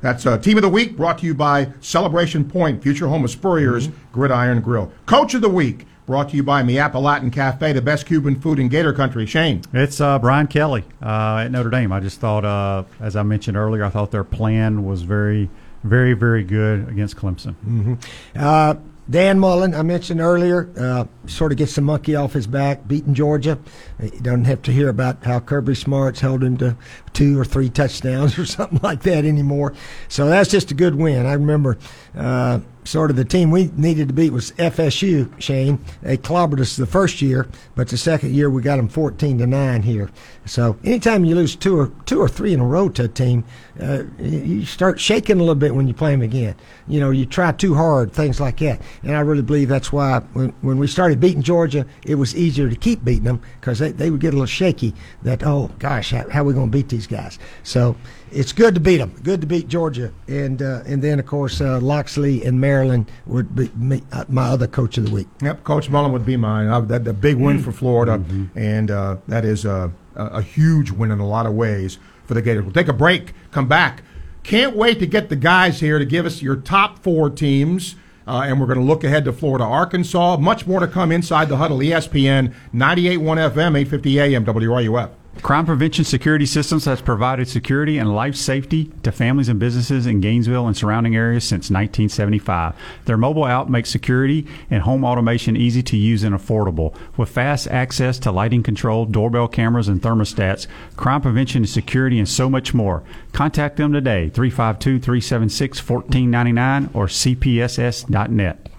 That's 0.00 0.24
uh, 0.24 0.38
team 0.38 0.56
of 0.56 0.62
the 0.62 0.68
week 0.68 0.96
brought 0.96 1.18
to 1.18 1.26
you 1.26 1.34
by 1.34 1.72
Celebration 1.80 2.48
Point, 2.48 2.82
future 2.82 3.08
home 3.08 3.24
of 3.24 3.30
Spurrier's 3.30 3.88
Gridiron 4.12 4.60
Grill. 4.60 4.90
Coach 5.06 5.34
of 5.34 5.42
the 5.42 5.48
week 5.48 5.86
brought 6.06 6.30
to 6.30 6.36
you 6.36 6.42
by 6.42 6.62
Miapa 6.62 7.00
Latin 7.00 7.30
Cafe, 7.30 7.72
the 7.72 7.82
best 7.82 8.06
Cuban 8.06 8.40
food 8.40 8.58
in 8.58 8.68
Gator 8.68 8.92
Country. 8.92 9.26
Shane. 9.26 9.62
It's 9.72 10.00
uh, 10.00 10.18
Brian 10.18 10.46
Kelly 10.46 10.84
uh, 11.02 11.42
at 11.44 11.52
Notre 11.52 11.70
Dame. 11.70 11.92
I 11.92 12.00
just 12.00 12.18
thought, 12.18 12.44
uh, 12.44 12.84
as 12.98 13.14
I 13.14 13.22
mentioned 13.22 13.56
earlier, 13.56 13.84
I 13.84 13.90
thought 13.90 14.10
their 14.10 14.24
plan 14.24 14.84
was 14.84 15.02
very, 15.02 15.50
very, 15.84 16.14
very 16.14 16.44
good 16.44 16.88
against 16.88 17.16
Clemson. 17.16 17.98
Uh, 18.34 18.74
Dan 19.10 19.40
Mullen, 19.40 19.74
I 19.74 19.82
mentioned 19.82 20.20
earlier, 20.20 20.70
uh, 20.78 21.04
sort 21.26 21.50
of 21.50 21.58
gets 21.58 21.74
the 21.74 21.80
monkey 21.80 22.14
off 22.14 22.32
his 22.32 22.46
back, 22.46 22.86
beating 22.86 23.12
Georgia. 23.12 23.58
You 24.00 24.20
don't 24.20 24.44
have 24.44 24.62
to 24.62 24.72
hear 24.72 24.88
about 24.88 25.24
how 25.24 25.40
Kirby 25.40 25.74
Smarts 25.74 26.20
held 26.20 26.44
him 26.44 26.56
to 26.58 26.76
two 27.12 27.38
or 27.38 27.44
three 27.44 27.68
touchdowns 27.68 28.38
or 28.38 28.46
something 28.46 28.78
like 28.84 29.02
that 29.02 29.24
anymore. 29.24 29.74
So 30.08 30.26
that's 30.26 30.48
just 30.48 30.70
a 30.70 30.74
good 30.74 30.94
win. 30.94 31.26
I 31.26 31.32
remember 31.32 31.76
uh, 32.14 32.60
sort 32.84 33.10
of 33.10 33.16
the 33.16 33.24
team 33.24 33.50
we 33.50 33.70
needed 33.76 34.08
to 34.08 34.14
beat 34.14 34.32
was 34.32 34.52
FSU, 34.52 35.30
Shane. 35.40 35.84
They 36.02 36.16
clobbered 36.16 36.60
us 36.60 36.76
the 36.76 36.86
first 36.86 37.20
year, 37.22 37.48
but 37.74 37.88
the 37.88 37.96
second 37.96 38.34
year 38.34 38.50
we 38.50 38.62
got 38.62 38.76
them 38.76 38.88
14 38.88 39.38
to 39.38 39.46
9 39.46 39.82
here. 39.82 40.10
So 40.46 40.76
anytime 40.84 41.24
you 41.24 41.34
lose 41.34 41.54
two 41.54 41.78
or 41.78 41.92
two 42.06 42.20
or 42.20 42.28
three 42.28 42.52
in 42.52 42.60
a 42.60 42.66
row 42.66 42.88
to 42.88 43.04
a 43.04 43.08
team, 43.08 43.44
uh, 43.80 44.04
you 44.18 44.64
start 44.64 44.98
shaking 44.98 45.36
a 45.36 45.40
little 45.40 45.54
bit 45.54 45.74
when 45.74 45.86
you 45.86 45.94
play 45.94 46.12
them 46.12 46.22
again. 46.22 46.56
You 46.88 47.00
know, 47.00 47.10
you 47.10 47.26
try 47.26 47.52
too 47.52 47.74
hard, 47.74 48.12
things 48.12 48.40
like 48.40 48.58
that. 48.58 48.80
And 49.02 49.16
I 49.16 49.20
really 49.20 49.42
believe 49.42 49.68
that's 49.68 49.92
why 49.92 50.20
when, 50.32 50.50
when 50.60 50.78
we 50.78 50.86
started 50.86 51.20
beating 51.20 51.42
Georgia, 51.42 51.86
it 52.04 52.16
was 52.16 52.34
easier 52.34 52.68
to 52.68 52.76
keep 52.76 53.04
beating 53.04 53.24
them 53.24 53.42
because 53.60 53.78
they, 53.78 53.92
they 53.92 54.10
would 54.10 54.20
get 54.20 54.28
a 54.28 54.36
little 54.36 54.46
shaky 54.46 54.94
that, 55.22 55.42
oh, 55.44 55.70
gosh, 55.78 56.10
how, 56.10 56.28
how 56.30 56.40
are 56.40 56.44
we 56.44 56.54
going 56.54 56.70
to 56.70 56.76
beat 56.76 56.88
these 56.88 57.06
guys? 57.06 57.38
So 57.62 57.96
it's 58.32 58.52
good 58.52 58.74
to 58.74 58.80
beat 58.80 58.98
them. 58.98 59.14
Good 59.22 59.40
to 59.40 59.46
beat 59.46 59.68
Georgia. 59.68 60.12
And 60.28 60.62
uh, 60.62 60.82
and 60.86 61.02
then, 61.02 61.18
of 61.18 61.26
course, 61.26 61.60
uh, 61.60 61.80
Locksley 61.80 62.44
and 62.44 62.60
Maryland 62.60 63.10
would 63.26 63.54
be 63.54 63.70
me, 63.76 64.02
uh, 64.12 64.24
my 64.28 64.48
other 64.48 64.66
coach 64.66 64.98
of 64.98 65.06
the 65.06 65.10
week. 65.10 65.28
Yep, 65.42 65.64
Coach 65.64 65.88
Mullen 65.88 66.12
would 66.12 66.26
be 66.26 66.36
mine. 66.36 66.68
Uh, 66.68 66.80
that 66.82 67.04
the 67.04 67.12
big 67.12 67.36
win 67.36 67.62
for 67.62 67.72
Florida, 67.72 68.22
and 68.54 68.90
uh, 68.90 69.16
that 69.28 69.44
is 69.44 69.64
a, 69.64 69.92
a, 70.14 70.42
huge 70.42 70.90
win 70.90 71.10
in 71.10 71.18
a 71.18 71.26
lot 71.26 71.46
of 71.46 71.54
ways 71.54 71.98
for 72.24 72.34
the 72.34 72.42
Gators. 72.42 72.64
We'll 72.64 72.72
take 72.72 72.88
a 72.88 72.92
break, 72.92 73.34
come 73.50 73.68
back. 73.68 74.02
Can't 74.42 74.74
wait 74.74 74.98
to 75.00 75.06
get 75.06 75.28
the 75.28 75.36
guys 75.36 75.80
here 75.80 75.98
to 75.98 76.04
give 76.04 76.24
us 76.24 76.40
your 76.40 76.56
top 76.56 77.00
four 77.00 77.28
teams. 77.30 77.96
Uh, 78.26 78.42
and 78.44 78.60
we're 78.60 78.66
going 78.66 78.78
to 78.78 78.84
look 78.84 79.02
ahead 79.02 79.24
to 79.24 79.32
Florida, 79.32 79.64
Arkansas. 79.64 80.36
Much 80.36 80.66
more 80.66 80.78
to 80.78 80.86
come 80.86 81.10
inside 81.10 81.48
the 81.48 81.56
huddle. 81.56 81.78
ESPN 81.78 82.54
98.1 82.72 83.18
FM, 83.50 83.76
850 83.76 84.20
AM, 84.20 84.44
WRUF. 84.44 85.10
Crime 85.42 85.64
Prevention 85.64 86.04
Security 86.04 86.44
Systems 86.44 86.84
has 86.84 87.00
provided 87.00 87.48
security 87.48 87.98
and 87.98 88.14
life 88.14 88.36
safety 88.36 88.92
to 89.02 89.10
families 89.10 89.48
and 89.48 89.58
businesses 89.58 90.04
in 90.04 90.20
Gainesville 90.20 90.66
and 90.66 90.76
surrounding 90.76 91.16
areas 91.16 91.44
since 91.44 91.70
1975. 91.70 92.74
Their 93.06 93.16
mobile 93.16 93.46
app 93.46 93.68
makes 93.68 93.88
security 93.90 94.46
and 94.70 94.82
home 94.82 95.02
automation 95.02 95.56
easy 95.56 95.82
to 95.84 95.96
use 95.96 96.24
and 96.24 96.34
affordable. 96.34 96.94
With 97.16 97.30
fast 97.30 97.68
access 97.68 98.18
to 98.18 98.32
lighting 98.32 98.62
control, 98.62 99.06
doorbell 99.06 99.48
cameras, 99.48 99.88
and 99.88 100.02
thermostats, 100.02 100.66
crime 100.96 101.22
prevention 101.22 101.62
and 101.62 101.68
security, 101.68 102.18
and 102.18 102.28
so 102.28 102.50
much 102.50 102.74
more. 102.74 103.02
Contact 103.32 103.76
them 103.76 103.92
today, 103.92 104.28
352 104.28 104.98
376 104.98 105.88
1499 105.88 106.90
or 106.92 107.06
cpss.net. 107.06 108.69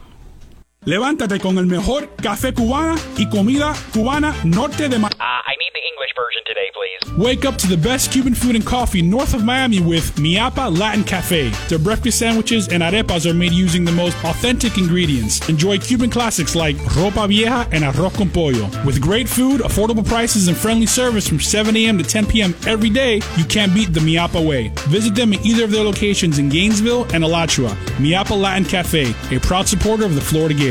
Levántate 0.92 1.40
con 1.40 1.60
el 1.60 1.68
mejor 1.68 2.10
café 2.16 2.56
cubana 2.56 2.96
y 3.16 3.30
comida 3.30 3.72
cubana 3.94 4.34
norte 4.44 4.90
de 4.90 4.98
Ma 4.98 5.10
Uh, 5.10 5.14
I 5.46 5.56
need 5.60 5.72
the 5.76 5.82
English 5.92 6.10
version 6.16 6.42
today, 6.48 6.72
please. 6.74 7.18
Wake 7.24 7.46
up 7.46 7.56
to 7.58 7.68
the 7.68 7.78
best 7.78 8.12
Cuban 8.12 8.34
food 8.34 8.56
and 8.56 8.66
coffee 8.66 9.04
north 9.04 9.36
of 9.36 9.44
Miami 9.44 9.80
with 9.80 10.16
Miapa 10.16 10.76
Latin 10.76 11.04
Cafe. 11.04 11.50
Their 11.70 11.78
breakfast 11.78 12.18
sandwiches 12.18 12.68
and 12.70 12.82
arepas 12.82 13.30
are 13.30 13.34
made 13.36 13.52
using 13.52 13.86
the 13.86 13.92
most 13.92 14.18
authentic 14.24 14.80
ingredients. 14.80 15.48
Enjoy 15.50 15.78
Cuban 15.78 16.10
classics 16.10 16.56
like 16.56 16.76
ropa 16.98 17.28
vieja 17.28 17.68
and 17.72 17.84
arroz 17.84 18.16
con 18.18 18.30
pollo. 18.32 18.68
With 18.84 19.00
great 19.00 19.30
food, 19.30 19.62
affordable 19.62 20.04
prices, 20.04 20.48
and 20.48 20.58
friendly 20.58 20.88
service 20.88 21.28
from 21.28 21.40
7 21.40 21.78
a.m. 21.78 22.00
to 22.00 22.04
10 22.04 22.26
p.m. 22.26 22.56
every 22.66 22.90
day, 22.90 23.22
you 23.38 23.46
can't 23.46 23.72
beat 23.76 23.94
the 23.94 24.00
Miapa 24.00 24.44
way. 24.44 24.70
Visit 24.90 25.14
them 25.14 25.32
at 25.34 25.46
either 25.46 25.66
of 25.66 25.70
their 25.70 25.84
locations 25.84 26.40
in 26.40 26.50
Gainesville 26.50 27.06
and 27.14 27.24
Alachua. 27.24 27.70
Miapa 28.00 28.36
Latin 28.36 28.66
Cafe, 28.66 29.14
a 29.30 29.40
proud 29.42 29.68
supporter 29.68 30.06
of 30.06 30.16
the 30.16 30.22
Florida 30.22 30.56
Gators. 30.56 30.71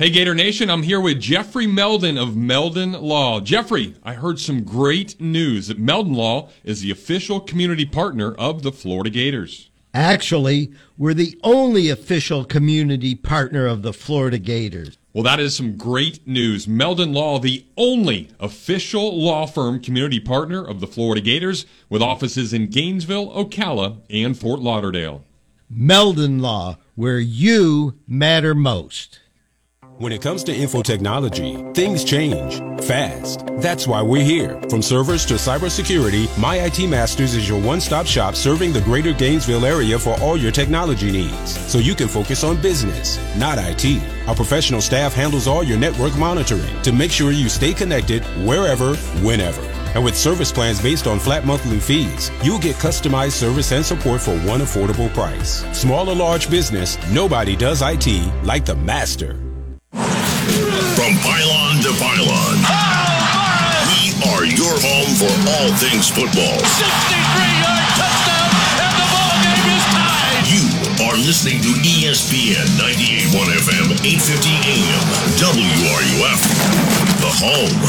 Hey, 0.00 0.08
Gator 0.08 0.34
Nation, 0.34 0.70
I'm 0.70 0.84
here 0.84 0.98
with 0.98 1.20
Jeffrey 1.20 1.66
Meldon 1.66 2.16
of 2.16 2.34
Meldon 2.34 2.92
Law. 2.92 3.38
Jeffrey, 3.38 3.96
I 4.02 4.14
heard 4.14 4.40
some 4.40 4.64
great 4.64 5.20
news 5.20 5.66
that 5.66 5.78
Meldon 5.78 6.14
Law 6.14 6.48
is 6.64 6.80
the 6.80 6.90
official 6.90 7.38
community 7.38 7.84
partner 7.84 8.32
of 8.32 8.62
the 8.62 8.72
Florida 8.72 9.10
Gators. 9.10 9.68
Actually, 9.92 10.72
we're 10.96 11.12
the 11.12 11.38
only 11.42 11.90
official 11.90 12.46
community 12.46 13.14
partner 13.14 13.66
of 13.66 13.82
the 13.82 13.92
Florida 13.92 14.38
Gators. 14.38 14.96
Well, 15.12 15.24
that 15.24 15.38
is 15.38 15.54
some 15.54 15.76
great 15.76 16.26
news. 16.26 16.66
Meldon 16.66 17.12
Law, 17.12 17.38
the 17.38 17.66
only 17.76 18.30
official 18.40 19.22
law 19.22 19.44
firm 19.44 19.82
community 19.82 20.18
partner 20.18 20.66
of 20.66 20.80
the 20.80 20.86
Florida 20.86 21.20
Gators, 21.20 21.66
with 21.90 22.00
offices 22.00 22.54
in 22.54 22.70
Gainesville, 22.70 23.28
Ocala, 23.32 23.98
and 24.08 24.34
Fort 24.34 24.60
Lauderdale. 24.60 25.24
Meldon 25.68 26.38
Law, 26.38 26.78
where 26.94 27.18
you 27.18 27.98
matter 28.08 28.54
most. 28.54 29.20
When 30.00 30.12
it 30.12 30.22
comes 30.22 30.42
to 30.44 30.54
info 30.54 30.80
technology, 30.80 31.62
things 31.74 32.04
change 32.04 32.56
fast. 32.84 33.44
That's 33.58 33.86
why 33.86 34.00
we're 34.00 34.24
here. 34.24 34.58
From 34.70 34.80
servers 34.80 35.26
to 35.26 35.34
cybersecurity, 35.34 36.26
My 36.38 36.56
IT 36.56 36.88
Masters 36.88 37.34
is 37.34 37.46
your 37.46 37.60
one-stop 37.60 38.06
shop 38.06 38.34
serving 38.34 38.72
the 38.72 38.80
greater 38.80 39.12
Gainesville 39.12 39.66
area 39.66 39.98
for 39.98 40.18
all 40.22 40.38
your 40.38 40.52
technology 40.52 41.12
needs. 41.12 41.54
So 41.70 41.76
you 41.76 41.94
can 41.94 42.08
focus 42.08 42.44
on 42.44 42.62
business, 42.62 43.18
not 43.36 43.58
IT. 43.60 44.02
Our 44.26 44.34
professional 44.34 44.80
staff 44.80 45.12
handles 45.12 45.46
all 45.46 45.62
your 45.62 45.78
network 45.78 46.16
monitoring 46.16 46.80
to 46.80 46.92
make 46.92 47.10
sure 47.10 47.30
you 47.30 47.50
stay 47.50 47.74
connected 47.74 48.24
wherever, 48.46 48.96
whenever. 49.20 49.60
And 49.94 50.02
with 50.02 50.16
service 50.16 50.50
plans 50.50 50.80
based 50.80 51.06
on 51.06 51.18
flat 51.18 51.44
monthly 51.44 51.78
fees, 51.78 52.30
you'll 52.42 52.58
get 52.58 52.76
customized 52.76 53.32
service 53.32 53.70
and 53.72 53.84
support 53.84 54.22
for 54.22 54.38
one 54.48 54.60
affordable 54.60 55.12
price. 55.12 55.62
Small 55.78 56.08
or 56.08 56.14
large 56.14 56.48
business, 56.48 56.96
nobody 57.10 57.54
does 57.54 57.82
IT 57.84 58.32
like 58.44 58.64
the 58.64 58.76
master. 58.76 59.49
From 59.90 61.12
pylon 61.18 61.82
to 61.82 61.90
pylon. 61.98 62.56
we 63.90 64.14
are 64.30 64.46
your 64.46 64.70
home 64.78 65.10
for 65.18 65.32
all 65.50 65.74
things 65.82 66.06
football. 66.06 66.58
63-yard 66.62 67.86
touchdown, 67.98 68.50
and 68.78 68.94
the 68.94 69.06
ball 69.10 69.34
game 69.42 69.66
is 69.74 69.84
tied. 69.90 70.46
You 70.46 70.62
are 71.10 71.18
listening 71.18 71.58
to 71.66 71.74
ESPN 71.82 72.70
98.1 72.78 73.50
FM, 73.50 73.90
850 74.06 74.62
AM, 74.70 75.02
WRUF, 75.42 76.40
the 77.18 77.32
home 77.42 77.82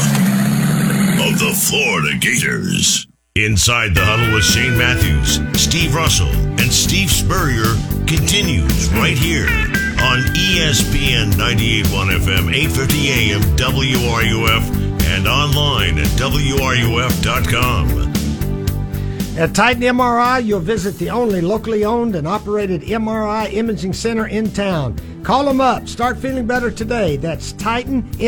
of 1.22 1.38
the 1.38 1.54
Florida 1.54 2.18
Gators. 2.18 3.06
Inside 3.36 3.94
the 3.94 4.04
Huddle 4.04 4.34
with 4.34 4.44
Shane 4.44 4.76
Matthews, 4.76 5.40
Steve 5.54 5.94
Russell, 5.94 6.32
and 6.60 6.70
Steve 6.72 7.10
Spurrier 7.10 7.76
continues 8.06 8.88
right 8.90 9.16
here 9.16 9.91
on 10.02 10.18
ESPN 10.34 11.30
98.1 11.32 12.18
FM, 12.18 12.52
850 12.52 13.08
AM, 13.08 13.40
WRUF, 13.56 14.62
and 15.06 15.28
online 15.28 15.98
at 15.98 16.06
WRUF.com. 16.18 18.12
At 19.38 19.54
Titan 19.54 19.82
MRI, 19.82 20.44
you'll 20.44 20.58
visit 20.60 20.98
the 20.98 21.08
only 21.08 21.40
locally 21.40 21.84
owned 21.84 22.16
and 22.16 22.26
operated 22.26 22.82
MRI 22.82 23.52
imaging 23.52 23.92
center 23.92 24.26
in 24.26 24.50
town. 24.50 24.98
Call 25.22 25.44
them 25.44 25.60
up. 25.60 25.88
Start 25.88 26.18
feeling 26.18 26.46
better 26.46 26.70
today. 26.70 27.16
That's 27.16 27.52
TitanMRI.com. 27.54 28.18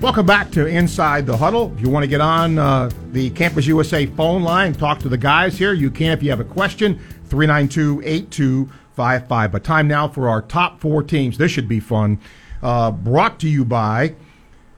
Welcome 0.00 0.26
back 0.26 0.50
to 0.50 0.66
Inside 0.66 1.26
the 1.26 1.36
Huddle. 1.36 1.72
If 1.76 1.80
you 1.80 1.88
want 1.88 2.02
to 2.02 2.08
get 2.08 2.20
on 2.20 2.58
uh, 2.58 2.90
the 3.12 3.30
Campus 3.30 3.66
USA 3.66 4.04
phone 4.04 4.42
line, 4.42 4.74
talk 4.74 4.98
to 4.98 5.08
the 5.08 5.16
guys 5.16 5.56
here, 5.56 5.72
you 5.72 5.90
can 5.90 6.10
if 6.10 6.22
you 6.22 6.28
have 6.30 6.40
a 6.40 6.44
question, 6.44 6.98
392 7.28 8.70
8255. 8.94 9.52
But 9.52 9.64
time 9.64 9.88
now 9.88 10.08
for 10.08 10.28
our 10.28 10.42
top 10.42 10.80
four 10.80 11.02
teams. 11.02 11.38
This 11.38 11.50
should 11.50 11.68
be 11.68 11.80
fun. 11.80 12.20
Uh, 12.62 12.90
brought 12.90 13.38
to 13.40 13.48
you 13.48 13.64
by 13.64 14.14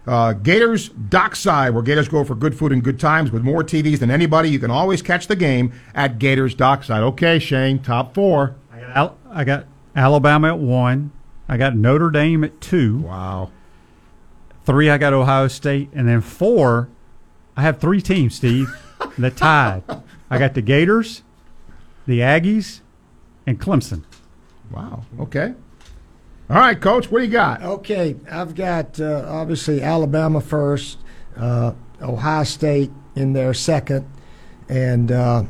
uh, 0.07 0.33
Gators 0.33 0.89
Dockside, 0.89 1.75
where 1.75 1.83
Gators 1.83 2.09
go 2.09 2.25
for 2.25 2.35
good 2.35 2.57
food 2.57 2.73
and 2.73 2.83
good 2.83 2.99
times 2.99 3.31
with 3.31 3.43
more 3.43 3.63
TVs 3.63 3.99
than 3.99 4.11
anybody. 4.11 4.51
You 4.51 4.59
can 4.59 4.71
always 4.71 5.03
catch 5.03 5.27
the 5.27 5.37
game 5.37 5.73
at 5.95 6.19
Gators 6.19 6.55
Dockside. 6.55 7.03
Okay, 7.03 7.39
Shane, 7.39 7.81
top 7.81 8.15
four. 8.15 8.57
Al- 8.95 9.17
I 9.31 9.45
got 9.45 9.67
Alabama 9.95 10.49
at 10.49 10.59
one. 10.59 11.13
I 11.49 11.57
got 11.57 11.77
Notre 11.77 12.11
Dame 12.11 12.45
at 12.45 12.61
two. 12.61 12.99
Wow. 13.01 13.51
Three, 14.65 14.91
I 14.91 14.99
got 14.99 15.13
Ohio 15.13 15.47
State, 15.47 15.91
and 15.93 16.09
then 16.09 16.21
four, 16.21 16.89
I 17.57 17.63
have 17.63 17.79
three 17.79 18.01
teams, 18.01 18.35
Steve, 18.35 18.69
that 19.19 19.37
tied. 19.37 19.85
I 20.29 20.39
got 20.39 20.55
the 20.55 20.63
Gators, 20.63 21.23
the 22.05 22.19
Aggies, 22.19 22.81
and 23.47 23.61
Clemson. 23.61 24.03
Wow. 24.71 25.05
Okay. 25.21 25.55
All 26.49 26.57
right, 26.57 26.81
Coach, 26.81 27.11
what 27.11 27.21
do 27.21 27.25
you 27.25 27.31
got? 27.31 27.63
Okay, 27.63 28.17
I've 28.31 28.55
got 28.55 29.01
uh, 29.01 29.25
obviously 29.29 29.83
Alabama 29.83 30.41
first, 30.41 30.99
uh, 31.37 31.73
Ohio 32.01 32.45
State 32.45 32.91
in 33.17 33.33
there 33.33 33.53
second, 33.53 34.09
and 34.69 35.11
uh, 35.11 35.43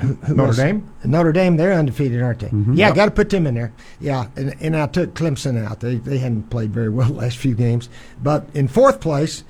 who, 0.00 0.14
who 0.14 0.34
Notre 0.36 0.48
else? 0.48 0.56
Dame? 0.58 0.92
Notre 1.04 1.32
Dame, 1.32 1.56
they're 1.56 1.72
undefeated, 1.72 2.22
aren't 2.22 2.38
they? 2.40 2.48
Mhm. 2.48 2.76
Yeah, 2.76 2.88
Yep. 2.88 2.94
got 2.96 3.04
to 3.06 3.10
put 3.10 3.30
them 3.30 3.46
in 3.48 3.54
there. 3.54 3.72
Yeah, 4.00 4.26
and, 4.36 4.54
and 4.60 4.76
I 4.76 4.86
took 4.86 5.14
Clemson 5.14 5.64
out. 5.64 5.80
They 5.80 5.96
they 5.96 6.18
hadn't 6.18 6.50
played 6.50 6.72
very 6.72 6.88
well 6.90 7.08
the 7.08 7.14
last 7.22 7.36
few 7.38 7.54
games. 7.54 7.88
But 8.22 8.46
in 8.54 8.68
fourth 8.68 9.00
place, 9.00 9.42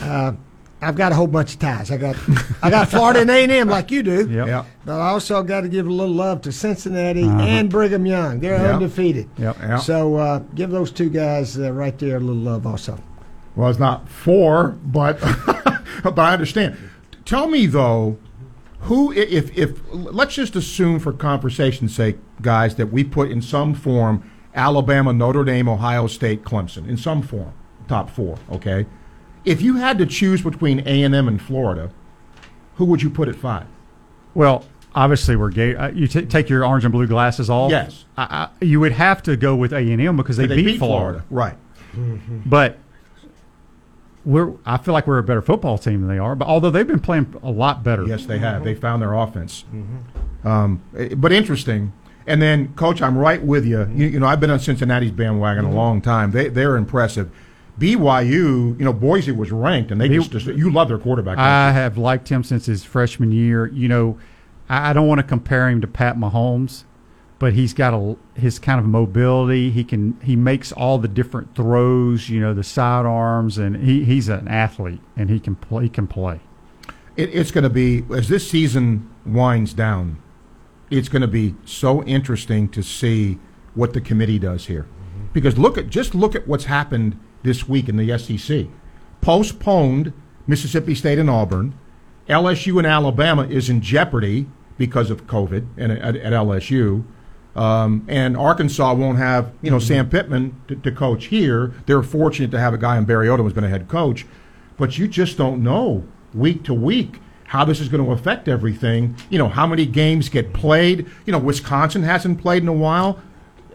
uh, 0.00 0.32
I've 0.82 0.94
got 0.96 1.10
a 1.10 1.14
whole 1.14 1.26
bunch 1.26 1.54
of 1.54 1.58
ties. 1.60 1.90
I 1.90 1.96
got 1.96 2.16
I 2.62 2.68
got 2.70 2.88
Florida 2.90 3.20
and 3.20 3.30
A 3.30 3.42
and 3.42 3.50
M 3.52 3.68
like 3.76 3.90
you 3.90 4.02
do. 4.02 4.28
Yep. 4.28 4.46
Yeah. 4.46 4.64
But 4.84 5.00
I 5.00 5.08
also 5.08 5.42
got 5.42 5.62
to 5.62 5.68
give 5.68 5.86
a 5.86 5.90
little 5.92 6.14
love 6.14 6.42
to 6.42 6.52
Cincinnati 6.52 7.24
Uh-huh. 7.24 7.40
and 7.40 7.70
Brigham 7.70 8.04
Young. 8.06 8.40
They're 8.40 8.56
Yeah. 8.58 8.74
undefeated. 8.74 9.28
Yep. 9.38 9.56
Yeah. 9.60 9.78
So 9.78 10.16
uh, 10.16 10.38
give 10.54 10.70
those 10.70 10.90
two 10.92 11.08
guys 11.08 11.58
uh, 11.58 11.72
right 11.72 11.98
there 11.98 12.16
a 12.18 12.20
little 12.20 12.34
love 12.42 12.66
also. 12.66 12.98
Well, 13.54 13.70
it's 13.70 13.78
not 13.78 14.08
four, 14.08 14.76
but 14.84 15.18
but 16.02 16.18
I 16.18 16.34
understand. 16.34 16.76
Tell 17.24 17.48
me 17.48 17.64
though, 17.66 18.18
who 18.80 19.12
if 19.12 19.56
if 19.56 19.80
let's 19.92 20.34
just 20.34 20.54
assume 20.56 20.98
for 20.98 21.12
conversation's 21.12 21.94
sake, 21.96 22.18
guys, 22.42 22.74
that 22.76 22.92
we 22.92 23.02
put 23.02 23.30
in 23.30 23.40
some 23.40 23.72
form 23.74 24.30
Alabama, 24.54 25.12
Notre 25.14 25.42
Dame, 25.44 25.68
Ohio 25.70 26.06
State, 26.06 26.44
Clemson 26.44 26.86
in 26.86 26.98
some 26.98 27.22
form, 27.22 27.52
top 27.88 28.10
four. 28.10 28.36
Okay, 28.52 28.84
if 29.46 29.62
you 29.62 29.76
had 29.76 29.96
to 29.98 30.04
choose 30.06 30.42
between 30.42 30.80
A 30.86 31.02
and 31.02 31.14
M 31.14 31.26
and 31.28 31.40
Florida, 31.40 31.90
who 32.74 32.84
would 32.84 33.00
you 33.02 33.08
put 33.08 33.28
at 33.28 33.36
five? 33.36 33.66
Well, 34.34 34.66
obviously, 34.94 35.36
we're 35.36 35.48
gay. 35.50 35.74
Uh, 35.74 35.88
you 35.88 36.06
t- 36.06 36.26
take 36.26 36.50
your 36.50 36.64
orange 36.66 36.84
and 36.84 36.92
blue 36.92 37.06
glasses 37.06 37.48
off. 37.48 37.70
Yes. 37.70 38.04
I, 38.18 38.48
I, 38.60 38.64
you 38.64 38.80
would 38.80 38.92
have 38.92 39.22
to 39.22 39.36
go 39.36 39.56
with 39.56 39.72
A 39.72 39.78
and 39.78 40.02
M 40.02 40.16
because 40.18 40.36
they, 40.36 40.46
They 40.46 40.62
beat, 40.62 40.78
Florida. 40.78 41.24
right? 41.30 41.56
But 42.44 42.76
we're. 44.24 44.52
I 44.66 44.76
feel 44.78 44.92
like 44.92 45.06
we're 45.06 45.18
a 45.18 45.22
better 45.22 45.40
football 45.42 45.78
team 45.78 46.00
than 46.02 46.10
they 46.10 46.18
are. 46.18 46.34
But 46.34 46.48
although 46.48 46.70
they've 46.70 46.86
been 46.86 47.00
playing 47.00 47.34
a 47.42 47.50
lot 47.50 47.82
better. 47.82 48.04
Yes, 48.06 48.26
they 48.26 48.38
have. 48.38 48.64
They 48.64 48.74
found 48.74 49.00
their 49.00 49.14
offense. 49.14 49.64
Um, 50.44 50.82
eh, 50.96 51.14
but 51.14 51.32
interesting. 51.32 51.92
And 52.26 52.42
then, 52.42 52.74
Coach, 52.74 53.00
I'm 53.00 53.16
right 53.16 53.40
with 53.40 53.64
you. 53.64 53.88
You, 53.94 54.08
you 54.08 54.18
know, 54.20 54.26
I've 54.26 54.40
been 54.40 54.50
on 54.50 54.58
Cincinnati's 54.58 55.12
bandwagon 55.12 55.64
a 55.64 55.70
long 55.70 56.00
time. 56.02 56.32
They 56.32 56.48
they're 56.48 56.76
impressive. 56.76 57.30
BYU, 57.78 58.78
you 58.78 58.84
know, 58.84 58.92
Boise 58.92 59.32
was 59.32 59.52
ranked, 59.52 59.90
and 59.90 60.00
they 60.00 60.08
B- 60.08 60.18
just, 60.18 60.46
you 60.46 60.70
love 60.70 60.88
their 60.88 60.98
quarterback. 60.98 61.36
I 61.36 61.72
have 61.72 61.98
liked 61.98 62.28
him 62.28 62.42
since 62.42 62.66
his 62.66 62.84
freshman 62.84 63.32
year. 63.32 63.66
You 63.66 63.88
know, 63.88 64.18
I, 64.68 64.90
I 64.90 64.92
don't 64.92 65.06
want 65.06 65.18
to 65.18 65.26
compare 65.26 65.68
him 65.68 65.82
to 65.82 65.86
Pat 65.86 66.16
Mahomes, 66.16 66.84
but 67.38 67.52
he's 67.52 67.74
got 67.74 67.92
a 67.92 68.16
his 68.34 68.58
kind 68.58 68.80
of 68.80 68.86
mobility. 68.86 69.70
He 69.70 69.84
can 69.84 70.18
he 70.22 70.36
makes 70.36 70.72
all 70.72 70.98
the 70.98 71.08
different 71.08 71.54
throws, 71.54 72.30
you 72.30 72.40
know, 72.40 72.54
the 72.54 72.64
sidearms, 72.64 73.58
and 73.58 73.76
he, 73.76 74.04
he's 74.04 74.28
an 74.28 74.48
athlete 74.48 75.00
and 75.16 75.28
he 75.28 75.38
can 75.38 75.54
play. 75.54 75.84
He 75.84 75.88
can 75.90 76.06
play. 76.06 76.40
It, 77.16 77.34
it's 77.34 77.50
going 77.50 77.64
to 77.64 77.70
be 77.70 78.04
as 78.14 78.28
this 78.28 78.50
season 78.50 79.10
winds 79.26 79.74
down. 79.74 80.22
It's 80.88 81.08
going 81.08 81.22
to 81.22 81.28
be 81.28 81.56
so 81.64 82.02
interesting 82.04 82.68
to 82.70 82.82
see 82.82 83.38
what 83.74 83.92
the 83.92 84.00
committee 84.00 84.38
does 84.38 84.66
here, 84.66 84.84
mm-hmm. 84.84 85.26
because 85.34 85.58
look 85.58 85.76
at 85.76 85.90
just 85.90 86.14
look 86.14 86.34
at 86.34 86.48
what's 86.48 86.64
happened 86.64 87.18
this 87.46 87.66
week 87.66 87.88
in 87.88 87.96
the 87.96 88.18
SEC. 88.18 88.66
Postponed 89.22 90.12
Mississippi 90.46 90.94
State 90.94 91.18
and 91.18 91.30
Auburn. 91.30 91.78
LSU 92.28 92.76
and 92.76 92.86
Alabama 92.86 93.44
is 93.44 93.70
in 93.70 93.80
jeopardy 93.80 94.46
because 94.76 95.10
of 95.10 95.26
COVID 95.26 95.66
and 95.78 95.92
at, 95.92 96.16
at 96.16 96.32
LSU. 96.32 97.04
Um, 97.54 98.04
and 98.06 98.36
Arkansas 98.36 98.92
won't 98.92 99.16
have, 99.16 99.50
you 99.62 99.70
know, 99.70 99.78
Sam 99.78 100.10
Pittman 100.10 100.60
to, 100.68 100.76
to 100.76 100.92
coach 100.92 101.26
here. 101.26 101.72
They're 101.86 102.02
fortunate 102.02 102.50
to 102.50 102.58
have 102.58 102.74
a 102.74 102.78
guy 102.78 102.98
in 102.98 103.06
Barry 103.06 103.28
Odom 103.28 103.44
who's 103.44 103.54
been 103.54 103.64
a 103.64 103.68
head 103.68 103.88
coach, 103.88 104.26
but 104.76 104.98
you 104.98 105.08
just 105.08 105.38
don't 105.38 105.62
know 105.62 106.06
week 106.34 106.64
to 106.64 106.74
week 106.74 107.20
how 107.44 107.64
this 107.64 107.80
is 107.80 107.88
going 107.88 108.04
to 108.04 108.12
affect 108.12 108.48
everything. 108.48 109.16
You 109.30 109.38
know, 109.38 109.48
how 109.48 109.66
many 109.66 109.86
games 109.86 110.28
get 110.28 110.52
played. 110.52 111.06
You 111.24 111.32
know, 111.32 111.38
Wisconsin 111.38 112.02
hasn't 112.02 112.40
played 112.40 112.62
in 112.62 112.68
a 112.68 112.72
while. 112.72 113.22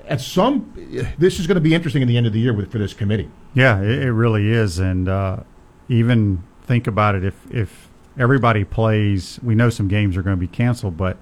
At 0.07 0.21
some, 0.21 0.71
this 1.17 1.39
is 1.39 1.47
going 1.47 1.55
to 1.55 1.61
be 1.61 1.73
interesting 1.73 2.01
in 2.01 2.07
the 2.07 2.17
end 2.17 2.27
of 2.27 2.33
the 2.33 2.39
year 2.39 2.53
with, 2.53 2.71
for 2.71 2.77
this 2.77 2.93
committee. 2.93 3.31
Yeah, 3.53 3.81
it, 3.81 4.03
it 4.03 4.11
really 4.11 4.49
is, 4.49 4.79
and 4.79 5.09
uh, 5.09 5.37
even 5.89 6.43
think 6.63 6.87
about 6.87 7.15
it 7.15 7.23
if 7.23 7.35
if 7.51 7.89
everybody 8.17 8.63
plays. 8.63 9.39
We 9.43 9.55
know 9.55 9.69
some 9.69 9.87
games 9.87 10.15
are 10.17 10.21
going 10.21 10.35
to 10.35 10.39
be 10.39 10.47
canceled, 10.47 10.97
but 10.97 11.17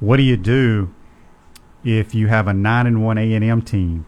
what 0.00 0.16
do 0.16 0.22
you 0.22 0.36
do 0.36 0.94
if 1.84 2.14
you 2.14 2.28
have 2.28 2.48
a 2.48 2.52
nine 2.52 2.86
and 2.86 3.04
one 3.04 3.18
A 3.18 3.34
and 3.34 3.44
M 3.44 3.62
team? 3.62 4.06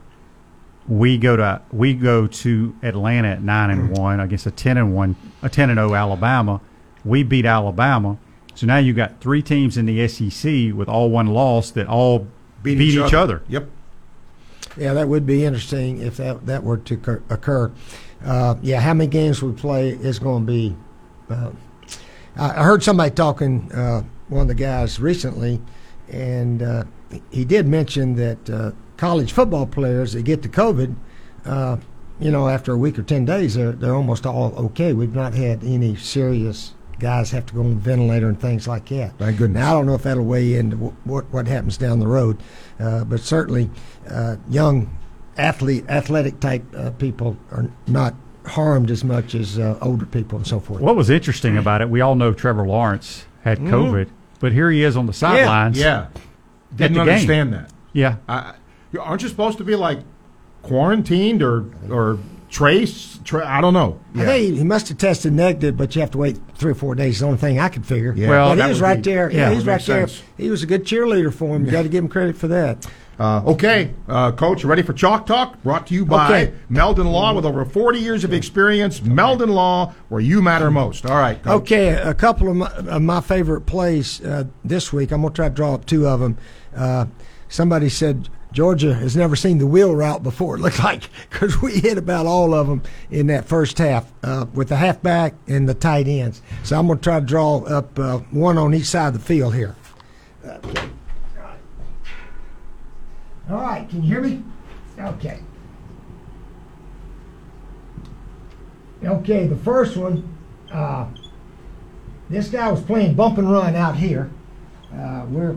We 0.88 1.16
go 1.16 1.36
to 1.36 1.62
we 1.72 1.94
go 1.94 2.26
to 2.26 2.76
Atlanta 2.82 3.28
at 3.28 3.42
nine 3.42 3.70
and 3.70 3.96
one 3.96 4.20
against 4.20 4.46
a 4.46 4.50
ten 4.50 4.76
and 4.76 4.94
one 4.94 5.16
a 5.42 5.48
ten 5.48 5.70
and 5.70 5.78
zero 5.78 5.94
Alabama. 5.94 6.60
We 7.04 7.22
beat 7.22 7.44
Alabama, 7.44 8.18
so 8.54 8.66
now 8.66 8.78
you 8.78 8.92
got 8.94 9.20
three 9.20 9.42
teams 9.42 9.76
in 9.76 9.86
the 9.86 10.06
SEC 10.08 10.74
with 10.74 10.88
all 10.88 11.10
one 11.10 11.26
loss 11.26 11.70
that 11.72 11.86
all 11.86 12.26
beat, 12.62 12.80
each, 12.80 13.12
other. 13.12 13.42
Yep. 13.48 13.68
Yeah, 14.76 14.94
that 14.94 15.08
would 15.08 15.26
be 15.26 15.44
interesting 15.44 16.00
if 16.00 16.16
that, 16.16 16.46
that 16.46 16.64
were 16.64 16.78
to 16.78 17.22
occur-. 17.30 17.72
Uh, 18.24 18.56
yeah, 18.62 18.80
how 18.80 18.94
many 18.94 19.08
games 19.08 19.42
we 19.42 19.52
play 19.52 19.90
is 19.90 20.18
going 20.18 20.46
to 20.46 20.52
be. 20.52 20.76
Uh, 21.30 21.50
I 22.36 22.60
I 22.60 22.64
heard 22.64 22.82
somebody 22.82 23.10
talking, 23.10 23.70
uh, 23.72 24.02
one 24.28 24.42
of 24.42 24.48
the 24.48 24.54
guys 24.54 24.98
recently, 24.98 25.60
and 26.10 26.62
uh, 26.62 26.84
he 27.30 27.44
did 27.44 27.68
mention 27.68 28.16
that 28.16 28.50
uh, 28.50 28.72
college 28.96 29.32
football 29.32 29.66
players 29.66 30.12
that 30.14 30.22
get 30.22 30.42
the 30.42 30.48
COVID, 30.48 30.94
uh, 31.44 31.76
you 32.20 32.30
know, 32.30 32.48
after 32.48 32.72
a 32.72 32.76
week 32.76 32.98
or 32.98 33.02
10 33.02 33.24
days, 33.24 33.54
they're, 33.54 33.72
they're 33.72 33.94
almost 33.94 34.26
all 34.26 34.54
okay. 34.56 34.92
We've 34.92 35.14
not 35.14 35.34
had 35.34 35.62
any 35.64 35.96
serious 35.96 36.74
guys 37.04 37.30
have 37.30 37.44
to 37.46 37.54
go 37.54 37.60
on 37.60 37.74
the 37.74 37.80
ventilator 37.80 38.28
and 38.28 38.40
things 38.40 38.66
like 38.66 38.86
that. 38.88 39.18
Thank 39.18 39.38
goodness. 39.38 39.60
Now, 39.60 39.70
I 39.70 39.72
don't 39.74 39.86
know 39.86 39.94
if 39.94 40.02
that'll 40.02 40.24
weigh 40.24 40.54
into 40.54 40.76
what, 41.04 41.24
what 41.32 41.46
happens 41.46 41.76
down 41.76 41.98
the 42.00 42.06
road, 42.06 42.42
uh, 42.80 43.04
but 43.04 43.20
certainly 43.20 43.70
uh, 44.10 44.36
young 44.48 44.96
athlete, 45.36 45.84
athletic 45.88 46.40
type 46.40 46.64
uh, 46.76 46.90
people 46.92 47.36
are 47.50 47.70
not 47.86 48.14
harmed 48.46 48.90
as 48.90 49.04
much 49.04 49.34
as 49.34 49.58
uh, 49.58 49.78
older 49.82 50.06
people 50.06 50.38
and 50.38 50.46
so 50.46 50.58
forth. 50.60 50.80
What 50.80 50.96
was 50.96 51.10
interesting 51.10 51.56
about 51.58 51.80
it, 51.82 51.88
we 51.90 52.00
all 52.00 52.14
know 52.14 52.32
Trevor 52.32 52.66
Lawrence 52.66 53.26
had 53.42 53.58
Mhm. 53.58 53.70
COVID, 53.70 54.08
but 54.40 54.52
here 54.52 54.70
he 54.70 54.82
is 54.82 54.96
on 54.96 55.06
the 55.06 55.12
sidelines. 55.12 55.78
Yeah. 55.78 55.84
yeah. 55.84 56.20
Didn't 56.76 56.94
the 56.94 57.00
game. 57.04 57.08
understand 57.08 57.52
that. 57.52 57.70
Yeah. 57.92 58.16
I, 58.28 58.54
aren't 59.00 59.22
you 59.22 59.28
supposed 59.28 59.58
to 59.58 59.64
be 59.64 59.76
like 59.76 59.98
quarantined 60.62 61.42
or 61.42 61.64
or 61.90 62.18
trace? 62.54 63.18
Tra- 63.24 63.46
I 63.46 63.60
don't 63.60 63.74
know. 63.74 63.98
I 64.14 64.24
think 64.24 64.56
he 64.58 64.64
must 64.64 64.88
have 64.88 64.98
tested 64.98 65.32
negative, 65.32 65.76
but 65.76 65.94
you 65.94 66.00
have 66.00 66.10
to 66.12 66.18
wait 66.18 66.38
three 66.54 66.70
or 66.72 66.74
four 66.74 66.94
days. 66.94 67.14
Is 67.16 67.20
the 67.20 67.26
only 67.26 67.38
thing 67.38 67.58
I 67.58 67.68
could 67.68 67.84
figure. 67.84 68.14
Yeah. 68.16 68.28
Well, 68.28 68.54
but 68.56 68.62
he 68.62 68.68
was 68.68 68.80
right 68.80 69.02
be- 69.02 69.10
there. 69.10 69.30
yeah, 69.30 69.36
Yeah, 69.36 69.48
that 69.48 69.54
he's 69.56 69.66
right 69.66 69.76
make 69.80 69.86
there. 69.86 70.06
He 70.36 70.50
was 70.50 70.62
a 70.62 70.66
good 70.66 70.84
cheerleader 70.84 71.32
for 71.34 71.56
him. 71.56 71.64
You 71.66 71.72
got 71.72 71.82
to 71.82 71.88
give 71.88 72.04
him 72.04 72.08
credit 72.08 72.36
for 72.36 72.48
that. 72.48 72.86
Uh, 73.18 73.42
okay, 73.46 73.94
uh, 74.08 74.32
Coach, 74.32 74.64
you 74.64 74.68
ready 74.68 74.82
for 74.82 74.92
Chalk 74.92 75.24
Talk? 75.26 75.62
Brought 75.62 75.86
to 75.86 75.94
you 75.94 76.04
by 76.04 76.26
Okay. 76.26 76.54
Meldon 76.68 77.06
Law 77.06 77.32
with 77.32 77.44
over 77.44 77.64
40 77.64 78.00
years 78.00 78.24
of 78.24 78.32
experience. 78.32 79.02
Meldon 79.02 79.50
Law, 79.50 79.94
where 80.08 80.20
you 80.20 80.42
matter 80.42 80.68
most. 80.70 81.06
All 81.06 81.16
right, 81.16 81.40
Coach. 81.40 81.62
Okay, 81.62 81.88
a 81.90 82.12
couple 82.12 82.48
of 82.48 82.56
my, 82.56 82.70
of 82.72 83.02
my 83.02 83.20
favorite 83.20 83.62
plays 83.62 84.20
uh, 84.24 84.44
this 84.64 84.92
week. 84.92 85.12
I'm 85.12 85.20
going 85.20 85.32
to 85.32 85.36
try 85.36 85.48
to 85.48 85.54
draw 85.54 85.74
up 85.74 85.86
two 85.86 86.08
of 86.08 86.18
them. 86.20 86.36
Uh, 86.76 87.06
somebody 87.48 87.88
said 87.88 88.28
Georgia 88.54 88.94
has 88.94 89.16
never 89.16 89.34
seen 89.34 89.58
the 89.58 89.66
wheel 89.66 89.94
route 89.94 90.22
before. 90.22 90.54
It 90.54 90.60
looked 90.60 90.78
like 90.82 91.10
because 91.28 91.60
we 91.60 91.72
hit 91.72 91.98
about 91.98 92.24
all 92.24 92.54
of 92.54 92.68
them 92.68 92.82
in 93.10 93.26
that 93.26 93.46
first 93.46 93.76
half 93.78 94.10
uh, 94.22 94.46
with 94.54 94.68
the 94.68 94.76
halfback 94.76 95.34
and 95.48 95.68
the 95.68 95.74
tight 95.74 96.06
ends. 96.06 96.40
So 96.62 96.78
I'm 96.78 96.86
going 96.86 96.98
to 96.98 97.04
try 97.04 97.18
to 97.18 97.26
draw 97.26 97.64
up 97.64 97.98
uh, 97.98 98.18
one 98.30 98.56
on 98.56 98.72
each 98.72 98.86
side 98.86 99.08
of 99.08 99.14
the 99.14 99.18
field 99.18 99.54
here. 99.54 99.74
Okay. 100.46 100.88
All 103.50 103.56
right, 103.60 103.88
can 103.88 104.02
you 104.02 104.08
hear 104.08 104.22
me? 104.22 104.42
Okay. 104.98 105.40
Okay, 109.04 109.46
the 109.48 109.56
first 109.56 109.96
one, 109.96 110.36
uh, 110.72 111.06
this 112.30 112.48
guy 112.48 112.70
was 112.70 112.80
playing 112.80 113.14
bump 113.14 113.36
and 113.36 113.50
run 113.50 113.74
out 113.74 113.96
here. 113.96 114.30
Uh, 114.94 115.26
we're, 115.28 115.56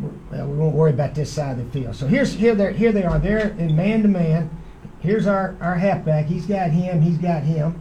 we 0.00 0.38
won't 0.38 0.74
worry 0.74 0.90
about 0.90 1.14
this 1.14 1.32
side 1.32 1.58
of 1.58 1.64
the 1.64 1.80
field. 1.80 1.96
So 1.96 2.06
here's 2.06 2.34
here 2.34 2.54
they 2.54 2.72
here 2.74 2.92
they 2.92 3.04
are. 3.04 3.18
They're 3.18 3.48
in 3.58 3.74
man 3.74 4.02
to 4.02 4.08
man. 4.08 4.50
Here's 5.00 5.26
our 5.26 5.56
our 5.60 5.76
halfback. 5.76 6.26
He's 6.26 6.46
got 6.46 6.70
him. 6.70 7.00
He's 7.00 7.18
got 7.18 7.42
him. 7.42 7.80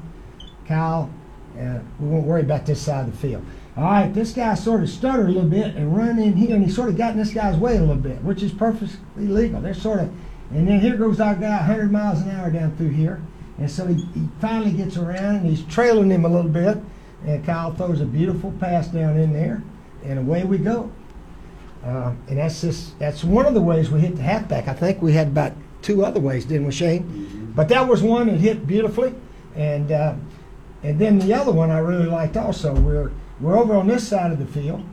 Kyle. 0.67 1.09
Uh, 1.59 1.79
we 2.01 2.09
won't 2.09 2.25
worry 2.25 2.41
about 2.41 2.65
this 2.65 2.81
side 2.81 3.07
of 3.07 3.11
the 3.13 3.17
field. 3.17 3.45
All 3.77 3.83
right, 3.83 4.13
this 4.13 4.33
guy 4.33 4.55
sort 4.55 4.83
of 4.83 4.89
stuttered 4.89 5.29
a 5.29 5.31
little 5.31 5.49
bit 5.49 5.75
and 5.75 5.95
run 5.95 6.19
in 6.19 6.33
here, 6.33 6.55
and 6.55 6.65
he 6.65 6.69
sort 6.69 6.89
of 6.89 6.97
got 6.97 7.11
in 7.11 7.17
this 7.17 7.33
guy's 7.33 7.55
way 7.55 7.77
a 7.77 7.79
little 7.79 7.95
bit, 7.95 8.21
which 8.23 8.43
is 8.43 8.51
perfectly 8.51 9.27
legal. 9.27 9.61
They're 9.61 9.73
sort 9.73 10.01
of, 10.01 10.13
and 10.51 10.67
then 10.67 10.81
here 10.81 10.97
goes 10.97 11.21
our 11.21 11.35
guy 11.35 11.57
100 11.57 11.91
miles 11.91 12.21
an 12.21 12.31
hour 12.31 12.49
down 12.49 12.75
through 12.75 12.89
here. 12.89 13.21
And 13.57 13.71
so 13.71 13.87
he, 13.87 13.95
he 14.13 14.27
finally 14.39 14.71
gets 14.71 14.97
around 14.97 15.37
and 15.37 15.45
he's 15.45 15.63
trailing 15.63 16.09
him 16.09 16.25
a 16.25 16.29
little 16.29 16.51
bit. 16.51 16.77
And 17.25 17.45
Kyle 17.45 17.73
throws 17.73 18.01
a 18.01 18.05
beautiful 18.05 18.53
pass 18.59 18.87
down 18.87 19.17
in 19.17 19.33
there, 19.33 19.63
and 20.03 20.19
away 20.19 20.43
we 20.43 20.57
go. 20.57 20.91
Uh, 21.85 22.13
and 22.27 22.37
that's 22.39 22.61
just 22.61 22.97
that's 22.97 23.23
one 23.23 23.45
of 23.45 23.53
the 23.53 23.61
ways 23.61 23.91
we 23.91 23.99
hit 23.99 24.15
the 24.15 24.21
halfback. 24.23 24.67
I 24.67 24.73
think 24.73 25.01
we 25.01 25.13
had 25.13 25.27
about 25.27 25.53
two 25.81 26.03
other 26.03 26.19
ways, 26.19 26.45
didn't 26.45 26.65
we, 26.65 26.71
Shane? 26.71 27.53
But 27.55 27.69
that 27.69 27.87
was 27.87 28.01
one 28.01 28.27
that 28.27 28.39
hit 28.39 28.65
beautifully, 28.65 29.13
and 29.55 29.91
uh, 29.91 30.15
and 30.81 30.97
then 30.97 31.19
the 31.19 31.33
other 31.33 31.51
one 31.51 31.69
I 31.69 31.77
really 31.77 32.07
liked 32.07 32.37
also. 32.37 32.73
We're 32.73 33.11
we're 33.39 33.57
over 33.57 33.75
on 33.75 33.87
this 33.87 34.07
side 34.07 34.31
of 34.31 34.39
the 34.39 34.47
field, 34.47 34.83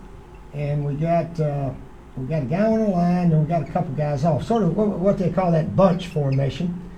and 0.53 0.85
we 0.85 0.95
got 0.95 1.41
uh, 1.41 1.71
we 2.17 2.27
got 2.27 2.43
a 2.43 2.47
guy 2.47 2.67
on 2.67 2.81
the 2.81 2.89
line, 2.89 3.33
and 3.33 3.41
we 3.41 3.47
got 3.47 3.63
a 3.63 3.73
couple 3.73 3.95
guys 3.95 4.25
off, 4.25 4.45
sort 4.45 4.63
of 4.63 4.77
what, 4.77 4.89
what 4.89 5.19
they 5.19 5.31
call 5.31 5.51
that 5.53 5.75
bunch 5.75 6.09
formation, 6.09 6.91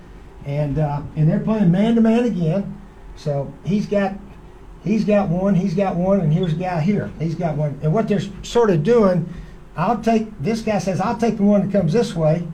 and 0.44 0.78
uh, 0.78 1.02
and 1.14 1.30
they're 1.30 1.38
playing 1.40 1.70
man 1.70 1.94
to 1.94 2.00
man 2.00 2.24
again. 2.24 2.80
So 3.14 3.52
he's 3.64 3.86
got 3.86 4.14
he's 4.82 5.04
got 5.04 5.28
one, 5.28 5.54
he's 5.54 5.74
got 5.74 5.94
one, 5.96 6.20
and 6.20 6.32
here's 6.32 6.52
a 6.52 6.56
guy 6.56 6.80
here. 6.80 7.12
He's 7.20 7.36
got 7.36 7.56
one. 7.56 7.78
And 7.82 7.92
what 7.92 8.08
they're 8.08 8.20
sort 8.42 8.70
of 8.70 8.82
doing, 8.82 9.32
I'll 9.76 10.00
take 10.00 10.28
this 10.40 10.62
guy 10.62 10.78
says 10.78 11.00
I'll 11.00 11.18
take 11.18 11.36
the 11.36 11.42
one 11.42 11.66
that 11.66 11.72
comes 11.72 11.92
this 11.92 12.14
way, 12.14 12.46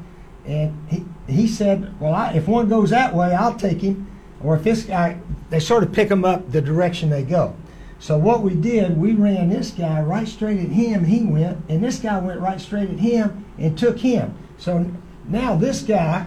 and 0.47 0.77
he 0.89 1.05
he 1.29 1.47
said, 1.47 1.99
well, 2.01 2.15
I, 2.15 2.33
if 2.33 2.49
one 2.49 2.69
goes 2.69 2.91
that 2.91 3.15
way, 3.15 3.35
I'll 3.35 3.55
take 3.55 3.81
him. 3.81 4.07
Or 4.43 4.57
if 4.57 4.65
this 4.65 4.85
guy, 4.85 5.21
they 5.51 5.61
sort 5.61 5.83
of 5.83 5.93
pick 5.93 6.09
them 6.09 6.25
up 6.25 6.51
the 6.51 6.61
direction 6.61 7.11
they 7.11 7.23
go. 7.23 7.55
So 7.99 8.17
what 8.17 8.43
we 8.43 8.55
did, 8.55 8.97
we 8.97 9.13
ran 9.13 9.51
this 9.51 9.71
guy 9.71 10.01
right 10.01 10.27
straight 10.27 10.59
at 10.59 10.71
him. 10.71 11.05
He 11.05 11.23
went, 11.23 11.59
and 11.69 11.85
this 11.85 11.99
guy 11.99 12.19
went 12.19 12.41
right 12.41 12.61
straight 12.61 12.89
at 12.89 12.99
him 12.99 13.45
and 13.59 13.77
took 13.77 13.99
him. 13.99 14.35
So 14.57 14.91
now 15.29 15.57
this 15.57 15.83
guy, 15.83 16.27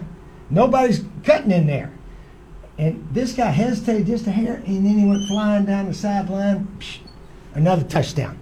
nobody's 0.50 1.04
cutting 1.24 1.50
in 1.50 1.66
there. 1.66 1.92
And 2.78 3.08
this 3.12 3.34
guy 3.34 3.50
hesitated 3.50 4.06
just 4.06 4.26
a 4.26 4.30
hair, 4.30 4.62
and 4.66 4.86
then 4.86 4.98
he 4.98 5.04
went 5.04 5.26
flying 5.28 5.64
down 5.64 5.86
the 5.86 5.94
sideline. 5.94 6.78
Another 7.54 7.84
touchdown. 7.84 8.38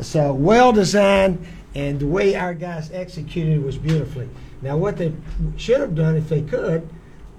So 0.00 0.32
well 0.34 0.72
designed, 0.72 1.46
and 1.74 1.98
the 1.98 2.06
way 2.06 2.36
our 2.36 2.54
guys 2.54 2.90
executed 2.92 3.62
was 3.62 3.76
beautifully. 3.76 4.28
Now, 4.62 4.76
what 4.76 4.96
they 4.96 5.12
should 5.56 5.80
have 5.80 5.94
done, 5.94 6.16
if 6.16 6.28
they 6.28 6.42
could, 6.42 6.88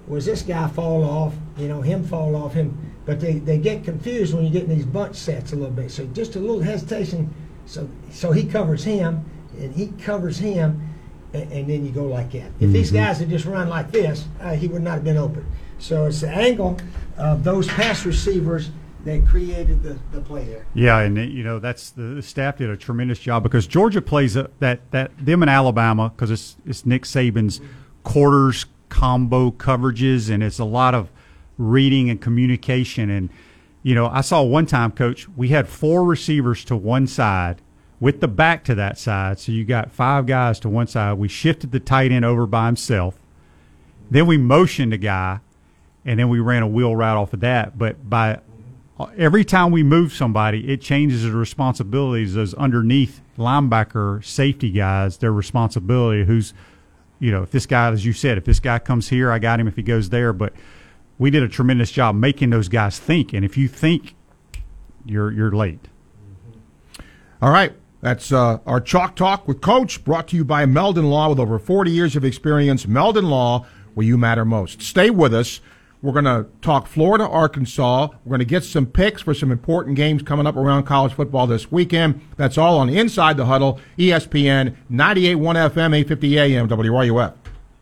was 0.06 0.24
this 0.26 0.42
guy 0.42 0.68
fall 0.68 1.04
off, 1.04 1.34
you 1.56 1.68
know, 1.68 1.80
him 1.80 2.04
fall 2.04 2.36
off, 2.36 2.54
him. 2.54 2.94
But 3.04 3.20
they, 3.20 3.34
they 3.38 3.58
get 3.58 3.84
confused 3.84 4.34
when 4.34 4.44
you 4.44 4.50
get 4.50 4.64
in 4.64 4.68
these 4.68 4.84
bunch 4.84 5.16
sets 5.16 5.52
a 5.52 5.56
little 5.56 5.70
bit. 5.70 5.90
So 5.90 6.06
just 6.06 6.36
a 6.36 6.40
little 6.40 6.60
hesitation. 6.60 7.32
So 7.64 7.88
so 8.10 8.32
he 8.32 8.44
covers 8.44 8.84
him, 8.84 9.24
and 9.58 9.74
he 9.74 9.88
covers 10.02 10.38
him, 10.38 10.88
and, 11.32 11.50
and 11.52 11.70
then 11.70 11.84
you 11.84 11.90
go 11.90 12.04
like 12.04 12.32
that. 12.32 12.50
If 12.60 12.70
these 12.70 12.90
guys 12.90 13.18
had 13.18 13.30
just 13.30 13.44
run 13.44 13.68
like 13.68 13.90
this, 13.90 14.26
uh, 14.40 14.54
he 14.54 14.68
would 14.68 14.82
not 14.82 14.94
have 14.94 15.04
been 15.04 15.16
open. 15.16 15.44
So 15.78 16.06
it's 16.06 16.20
the 16.20 16.30
angle 16.30 16.78
of 17.16 17.42
those 17.42 17.66
pass 17.66 18.06
receivers 18.06 18.70
that 19.06 19.24
created 19.24 19.82
the, 19.82 19.96
the 20.10 20.20
play 20.20 20.44
there. 20.44 20.66
Yeah, 20.74 20.98
and 20.98 21.16
you 21.16 21.44
know 21.44 21.58
that's 21.58 21.90
the, 21.90 22.02
the 22.02 22.22
staff 22.22 22.58
did 22.58 22.68
a 22.68 22.76
tremendous 22.76 23.18
job 23.18 23.42
because 23.44 23.66
Georgia 23.66 24.02
plays 24.02 24.36
a, 24.36 24.50
that 24.58 24.90
that 24.90 25.12
them 25.16 25.42
in 25.42 25.48
Alabama 25.48 26.12
because 26.14 26.30
it's 26.30 26.56
it's 26.66 26.84
Nick 26.84 27.04
Saban's 27.04 27.60
quarters 28.02 28.66
combo 28.88 29.50
coverages 29.50 30.30
and 30.30 30.42
it's 30.42 30.58
a 30.58 30.64
lot 30.64 30.94
of 30.94 31.10
reading 31.56 32.10
and 32.10 32.20
communication. 32.20 33.08
And 33.08 33.30
you 33.82 33.94
know 33.94 34.08
I 34.08 34.20
saw 34.20 34.42
one 34.42 34.66
time 34.66 34.90
coach 34.90 35.28
we 35.36 35.48
had 35.48 35.68
four 35.68 36.04
receivers 36.04 36.64
to 36.66 36.76
one 36.76 37.06
side 37.06 37.62
with 38.00 38.20
the 38.20 38.28
back 38.28 38.64
to 38.64 38.74
that 38.74 38.98
side. 38.98 39.38
So 39.38 39.52
you 39.52 39.64
got 39.64 39.92
five 39.92 40.26
guys 40.26 40.58
to 40.60 40.68
one 40.68 40.88
side. 40.88 41.14
We 41.14 41.28
shifted 41.28 41.70
the 41.70 41.80
tight 41.80 42.10
end 42.10 42.24
over 42.24 42.44
by 42.44 42.66
himself. 42.66 43.16
Then 44.10 44.26
we 44.26 44.36
motioned 44.36 44.92
a 44.92 44.98
guy 44.98 45.40
and 46.04 46.18
then 46.18 46.28
we 46.28 46.40
ran 46.40 46.62
a 46.62 46.68
wheel 46.68 46.94
route 46.94 47.16
off 47.16 47.32
of 47.32 47.40
that. 47.40 47.78
But 47.78 48.08
by 48.10 48.40
every 49.16 49.44
time 49.44 49.70
we 49.70 49.82
move 49.82 50.12
somebody, 50.12 50.72
it 50.72 50.80
changes 50.80 51.22
the 51.22 51.32
responsibilities. 51.32 52.34
Those 52.34 52.54
underneath 52.54 53.20
linebacker 53.36 54.24
safety 54.24 54.70
guys, 54.70 55.18
their 55.18 55.32
responsibility. 55.32 56.24
Who's, 56.24 56.54
you 57.18 57.30
know, 57.30 57.42
if 57.42 57.50
this 57.50 57.66
guy, 57.66 57.90
as 57.90 58.04
you 58.04 58.12
said, 58.12 58.38
if 58.38 58.44
this 58.44 58.60
guy 58.60 58.78
comes 58.78 59.08
here, 59.08 59.30
I 59.30 59.38
got 59.38 59.60
him. 59.60 59.68
If 59.68 59.76
he 59.76 59.82
goes 59.82 60.08
there, 60.08 60.32
but 60.32 60.52
we 61.18 61.30
did 61.30 61.42
a 61.42 61.48
tremendous 61.48 61.90
job 61.90 62.14
making 62.14 62.50
those 62.50 62.68
guys 62.68 62.98
think. 62.98 63.32
And 63.32 63.44
if 63.44 63.56
you 63.56 63.68
think, 63.68 64.14
you're 65.04 65.30
you're 65.30 65.52
late. 65.52 65.88
All 67.40 67.50
right. 67.50 67.74
That's 68.00 68.30
uh, 68.30 68.58
our 68.66 68.80
Chalk 68.80 69.16
Talk 69.16 69.48
with 69.48 69.60
Coach, 69.60 70.04
brought 70.04 70.28
to 70.28 70.36
you 70.36 70.44
by 70.44 70.64
Meldon 70.66 71.08
Law 71.08 71.30
with 71.30 71.40
over 71.40 71.58
40 71.58 71.90
years 71.90 72.14
of 72.14 72.24
experience. 72.24 72.86
Meldon 72.86 73.28
Law, 73.28 73.66
where 73.94 74.06
you 74.06 74.18
matter 74.18 74.44
most. 74.44 74.82
Stay 74.82 75.10
with 75.10 75.34
us. 75.34 75.60
We're 76.06 76.12
going 76.12 76.24
to 76.26 76.48
talk 76.62 76.86
Florida, 76.86 77.26
Arkansas. 77.26 78.10
We're 78.24 78.30
going 78.30 78.38
to 78.38 78.44
get 78.44 78.62
some 78.62 78.86
picks 78.86 79.22
for 79.22 79.34
some 79.34 79.50
important 79.50 79.96
games 79.96 80.22
coming 80.22 80.46
up 80.46 80.54
around 80.54 80.84
college 80.84 81.12
football 81.12 81.48
this 81.48 81.72
weekend. 81.72 82.20
That's 82.36 82.56
all 82.56 82.78
on 82.78 82.88
Inside 82.88 83.36
the 83.36 83.46
Huddle, 83.46 83.80
ESPN 83.98 84.76
98.1 84.88 85.70
FM, 85.72 85.96
850 85.96 86.38
AM, 86.38 86.68
WRUF. 86.68 87.34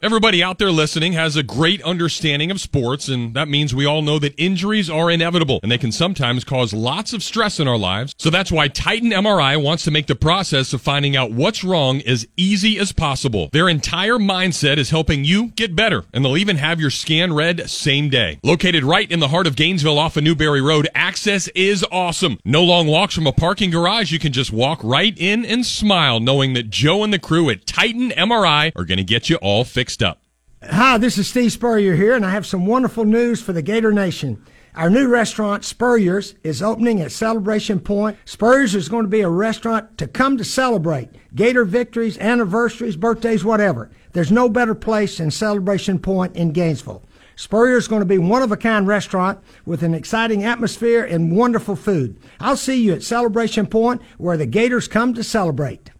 Everybody 0.04 0.42
out 0.42 0.58
there 0.58 0.70
listening 0.70 1.14
has 1.14 1.34
a 1.34 1.42
great 1.42 1.80
understanding 1.80 2.50
of 2.50 2.60
sports, 2.60 3.08
and 3.08 3.32
that 3.32 3.48
means 3.48 3.74
we 3.74 3.86
all 3.86 4.02
know 4.02 4.18
that 4.18 4.34
injuries 4.36 4.90
are 4.90 5.10
inevitable 5.10 5.60
and 5.62 5.72
they 5.72 5.78
can 5.78 5.92
sometimes 5.92 6.44
cause 6.44 6.74
lots 6.74 7.14
of 7.14 7.22
stress 7.22 7.58
in 7.58 7.66
our 7.66 7.78
lives. 7.78 8.14
So 8.18 8.28
that's 8.28 8.52
why 8.52 8.68
Titan 8.68 9.12
MRI 9.12 9.56
wants 9.56 9.82
to 9.84 9.90
make 9.90 10.06
the 10.06 10.14
process 10.14 10.74
of 10.74 10.82
finding 10.82 11.16
out 11.16 11.32
what's 11.32 11.64
wrong 11.64 12.02
as 12.02 12.26
easy 12.36 12.78
as 12.78 12.92
possible. 12.92 13.48
Their 13.54 13.66
entire 13.66 14.18
mindset 14.18 14.76
is 14.76 14.90
helping 14.90 15.24
you 15.24 15.46
get 15.52 15.74
better, 15.74 16.04
and 16.12 16.22
they'll 16.22 16.36
even 16.36 16.58
have 16.58 16.80
your 16.80 16.90
scan 16.90 17.32
read 17.32 17.70
same 17.70 18.10
day. 18.10 18.38
Located 18.42 18.84
right 18.84 19.10
in 19.10 19.20
the 19.20 19.28
heart 19.28 19.46
of 19.46 19.56
Gainesville 19.56 19.98
off 19.98 20.18
of 20.18 20.24
Newberry 20.24 20.60
Road, 20.60 20.86
access 20.94 21.48
is 21.54 21.82
awesome. 21.90 22.38
No 22.44 22.62
long 22.62 22.88
walks 22.88 23.14
from 23.14 23.26
a 23.26 23.32
parking 23.32 23.70
garage. 23.70 24.12
You 24.12 24.18
can 24.18 24.34
just 24.34 24.52
walk 24.52 24.84
right 24.84 25.16
in 25.16 25.46
and 25.46 25.64
smile 25.64 26.20
knowing 26.20 26.52
that 26.52 26.68
Joe 26.68 27.04
and 27.04 27.10
the 27.10 27.18
crew 27.18 27.48
at 27.48 27.66
Titan 27.66 28.10
MRI 28.10 28.70
are 28.76 28.84
going 28.84 28.98
to 28.98 29.02
get 29.02 29.30
you 29.30 29.36
all 29.36 29.64
fixed 29.64 29.93
up. 30.02 30.22
Hi, 30.62 30.96
this 30.98 31.18
is 31.18 31.28
Steve 31.28 31.52
Spurrier 31.52 31.94
here, 31.94 32.14
and 32.14 32.24
I 32.24 32.30
have 32.30 32.46
some 32.46 32.66
wonderful 32.66 33.04
news 33.04 33.42
for 33.42 33.52
the 33.52 33.62
Gator 33.62 33.92
Nation. 33.92 34.42
Our 34.74 34.90
new 34.90 35.08
restaurant, 35.08 35.64
Spurrier's, 35.64 36.34
is 36.42 36.62
opening 36.62 37.00
at 37.00 37.12
Celebration 37.12 37.78
Point. 37.78 38.16
Spurrier's 38.24 38.74
is 38.74 38.88
going 38.88 39.04
to 39.04 39.10
be 39.10 39.20
a 39.20 39.28
restaurant 39.28 39.98
to 39.98 40.08
come 40.08 40.36
to 40.38 40.44
celebrate 40.44 41.10
Gator 41.34 41.64
victories, 41.64 42.18
anniversaries, 42.18 42.96
birthdays, 42.96 43.44
whatever. 43.44 43.90
There's 44.12 44.32
no 44.32 44.48
better 44.48 44.74
place 44.74 45.18
than 45.18 45.30
Celebration 45.30 45.98
Point 45.98 46.34
in 46.34 46.52
Gainesville. 46.52 47.04
Spurrier's 47.36 47.88
going 47.88 48.00
to 48.00 48.06
be 48.06 48.18
one 48.18 48.42
of 48.42 48.52
a 48.52 48.56
kind 48.56 48.86
restaurant 48.86 49.38
with 49.64 49.82
an 49.82 49.94
exciting 49.94 50.44
atmosphere 50.44 51.04
and 51.04 51.36
wonderful 51.36 51.76
food. 51.76 52.16
I'll 52.40 52.56
see 52.56 52.82
you 52.82 52.94
at 52.94 53.02
Celebration 53.02 53.66
Point 53.66 54.02
where 54.18 54.36
the 54.36 54.46
Gators 54.46 54.88
come 54.88 55.14
to 55.14 55.22
celebrate. 55.22 55.90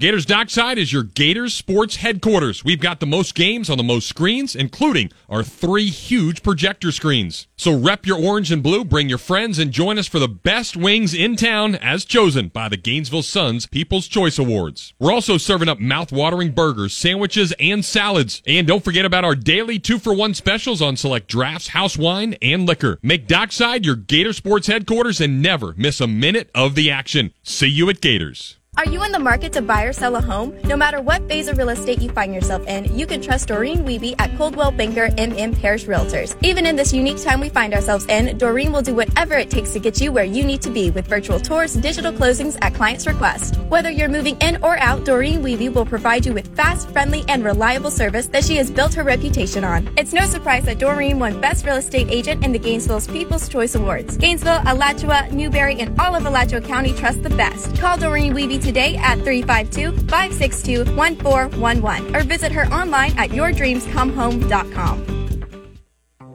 Gators 0.00 0.26
Dockside 0.26 0.76
is 0.76 0.92
your 0.92 1.04
Gators 1.04 1.54
sports 1.54 1.96
headquarters. 1.96 2.64
We've 2.64 2.80
got 2.80 2.98
the 2.98 3.06
most 3.06 3.36
games 3.36 3.70
on 3.70 3.78
the 3.78 3.84
most 3.84 4.08
screens, 4.08 4.56
including 4.56 5.12
our 5.28 5.44
three 5.44 5.86
huge 5.86 6.42
projector 6.42 6.90
screens. 6.90 7.46
So 7.56 7.78
rep 7.78 8.04
your 8.04 8.18
orange 8.18 8.50
and 8.50 8.60
blue, 8.60 8.84
bring 8.84 9.08
your 9.08 9.18
friends, 9.18 9.56
and 9.60 9.70
join 9.70 9.96
us 9.96 10.08
for 10.08 10.18
the 10.18 10.26
best 10.26 10.76
wings 10.76 11.14
in 11.14 11.36
town 11.36 11.76
as 11.76 12.04
chosen 12.04 12.48
by 12.48 12.68
the 12.68 12.76
Gainesville 12.76 13.22
Suns 13.22 13.66
People's 13.66 14.08
Choice 14.08 14.36
Awards. 14.36 14.94
We're 14.98 15.12
also 15.12 15.38
serving 15.38 15.68
up 15.68 15.78
mouth-watering 15.78 16.50
burgers, 16.50 16.96
sandwiches, 16.96 17.54
and 17.60 17.84
salads. 17.84 18.42
And 18.48 18.66
don't 18.66 18.82
forget 18.82 19.04
about 19.04 19.24
our 19.24 19.36
daily 19.36 19.78
two-for-one 19.78 20.34
specials 20.34 20.82
on 20.82 20.96
select 20.96 21.28
drafts, 21.28 21.68
house 21.68 21.96
wine, 21.96 22.34
and 22.42 22.66
liquor. 22.66 22.98
Make 23.00 23.28
Dockside 23.28 23.86
your 23.86 23.94
Gator 23.94 24.32
sports 24.32 24.66
headquarters 24.66 25.20
and 25.20 25.40
never 25.40 25.72
miss 25.76 26.00
a 26.00 26.08
minute 26.08 26.50
of 26.52 26.74
the 26.74 26.90
action. 26.90 27.32
See 27.44 27.68
you 27.68 27.88
at 27.90 28.00
Gators. 28.00 28.56
Are 28.76 28.86
you 28.86 29.04
in 29.04 29.12
the 29.12 29.20
market 29.20 29.52
to 29.52 29.62
buy 29.62 29.84
or 29.84 29.92
sell 29.92 30.16
a 30.16 30.20
home? 30.20 30.58
No 30.64 30.76
matter 30.76 31.00
what 31.00 31.28
phase 31.28 31.46
of 31.46 31.58
real 31.58 31.68
estate 31.68 32.02
you 32.02 32.10
find 32.10 32.34
yourself 32.34 32.66
in, 32.66 32.92
you 32.92 33.06
can 33.06 33.22
trust 33.22 33.46
Doreen 33.46 33.84
Wiebe 33.84 34.16
at 34.18 34.36
Coldwell 34.36 34.72
Banker 34.72 35.10
MM 35.10 35.56
Parrish 35.60 35.84
Realtors. 35.84 36.36
Even 36.42 36.66
in 36.66 36.74
this 36.74 36.92
unique 36.92 37.22
time 37.22 37.38
we 37.38 37.48
find 37.48 37.72
ourselves 37.72 38.04
in, 38.06 38.36
Doreen 38.36 38.72
will 38.72 38.82
do 38.82 38.92
whatever 38.92 39.34
it 39.34 39.48
takes 39.48 39.72
to 39.74 39.78
get 39.78 40.00
you 40.00 40.10
where 40.10 40.24
you 40.24 40.42
need 40.42 40.60
to 40.62 40.70
be 40.70 40.90
with 40.90 41.06
virtual 41.06 41.38
tours, 41.38 41.74
digital 41.74 42.12
closings 42.12 42.58
at 42.62 42.74
client's 42.74 43.06
request. 43.06 43.54
Whether 43.68 43.90
you're 43.90 44.08
moving 44.08 44.36
in 44.40 44.60
or 44.60 44.76
out, 44.78 45.04
Doreen 45.04 45.40
Wiebe 45.40 45.72
will 45.72 45.86
provide 45.86 46.26
you 46.26 46.32
with 46.32 46.52
fast, 46.56 46.90
friendly, 46.90 47.24
and 47.28 47.44
reliable 47.44 47.92
service 47.92 48.26
that 48.28 48.44
she 48.44 48.56
has 48.56 48.72
built 48.72 48.92
her 48.94 49.04
reputation 49.04 49.62
on. 49.62 49.88
It's 49.96 50.12
no 50.12 50.26
surprise 50.26 50.64
that 50.64 50.80
Doreen 50.80 51.20
won 51.20 51.40
Best 51.40 51.64
Real 51.64 51.76
Estate 51.76 52.08
Agent 52.10 52.44
in 52.44 52.50
the 52.50 52.58
Gainesville's 52.58 53.06
People's 53.06 53.48
Choice 53.48 53.76
Awards. 53.76 54.16
Gainesville, 54.16 54.62
Alachua, 54.66 55.28
Newberry, 55.30 55.78
and 55.78 55.98
all 56.00 56.16
of 56.16 56.26
Alachua 56.26 56.60
County 56.60 56.92
trust 56.92 57.22
the 57.22 57.30
best. 57.30 57.76
Call 57.76 57.96
Doreen 57.96 58.34
Wiebe 58.34 58.63
today 58.64 58.96
at 58.96 59.18
352-562-1411 59.18 62.14
or 62.14 62.22
visit 62.24 62.52
her 62.52 62.66
online 62.66 63.16
at 63.18 63.30
yourdreamscomehome.com. 63.30 65.14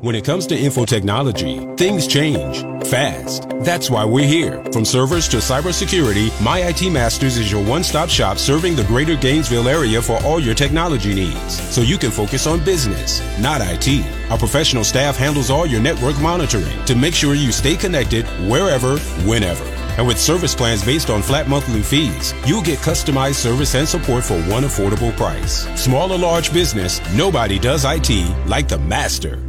When 0.01 0.15
it 0.15 0.23
comes 0.23 0.47
to 0.47 0.57
info 0.57 0.85
technology, 0.85 1.59
things 1.75 2.07
change 2.07 2.61
fast. 2.87 3.49
That's 3.63 3.89
why 3.89 4.05
we're 4.05 4.25
here. 4.25 4.63
From 4.71 4.85
servers 4.85 5.27
to 5.27 5.37
cybersecurity, 5.37 6.31
My 6.41 6.59
IT 6.59 6.89
Masters 6.89 7.35
is 7.35 7.51
your 7.51 7.61
one-stop 7.65 8.07
shop 8.07 8.37
serving 8.37 8.77
the 8.77 8.85
greater 8.85 9.17
Gainesville 9.17 9.67
area 9.67 10.01
for 10.01 10.17
all 10.23 10.39
your 10.39 10.55
technology 10.55 11.13
needs. 11.13 11.61
So 11.69 11.81
you 11.81 11.97
can 11.97 12.11
focus 12.11 12.47
on 12.47 12.63
business, 12.63 13.21
not 13.39 13.59
IT. 13.61 14.05
Our 14.31 14.37
professional 14.37 14.85
staff 14.85 15.17
handles 15.17 15.49
all 15.49 15.65
your 15.65 15.81
network 15.81 16.17
monitoring 16.21 16.85
to 16.85 16.95
make 16.95 17.13
sure 17.13 17.35
you 17.35 17.51
stay 17.51 17.75
connected 17.75 18.25
wherever, 18.49 18.97
whenever. 19.27 19.65
And 19.99 20.07
with 20.07 20.17
service 20.17 20.55
plans 20.55 20.81
based 20.85 21.09
on 21.09 21.21
flat 21.21 21.49
monthly 21.49 21.81
fees, 21.81 22.33
you'll 22.47 22.61
get 22.61 22.79
customized 22.79 23.35
service 23.35 23.75
and 23.75 23.85
support 23.85 24.23
for 24.23 24.41
one 24.43 24.63
affordable 24.63 25.13
price. 25.17 25.67
Small 25.77 26.13
or 26.13 26.17
large 26.17 26.53
business, 26.53 27.01
nobody 27.13 27.59
does 27.59 27.83
IT 27.85 28.09
like 28.47 28.69
the 28.69 28.79
master. 28.79 29.48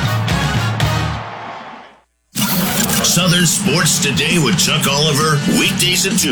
Southern 3.11 3.45
Sports 3.45 3.99
Today 3.99 4.39
with 4.39 4.57
Chuck 4.57 4.87
Oliver, 4.87 5.35
weekdays 5.59 6.07
at 6.07 6.15
2, 6.15 6.31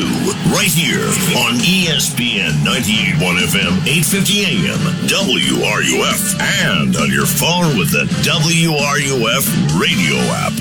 right 0.55 0.71
here 0.71 1.03
on 1.35 1.59
ESPN 1.59 2.55
98.1 2.63 3.19
FM, 3.51 3.83
850 3.83 4.47
AM, 4.47 4.79
WRUF, 5.03 6.39
and 6.39 6.95
on 6.95 7.11
your 7.11 7.25
phone 7.25 7.75
with 7.77 7.91
the 7.91 8.07
WRUF 8.23 9.43
radio 9.75 10.15
app. 10.39 10.55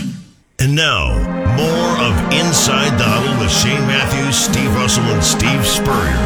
And 0.59 0.75
now, 0.75 1.15
more 1.55 1.95
of 2.03 2.19
Inside 2.35 2.99
the 2.99 3.07
Huddle 3.07 3.39
with 3.39 3.55
Shane 3.55 3.87
Matthews, 3.87 4.35
Steve 4.35 4.75
Russell, 4.75 5.05
and 5.15 5.23
Steve 5.23 5.65
Spurrier, 5.65 6.19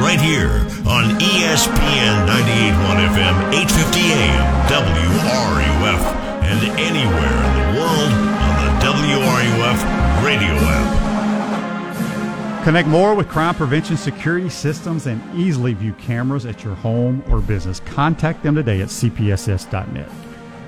right 0.00 0.18
here 0.24 0.64
on 0.88 1.20
ESPN 1.20 2.24
98.1 2.32 3.12
FM, 3.12 3.36
850 3.52 4.00
AM, 4.08 4.44
WRUF, 4.72 6.00
and 6.48 6.80
anywhere 6.80 7.63
WRUF 9.34 10.24
radio 10.24 10.52
app. 10.60 10.94
Connect 12.64 12.86
more 12.88 13.16
with 13.16 13.28
crime 13.28 13.56
prevention 13.56 13.96
security 13.96 14.48
systems 14.48 15.06
and 15.06 15.20
easily 15.36 15.74
view 15.74 15.92
cameras 15.94 16.46
at 16.46 16.62
your 16.62 16.76
home 16.76 17.20
or 17.28 17.40
business. 17.40 17.80
Contact 17.80 18.44
them 18.44 18.54
today 18.54 18.80
at 18.80 18.88
cpss.net. 18.88 20.08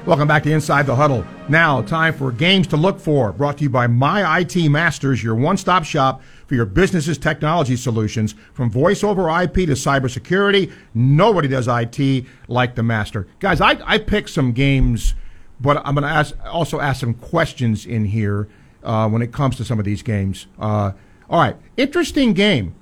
Welcome 0.05 0.27
back 0.27 0.43
to 0.43 0.51
Inside 0.51 0.87
the 0.87 0.97
Huddle. 0.97 1.25
Now, 1.49 1.81
time 1.83 2.13
for 2.13 2.33
games 2.33 2.67
to 2.69 2.77
look 2.77 2.99
for. 2.99 3.33
Brought 3.33 3.59
to 3.59 3.65
you 3.65 3.71
by 3.71 3.87
My 3.87 4.41
IT 4.41 4.69
Masters, 4.69 5.23
your 5.23 5.37
one-stop 5.37 5.85
shop 5.85 6.21
for 6.49 6.57
your 6.57 6.67
business's 6.67 7.19
technology 7.19 7.77
solutions. 7.77 8.35
From 8.53 8.69
voice 8.69 9.05
over 9.05 9.29
IP 9.43 9.55
to 9.55 9.75
cybersecurity, 9.75 10.73
nobody 10.93 11.47
does 11.47 11.69
IT 11.69 12.27
like 12.49 12.75
the 12.75 12.83
master. 12.83 13.29
Guys, 13.39 13.61
I, 13.61 13.79
I 13.85 13.99
picked 13.99 14.31
some 14.31 14.51
games, 14.51 15.15
but 15.61 15.79
I'm 15.87 15.95
going 15.95 16.03
to 16.05 16.11
ask, 16.11 16.35
also 16.47 16.81
ask 16.81 17.01
some 17.01 17.15
questions 17.15 17.87
in 17.87 18.05
here 18.07 18.49
uh, 18.85 19.09
when 19.09 19.23
it 19.23 19.33
comes 19.33 19.57
to 19.57 19.65
some 19.65 19.79
of 19.79 19.85
these 19.85 20.03
games. 20.03 20.47
Uh, 20.59 20.93
all 21.29 21.41
right, 21.41 21.57
interesting 21.77 22.33
game 22.33 22.75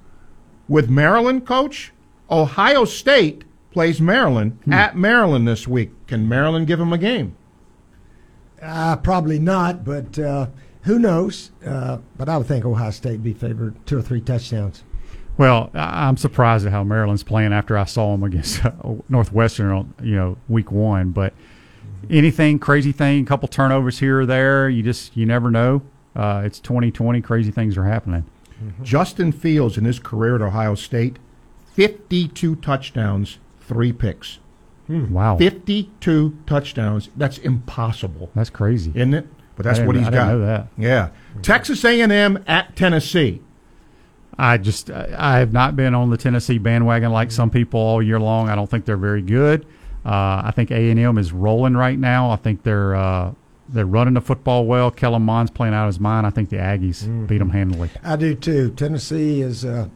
with 0.69 0.89
Maryland, 0.91 1.47
Coach. 1.47 1.93
Ohio 2.31 2.85
State 2.85 3.45
plays 3.71 4.01
Maryland 4.01 4.59
at 4.71 4.97
Maryland 4.97 5.47
this 5.47 5.67
week. 5.69 5.91
Can 6.07 6.29
Maryland 6.29 6.67
give 6.67 6.79
them 6.79 6.93
a 6.93 6.99
game? 6.99 7.37
Uh, 8.63 8.97
probably 8.97 9.39
not, 9.39 9.85
but 9.85 10.19
uh, 10.19 10.47
who 10.83 10.99
knows? 10.99 11.51
Uh, 11.67 11.99
but 12.17 12.29
I 12.29 12.39
would 12.39 12.47
think 12.47 12.65
Ohio 12.65 12.91
State 12.91 13.23
be 13.23 13.33
favored 13.35 13.75
two 13.87 13.99
or 13.99 14.03
three 14.03 14.21
touchdowns. 14.21 14.85
Well, 15.37 15.71
I- 15.75 16.07
I'm 16.07 16.17
surprised 16.17 16.65
at 16.67 16.73
how 16.73 16.85
Maryland's 16.85 17.25
playing 17.25 17.53
after 17.53 17.77
I 17.77 17.85
saw 17.85 18.13
them 18.13 18.23
against 18.23 18.65
uh, 18.65 18.73
Northwestern 19.09 19.71
on 19.71 19.95
you 20.03 20.15
know 20.17 20.39
week 20.49 20.71
one. 20.71 21.11
But 21.11 21.35
anything 22.11 22.59
crazy 22.59 22.93
thing, 22.93 23.25
couple 23.25 23.49
turnovers 23.49 23.99
here 23.99 24.21
or 24.21 24.27
there, 24.27 24.69
you 24.69 24.83
just 24.83 25.17
you 25.17 25.27
never 25.27 25.51
know. 25.51 25.83
Uh, 26.17 26.43
it's 26.45 26.61
2020, 26.61 27.21
crazy 27.21 27.51
things 27.51 27.77
are 27.77 27.85
happening. 27.85 28.25
Justin 28.83 29.33
Fields 29.33 29.77
in 29.77 29.85
his 29.85 29.99
career 29.99 30.37
at 30.37 30.43
Ohio 30.43 30.75
State, 30.75 31.19
52 31.73 32.57
touchdowns, 32.57 33.39
three 33.61 33.93
picks. 33.93 34.39
Wow, 34.89 35.39
52 35.39 36.39
touchdowns. 36.47 37.09
That's 37.17 37.39
impossible, 37.39 38.31
that's 38.35 38.51
crazy. 38.51 38.93
isn't 38.95 39.15
it? 39.15 39.27
But 39.57 39.65
that's 39.65 39.79
I 39.81 39.87
what 39.87 39.93
didn't- 39.95 40.05
he's 40.07 40.09
I 40.09 40.11
didn't 40.11 40.27
got. 40.27 40.33
know 40.33 40.47
that. 40.47 40.69
Yeah. 40.77 41.09
Texas 41.43 41.85
A&M 41.85 42.43
at 42.47 42.75
Tennessee. 42.77 43.41
I 44.37 44.57
just 44.59 44.91
I 44.91 45.39
have 45.39 45.53
not 45.53 45.77
been 45.77 45.95
on 45.95 46.11
the 46.11 46.17
Tennessee 46.17 46.59
bandwagon 46.59 47.13
like 47.13 47.31
some 47.31 47.51
people 47.51 47.79
all 47.81 48.03
year 48.03 48.19
long. 48.19 48.49
I 48.49 48.57
don't 48.57 48.69
think 48.69 48.85
they're 48.85 48.97
very 48.97 49.23
good. 49.23 49.65
Uh, 50.05 50.43
I 50.45 50.53
think 50.55 50.71
A 50.71 50.91
and 50.91 50.99
M 50.99 51.19
is 51.19 51.33
rolling 51.33 51.75
right 51.75 51.99
now. 51.99 52.31
I 52.31 52.37
think 52.37 52.63
they're 52.63 52.95
uh, 52.95 53.33
they're 53.69 53.87
running 53.87 54.15
the 54.15 54.21
football 54.21 54.67
well. 54.67 54.91
Kellen 54.91 55.23
Mond's 55.23 55.51
playing 55.51 55.75
out 55.75 55.85
of 55.85 55.95
his 55.95 56.01
mind. 56.01 56.27
I 56.27 56.31
think 56.31 56.51
the 56.51 56.57
Aggies 56.57 57.27
beat 57.27 57.39
them 57.39 57.51
handily. 57.51 57.91
I 58.03 58.17
do 58.17 58.35
too. 58.35 58.71
Tennessee 58.73 59.41
is 59.41 59.65
uh, 59.65 59.89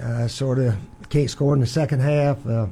uh, 0.00 0.28
sort 0.28 0.58
of 0.58 0.76
can't 1.08 1.30
score 1.30 1.54
in 1.54 1.60
the 1.60 1.66
second 1.66 2.00
half. 2.00 2.46
Uh, 2.46 2.66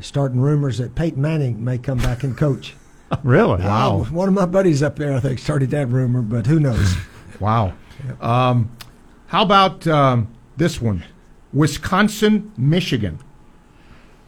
starting 0.00 0.40
rumors 0.40 0.78
that 0.78 0.94
Peyton 0.94 1.20
Manning 1.22 1.64
may 1.64 1.78
come 1.78 1.98
back 1.98 2.24
and 2.24 2.36
coach. 2.36 2.74
Really? 3.24 3.62
Uh, 3.62 4.04
one 4.04 4.26
of 4.26 4.32
my 4.32 4.46
buddies 4.46 4.82
up 4.82 4.96
there, 4.96 5.12
I 5.12 5.20
think, 5.20 5.38
started 5.38 5.68
that 5.72 5.88
rumor, 5.88 6.22
but 6.22 6.46
who 6.46 6.58
knows? 6.58 6.96
Wow. 7.40 7.74
Um, 8.22 8.74
how 9.26 9.42
about 9.42 9.86
um, 9.86 10.32
this 10.56 10.80
one? 10.80 11.04
Wisconsin, 11.52 12.52
Michigan. 12.56 13.18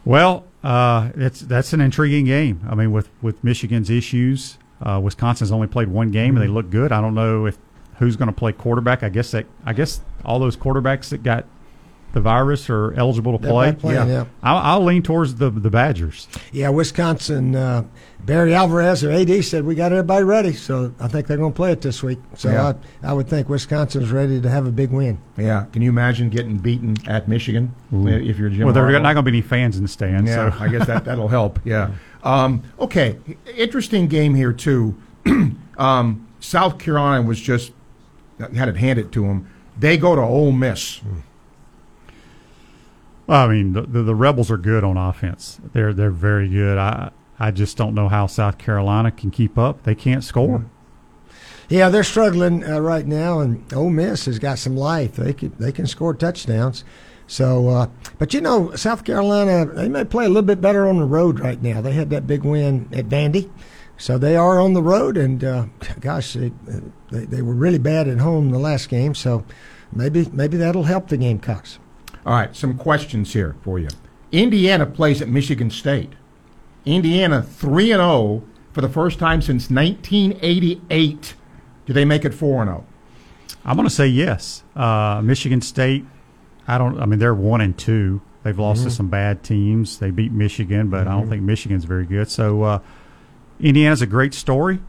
Well, 0.03 0.45
uh, 0.65 1.11
it's 1.15 1.41
that's 1.41 1.73
an 1.73 1.79
intriguing 1.79 2.25
game. 2.25 2.65
I 2.67 2.73
mean, 2.73 2.91
with 2.91 3.09
with 3.21 3.43
Michigan's 3.43 3.91
issues, 3.91 4.57
uh, 4.81 4.99
Wisconsin's 5.01 5.51
only 5.51 5.67
played 5.67 5.89
one 5.89 6.09
game 6.09 6.35
and 6.35 6.43
they 6.43 6.49
look 6.49 6.71
good. 6.71 6.91
I 6.91 7.01
don't 7.01 7.13
know 7.13 7.45
if 7.45 7.57
who's 7.99 8.15
going 8.15 8.27
to 8.27 8.33
play 8.33 8.51
quarterback. 8.51 9.03
I 9.03 9.09
guess 9.09 9.29
that 9.31 9.45
I 9.63 9.73
guess 9.73 10.01
all 10.25 10.39
those 10.39 10.57
quarterbacks 10.57 11.09
that 11.09 11.21
got 11.21 11.45
the 12.13 12.21
virus 12.21 12.69
are 12.69 12.93
eligible 12.93 13.37
to 13.37 13.41
They're 13.41 13.51
play. 13.51 13.65
not 13.71 13.79
playing, 13.79 14.09
yeah. 14.09 14.25
I'll, 14.41 14.57
I'll 14.57 14.83
lean 14.83 15.03
towards 15.03 15.35
the 15.35 15.49
the 15.49 15.69
Badgers. 15.69 16.27
Yeah, 16.51 16.69
Wisconsin. 16.69 17.55
Uh, 17.55 17.83
Barry 18.25 18.55
Alvarez, 18.55 19.01
their 19.01 19.11
AD, 19.11 19.45
said 19.45 19.65
we 19.65 19.75
got 19.75 19.91
everybody 19.91 20.23
ready, 20.23 20.53
so 20.53 20.91
I 20.99 21.07
think 21.07 21.27
they're 21.27 21.37
going 21.37 21.51
to 21.51 21.55
play 21.55 21.71
it 21.71 21.81
this 21.81 22.01
week. 22.01 22.17
So 22.33 22.49
Yeah. 22.49 22.73
I, 23.03 23.09
I 23.11 23.13
would 23.13 23.27
think 23.27 23.49
Wisconsin's 23.49 24.11
ready 24.11 24.41
to 24.41 24.49
have 24.49 24.65
a 24.65 24.71
big 24.71 24.89
win. 24.89 25.19
Yeah. 25.37 25.65
Can 25.71 25.83
you 25.83 25.89
imagine 25.89 26.29
getting 26.31 26.57
beaten 26.57 26.95
at 27.07 27.27
Michigan 27.27 27.75
if 27.91 28.39
you're 28.39 28.49
Jim 28.49 28.65
well, 28.65 28.73
there 28.73 28.83
are 28.87 28.91
not 28.99 29.13
going 29.13 29.17
to 29.17 29.31
be 29.31 29.37
any 29.37 29.41
fans 29.41 29.77
in 29.77 29.83
the 29.83 29.87
stands. 29.87 30.27
Yeah, 30.27 30.57
so 30.57 30.63
I 30.63 30.69
guess 30.69 30.87
that 30.87 31.05
that'll 31.05 31.27
help. 31.27 31.59
Yeah. 31.63 31.91
Um, 32.23 32.63
okay. 32.79 33.19
Interesting 33.55 34.07
game 34.07 34.33
here 34.33 34.51
too. 34.51 34.95
um, 35.77 36.27
South 36.39 36.79
Carolina 36.79 37.21
was 37.21 37.39
just 37.39 37.71
had 38.39 38.67
it 38.67 38.77
handed 38.77 39.11
to 39.11 39.21
them. 39.21 39.47
They 39.77 39.95
go 39.95 40.15
to 40.15 40.21
Ole 40.23 40.51
Miss. 40.51 41.01
I 43.27 43.47
mean, 43.47 43.73
the, 43.73 43.81
the 43.81 44.03
the 44.03 44.15
Rebels 44.15 44.51
are 44.51 44.57
good 44.57 44.83
on 44.83 44.97
offense. 44.97 45.59
They're 45.73 45.93
they're 45.93 46.11
very 46.11 46.47
good. 46.47 46.77
I 46.77 47.11
I 47.39 47.51
just 47.51 47.75
don't 47.77 47.95
know 47.95 48.07
how 48.07 48.27
South 48.27 48.57
Carolina 48.57 49.11
can 49.11 49.31
keep 49.31 49.57
up. 49.57 49.83
They 49.83 49.95
can't 49.95 50.23
score. 50.23 50.65
Yeah, 51.67 51.89
they're 51.89 52.03
struggling 52.03 52.63
uh, 52.63 52.79
right 52.79 53.05
now, 53.05 53.39
and 53.39 53.71
Ole 53.73 53.89
Miss 53.89 54.25
has 54.25 54.37
got 54.37 54.59
some 54.59 54.77
life. 54.77 55.15
They 55.15 55.33
can 55.33 55.53
they 55.57 55.71
can 55.71 55.87
score 55.87 56.13
touchdowns. 56.13 56.83
So, 57.27 57.69
uh, 57.69 57.87
but 58.19 58.35
you 58.35 58.41
know, 58.41 58.75
South 58.75 59.03
Carolina 59.03 59.65
they 59.65 59.89
may 59.89 60.05
play 60.05 60.25
a 60.25 60.29
little 60.29 60.43
bit 60.43 60.61
better 60.61 60.87
on 60.87 60.97
the 60.97 61.05
road 61.05 61.39
right 61.39 61.61
now. 61.61 61.81
They 61.81 61.93
had 61.93 62.11
that 62.11 62.27
big 62.27 62.43
win 62.43 62.87
at 62.93 63.09
Vandy, 63.09 63.49
so 63.97 64.19
they 64.19 64.35
are 64.35 64.59
on 64.59 64.73
the 64.73 64.83
road. 64.83 65.17
And 65.17 65.43
uh, 65.43 65.65
gosh, 65.99 66.33
they, 66.33 66.51
they 67.09 67.25
they 67.25 67.41
were 67.41 67.55
really 67.55 67.79
bad 67.79 68.07
at 68.07 68.19
home 68.19 68.51
the 68.51 68.59
last 68.59 68.87
game. 68.87 69.15
So 69.15 69.43
maybe 69.91 70.29
maybe 70.31 70.57
that'll 70.57 70.83
help 70.83 71.07
the 71.07 71.17
Gamecocks. 71.17 71.79
All 72.25 72.33
right, 72.33 72.55
some 72.55 72.77
questions 72.77 73.33
here 73.33 73.55
for 73.61 73.77
you. 73.77 73.87
Indiana 74.31 74.85
plays 74.85 75.21
at 75.21 75.27
Michigan 75.27 75.69
State. 75.69 76.13
Indiana 76.85 77.41
3 77.41 77.91
and 77.91 77.99
0 77.99 78.43
for 78.73 78.81
the 78.81 78.89
first 78.89 79.19
time 79.19 79.41
since 79.41 79.69
1988. 79.69 81.33
Do 81.85 81.93
they 81.93 82.05
make 82.05 82.25
it 82.25 82.33
4 82.33 82.61
and 82.61 82.69
oh? 82.71 82.73
0? 82.73 82.85
I'm 83.63 83.75
going 83.75 83.87
to 83.87 83.93
say 83.93 84.07
yes. 84.07 84.63
Uh, 84.75 85.21
Michigan 85.23 85.61
State. 85.61 86.05
I 86.67 86.77
don't. 86.77 86.99
I 86.99 87.05
mean, 87.05 87.19
they're 87.19 87.35
one 87.35 87.61
and 87.61 87.77
two. 87.77 88.21
They've 88.43 88.57
lost 88.57 88.83
to 88.83 88.91
some 88.91 89.07
bad 89.07 89.43
teams. 89.43 89.97
They 89.97 90.11
beat 90.11 90.31
Michigan, 90.31 90.89
but 90.89 91.07
I 91.07 91.11
don't 91.11 91.29
think 91.29 91.41
Michigan's 91.41 91.85
very 91.85 92.05
good. 92.05 92.29
So 92.29 92.61
uh, 92.61 92.79
Indiana's 93.59 94.01
a 94.03 94.07
great 94.07 94.35
story, 94.35 94.79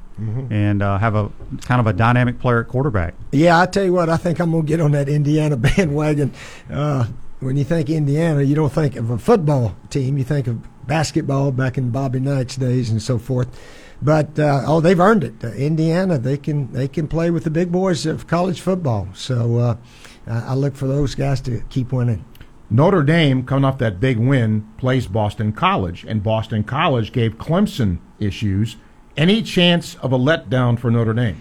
and 0.51 0.83
uh, 0.83 0.99
have 0.99 1.15
a 1.15 1.31
kind 1.63 1.81
of 1.81 1.87
a 1.87 1.93
dynamic 1.95 2.39
player 2.39 2.61
at 2.61 2.69
quarterback. 2.69 3.15
Yeah, 3.33 3.61
I 3.61 3.67
tell 3.67 3.85
you 3.85 3.93
what, 3.95 4.09
I 4.11 4.17
think 4.19 4.41
I'm 4.41 4.51
gonna 4.51 4.63
get 4.63 4.81
on 4.81 4.93
that 4.93 5.09
Indiana 5.09 5.57
bandwagon. 5.59 6.33
Uh, 6.71 7.07
when 7.47 7.57
you 7.57 7.65
think 7.65 7.89
Indiana, 7.89 8.43
you 8.43 8.57
don't 8.57 8.73
think 8.73 8.97
of 8.97 9.09
a 9.09 9.19
football 9.19 9.77
team. 9.89 10.19
You 10.19 10.25
think 10.25 10.49
of 10.49 10.87
basketball 10.87 11.53
back 11.53 11.79
in 11.79 11.91
Bobby 11.91 12.19
Knight's 12.19 12.57
days 12.57 12.91
and 12.91 13.01
so 13.01 13.19
forth. 13.19 13.49
But 14.03 14.39
uh, 14.39 14.65
oh, 14.67 14.81
they've 14.81 14.99
earned 14.99 15.25
it. 15.25 15.43
Uh, 15.43 15.53
Indiana, 15.53 16.19
they 16.19 16.37
can 16.37 16.73
they 16.73 16.89
can 16.89 17.07
play 17.07 17.31
with 17.31 17.45
the 17.45 17.51
big 17.51 17.71
boys 17.71 18.05
of 18.05 18.27
college 18.27 18.61
football. 18.61 19.09
So 19.15 19.59
uh, 19.59 19.77
I 20.27 20.39
I 20.39 20.55
look 20.55 20.75
for 20.75 20.89
those 20.89 21.15
guys 21.15 21.41
to 21.43 21.63
keep 21.71 21.93
winning. 21.93 22.25
Notre 22.69 23.05
Dame, 23.05 23.45
coming 23.45 23.65
off 23.65 23.79
that 23.79 24.01
big 24.01 24.19
win, 24.19 24.69
plays 24.77 25.07
Boston 25.07 25.53
College, 25.53 26.05
and 26.05 26.23
Boston 26.23 26.65
College 26.65 27.13
gave 27.13 27.39
Clemson 27.39 27.99
issues. 28.19 28.77
Any 29.17 29.41
chance 29.41 29.95
of 29.97 30.13
a 30.13 30.19
letdown 30.19 30.79
for 30.79 30.91
Notre 30.91 31.15
Dame? 31.15 31.41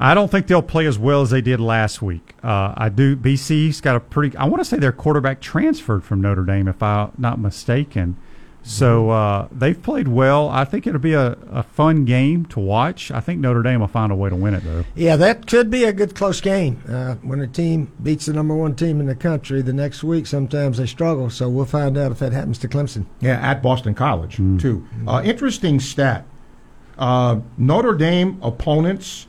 I 0.00 0.14
don't 0.14 0.30
think 0.30 0.46
they'll 0.46 0.62
play 0.62 0.86
as 0.86 0.98
well 0.98 1.20
as 1.20 1.28
they 1.28 1.42
did 1.42 1.60
last 1.60 2.00
week. 2.00 2.34
Uh, 2.42 2.72
I 2.74 2.88
do. 2.88 3.14
BC's 3.14 3.82
got 3.82 3.96
a 3.96 4.00
pretty. 4.00 4.34
I 4.36 4.46
want 4.46 4.60
to 4.60 4.64
say 4.64 4.78
their 4.78 4.92
quarterback 4.92 5.42
transferred 5.42 6.04
from 6.04 6.22
Notre 6.22 6.44
Dame, 6.44 6.68
if 6.68 6.82
I'm 6.82 7.12
not 7.18 7.38
mistaken. 7.38 8.16
So 8.62 9.10
uh, 9.10 9.48
they've 9.50 9.80
played 9.80 10.08
well. 10.08 10.48
I 10.48 10.64
think 10.64 10.86
it'll 10.86 11.00
be 11.00 11.14
a, 11.14 11.32
a 11.50 11.62
fun 11.62 12.04
game 12.04 12.44
to 12.46 12.60
watch. 12.60 13.10
I 13.10 13.20
think 13.20 13.40
Notre 13.40 13.62
Dame 13.62 13.80
will 13.80 13.88
find 13.88 14.12
a 14.12 14.14
way 14.14 14.28
to 14.28 14.36
win 14.36 14.54
it, 14.54 14.62
though. 14.64 14.84
Yeah, 14.94 15.16
that 15.16 15.46
could 15.46 15.70
be 15.70 15.84
a 15.84 15.92
good 15.92 16.14
close 16.14 16.40
game. 16.40 16.82
Uh, 16.88 17.14
when 17.16 17.40
a 17.40 17.46
team 17.46 17.92
beats 18.02 18.26
the 18.26 18.34
number 18.34 18.54
one 18.54 18.74
team 18.74 19.00
in 19.00 19.06
the 19.06 19.14
country, 19.14 19.62
the 19.62 19.72
next 19.72 20.02
week 20.02 20.26
sometimes 20.26 20.76
they 20.78 20.86
struggle. 20.86 21.30
So 21.30 21.48
we'll 21.48 21.64
find 21.64 21.96
out 21.96 22.12
if 22.12 22.18
that 22.18 22.32
happens 22.32 22.58
to 22.58 22.68
Clemson. 22.68 23.06
Yeah, 23.20 23.40
at 23.40 23.62
Boston 23.62 23.94
College, 23.94 24.36
too. 24.36 24.86
Uh, 25.06 25.22
interesting 25.24 25.80
stat. 25.80 26.26
Uh, 26.98 27.40
Notre 27.56 27.94
Dame 27.94 28.38
opponents 28.42 29.26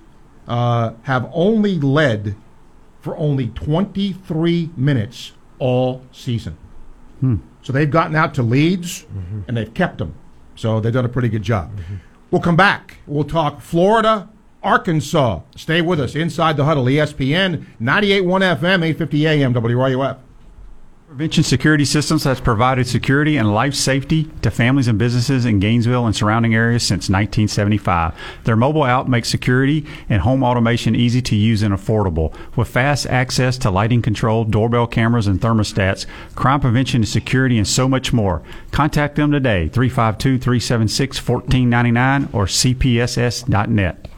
uh, 0.48 0.94
have 1.04 1.30
only 1.34 1.80
led 1.80 2.36
for 3.00 3.18
only 3.18 3.48
23 3.48 4.70
minutes 4.76 5.34
all 5.60 6.04
season. 6.12 6.58
Hmm. 7.20 7.38
So 7.62 7.74
they've 7.74 7.90
gotten 7.90 8.16
out 8.16 8.34
to 8.36 8.44
leads 8.44 9.04
mm-hmm. 9.04 9.42
and 9.48 9.58
they've 9.58 9.74
kept 9.74 9.98
them. 10.00 10.16
So 10.56 10.80
they've 10.80 10.94
done 10.94 11.06
a 11.06 11.10
pretty 11.10 11.30
good 11.30 11.44
job. 11.44 11.76
Mm-hmm. 11.76 11.96
We'll 12.30 12.42
come 12.42 12.56
back. 12.56 12.98
We'll 13.06 13.24
talk 13.24 13.62
Florida, 13.62 14.30
Arkansas. 14.64 15.42
Stay 15.56 15.82
with 15.82 16.00
us 16.00 16.16
inside 16.16 16.58
the 16.58 16.66
huddle, 16.66 16.86
ESPN 16.86 17.66
98.1 17.82 18.58
FM, 18.58 18.84
850 18.84 19.28
AM, 19.28 19.54
WRUF. 19.54 20.18
Prevention 21.12 21.44
Security 21.44 21.84
Systems 21.84 22.24
has 22.24 22.40
provided 22.40 22.88
security 22.88 23.36
and 23.36 23.54
life 23.54 23.74
safety 23.74 24.30
to 24.42 24.50
families 24.50 24.88
and 24.88 24.98
businesses 24.98 25.44
in 25.44 25.60
Gainesville 25.60 26.06
and 26.06 26.16
surrounding 26.16 26.56
areas 26.56 26.84
since 26.84 27.10
1975. 27.10 28.14
Their 28.46 28.56
mobile 28.56 28.86
app 28.86 29.10
makes 29.10 29.28
security 29.28 29.86
and 30.08 30.22
home 30.22 30.42
automation 30.42 30.96
easy 30.96 31.22
to 31.24 31.36
use 31.36 31.64
and 31.64 31.74
affordable. 31.74 32.34
With 32.56 32.70
fast 32.70 33.08
access 33.08 33.58
to 33.58 33.70
lighting 33.70 34.02
control, 34.02 34.46
doorbell 34.46 34.88
cameras, 34.88 35.28
and 35.28 35.42
thermostats, 35.42 36.06
crime 36.36 36.62
prevention 36.62 37.02
and 37.02 37.10
security, 37.10 37.58
and 37.58 37.68
so 37.68 37.90
much 37.90 38.14
more. 38.14 38.42
Contact 38.72 39.18
them 39.18 39.34
today, 39.34 39.68
352 39.68 40.40
376 40.40 41.18
1499 41.28 42.30
or 42.32 42.46
cpss.net. 42.46 44.11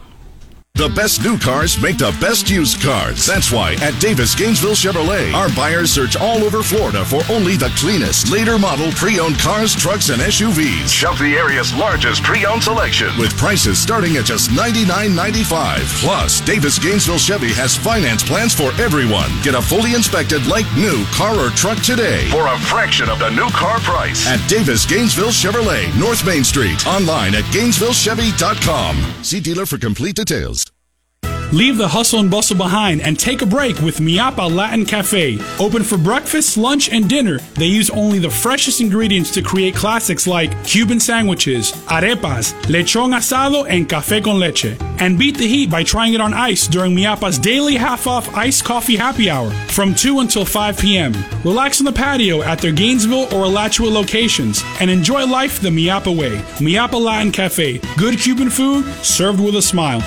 The 0.76 0.90
best 0.90 1.24
new 1.24 1.38
cars 1.38 1.80
make 1.80 2.00
the 2.00 2.10
best 2.20 2.50
used 2.50 2.82
cars. 2.82 3.28
That's 3.28 3.52
why 3.52 3.76
at 3.76 3.94
Davis 4.02 4.34
Gainesville 4.34 4.74
Chevrolet, 4.74 5.32
our 5.32 5.48
buyers 5.56 5.92
search 5.92 6.18
all 6.18 6.44
over 6.44 6.64
Florida 6.64 7.06
for 7.06 7.22
only 7.30 7.56
the 7.56 7.72
cleanest, 7.78 8.32
later 8.32 8.58
model 8.58 8.90
pre-owned 8.94 9.38
cars, 9.38 9.76
trucks, 9.76 10.10
and 10.10 10.20
SUVs. 10.20 10.90
Shop 10.90 11.16
the 11.20 11.38
area's 11.38 11.72
largest 11.76 12.24
pre-owned 12.24 12.64
selection 12.64 13.16
with 13.20 13.38
prices 13.38 13.78
starting 13.78 14.18
at 14.18 14.26
just 14.26 14.50
$99.95. 14.50 15.86
Plus, 16.02 16.42
Davis 16.42 16.80
Gainesville 16.80 17.20
Chevy 17.20 17.54
has 17.54 17.78
finance 17.78 18.24
plans 18.24 18.56
for 18.56 18.74
everyone. 18.82 19.30
Get 19.44 19.54
a 19.54 19.62
fully 19.62 19.94
inspected 19.94 20.48
like 20.48 20.66
new 20.76 21.06
car 21.14 21.38
or 21.38 21.52
truck 21.52 21.78
today 21.84 22.28
for 22.32 22.48
a 22.48 22.58
fraction 22.66 23.10
of 23.10 23.20
the 23.20 23.30
new 23.30 23.48
car 23.52 23.80
price 23.82 24.26
at 24.26 24.42
Davis 24.50 24.88
Gainesville 24.88 25.30
Chevrolet, 25.30 25.86
North 26.00 26.26
Main 26.26 26.44
Street. 26.44 26.82
Online 26.88 27.36
at 27.36 27.46
GainesvilleChevy.com. 27.54 29.24
See 29.24 29.40
dealer 29.40 29.68
for 29.68 29.78
complete 29.78 30.16
details. 30.16 30.63
Leave 31.54 31.78
the 31.78 31.88
hustle 31.88 32.20
and 32.20 32.32
bustle 32.32 32.58
behind 32.58 33.00
and 33.02 33.20
take 33.20 33.44
a 33.44 33.46
break 33.46 33.80
with 33.82 34.00
Miapa 34.00 34.52
Latin 34.52 34.88
Cafe. 34.88 35.38
Open 35.60 35.84
for 35.84 36.00
breakfast, 36.00 36.58
lunch, 36.58 36.90
and 36.90 37.08
dinner. 37.08 37.38
They 37.54 37.68
use 37.68 37.92
only 37.92 38.18
the 38.18 38.32
freshest 38.32 38.82
ingredients 38.82 39.30
to 39.36 39.44
create 39.44 39.76
classics 39.76 40.26
like 40.26 40.64
Cuban 40.66 41.00
sandwiches, 41.00 41.72
arepas, 41.86 42.56
lechon 42.64 43.16
asado, 43.16 43.70
and 43.70 43.88
café 43.88 44.24
con 44.24 44.40
leche. 44.40 44.76
And 45.00 45.20
beat 45.20 45.38
the 45.38 45.46
heat 45.48 45.70
by 45.70 45.84
trying 45.84 46.16
it 46.16 46.22
on 46.22 46.34
ice 46.34 46.68
during 46.68 46.96
Miapa's 46.96 47.38
daily 47.38 47.76
half 47.76 48.08
off 48.08 48.36
iced 48.36 48.66
coffee 48.66 48.96
happy 48.96 49.30
hour 49.30 49.52
from 49.68 49.94
2 49.94 50.22
until 50.22 50.46
5 50.46 50.80
p.m. 50.80 51.14
Relax 51.46 51.80
on 51.80 51.86
the 51.86 51.92
patio 51.92 52.42
at 52.42 52.58
their 52.58 52.72
Gainesville 52.72 53.32
or 53.32 53.46
Alachua 53.46 53.90
locations 53.90 54.64
and 54.80 54.90
enjoy 54.90 55.24
life 55.24 55.60
the 55.60 55.70
Miapa 55.70 56.18
way. 56.18 56.38
Miapa 56.58 57.00
Latin 57.00 57.32
Cafe. 57.32 57.78
Good 57.96 58.18
Cuban 58.18 58.50
food 58.50 58.86
served 59.04 59.40
with 59.40 59.56
a 59.56 59.62
smile. 59.62 60.02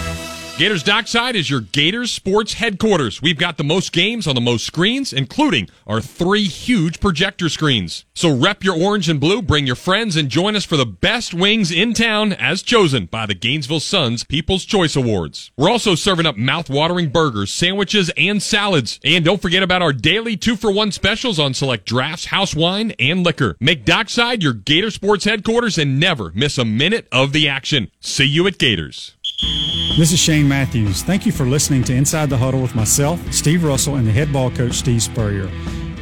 Gators 0.58 0.82
Dockside 0.82 1.36
is 1.36 1.50
your 1.50 1.60
Gators 1.60 2.10
sports 2.10 2.54
headquarters. 2.54 3.20
We've 3.20 3.36
got 3.36 3.58
the 3.58 3.62
most 3.62 3.92
games 3.92 4.26
on 4.26 4.34
the 4.34 4.40
most 4.40 4.64
screens, 4.64 5.12
including 5.12 5.68
our 5.86 6.00
three 6.00 6.44
huge 6.44 6.98
projector 6.98 7.50
screens. 7.50 8.06
So 8.14 8.34
rep 8.34 8.64
your 8.64 8.74
orange 8.74 9.10
and 9.10 9.20
blue, 9.20 9.42
bring 9.42 9.66
your 9.66 9.76
friends, 9.76 10.16
and 10.16 10.30
join 10.30 10.56
us 10.56 10.64
for 10.64 10.78
the 10.78 10.86
best 10.86 11.34
wings 11.34 11.70
in 11.70 11.92
town 11.92 12.32
as 12.32 12.62
chosen 12.62 13.04
by 13.04 13.26
the 13.26 13.34
Gainesville 13.34 13.80
Suns 13.80 14.24
People's 14.24 14.64
Choice 14.64 14.96
Awards. 14.96 15.52
We're 15.58 15.68
also 15.68 15.94
serving 15.94 16.24
up 16.24 16.38
mouth-watering 16.38 17.10
burgers, 17.10 17.52
sandwiches, 17.52 18.10
and 18.16 18.42
salads. 18.42 18.98
And 19.04 19.26
don't 19.26 19.42
forget 19.42 19.62
about 19.62 19.82
our 19.82 19.92
daily 19.92 20.38
two-for-one 20.38 20.90
specials 20.90 21.38
on 21.38 21.52
select 21.52 21.84
drafts, 21.84 22.24
house 22.26 22.54
wine, 22.54 22.94
and 22.98 23.22
liquor. 23.22 23.58
Make 23.60 23.84
Dockside 23.84 24.42
your 24.42 24.54
Gator 24.54 24.90
sports 24.90 25.26
headquarters 25.26 25.76
and 25.76 26.00
never 26.00 26.32
miss 26.34 26.56
a 26.56 26.64
minute 26.64 27.08
of 27.12 27.34
the 27.34 27.46
action. 27.46 27.90
See 28.00 28.24
you 28.24 28.46
at 28.46 28.56
Gators. 28.56 29.15
This 29.38 30.12
is 30.12 30.18
Shane 30.18 30.48
Matthews. 30.48 31.02
Thank 31.02 31.26
you 31.26 31.32
for 31.32 31.44
listening 31.44 31.84
to 31.84 31.94
Inside 31.94 32.30
the 32.30 32.38
Huddle 32.38 32.62
with 32.62 32.74
myself, 32.74 33.20
Steve 33.32 33.64
Russell, 33.64 33.96
and 33.96 34.06
the 34.06 34.12
head 34.12 34.32
ball 34.32 34.50
coach, 34.50 34.74
Steve 34.74 35.02
Spurrier. 35.02 35.48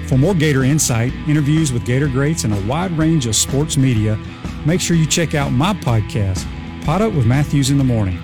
For 0.07 0.17
more 0.17 0.35
Gator 0.35 0.63
insight, 0.63 1.13
interviews 1.27 1.73
with 1.73 1.85
Gator 1.85 2.07
greats, 2.07 2.45
and 2.45 2.55
a 2.55 2.61
wide 2.67 2.93
range 2.93 3.27
of 3.27 3.35
sports 3.35 3.77
media, 3.77 4.17
make 4.65 4.81
sure 4.81 4.97
you 4.97 5.07
check 5.07 5.35
out 5.35 5.51
my 5.51 5.75
podcast, 5.75 6.47
Pod 6.85 7.03
Up 7.03 7.13
with 7.13 7.27
Matthews 7.27 7.71
in 7.71 7.79
the 7.79 7.85
Morning. 7.85 8.19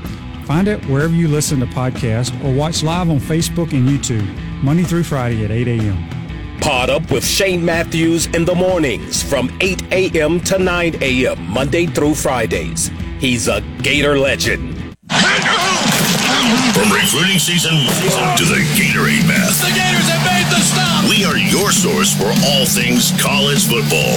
Find 0.45 0.69
it 0.69 0.85
wherever 0.87 1.15
you 1.15 1.27
listen 1.27 1.59
to 1.61 1.67
podcasts 1.67 2.33
or 2.45 2.55
watch 2.55 2.83
live 2.83 3.11
on 3.11 3.19
Facebook 3.19 3.73
and 3.73 3.89
YouTube, 3.89 4.27
Monday 4.63 4.85
through 4.85 5.05
Friday 5.05 5.45
at 5.45 5.51
8 5.51 5.69
a.m. 5.69 6.61
Pod 6.61 6.91
up 6.91 7.11
with 7.11 7.25
Shane 7.25 7.65
Matthews 7.65 8.27
in 8.27 8.45
the 8.45 8.55
mornings 8.55 9.23
from 9.23 9.57
8 9.61 9.93
a.m. 9.93 10.41
to 10.41 10.59
9 10.59 10.97
a.m. 11.01 11.51
Monday 11.51 11.87
through 11.87 12.15
Fridays. 12.15 12.91
He's 13.19 13.49
a 13.49 13.61
Gator 13.83 14.19
legend. 14.19 14.80
From 16.75 16.93
recruiting 16.93 17.39
season 17.39 17.77
to 17.77 18.45
the 18.49 18.63
Gatorade 18.79 19.27
Math. 19.27 19.61
The 19.61 19.75
Gators 19.75 20.09
have 20.09 20.25
made 20.25 20.47
the 20.49 20.63
stop. 20.63 21.05
We 21.11 21.25
are 21.25 21.37
your 21.37 21.73
source 21.73 22.15
for 22.15 22.31
all 22.49 22.65
things 22.65 23.13
college 23.21 23.67
football. 23.69 24.17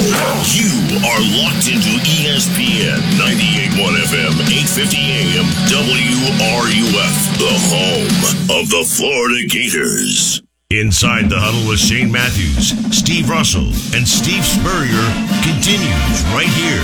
You 0.53 0.71
are 1.03 1.21
locked 1.43 1.67
into 1.67 1.97
ESPN 2.07 3.01
98.1 3.19 3.97
FM, 4.05 4.33
8:50 4.47 5.01
AM, 5.11 5.47
WRUF, 5.67 7.13
the 7.41 7.53
home 7.67 8.61
of 8.61 8.69
the 8.69 8.85
Florida 8.85 9.45
Gators. 9.47 10.41
Inside 10.79 11.29
the 11.29 11.39
Huddle 11.39 11.67
with 11.69 11.79
Shane 11.79 12.11
Matthews, 12.11 12.73
Steve 12.89 13.29
Russell, 13.29 13.69
and 13.93 14.07
Steve 14.07 14.41
Spurrier 14.41 15.05
continues 15.45 16.17
right 16.33 16.49
here 16.49 16.81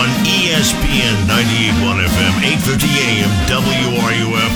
on 0.00 0.08
ESPN 0.24 1.28
98.1 1.28 2.08
FM, 2.08 2.40
8:50 2.40 2.88
AM, 2.88 3.28
WRUF, 3.50 4.52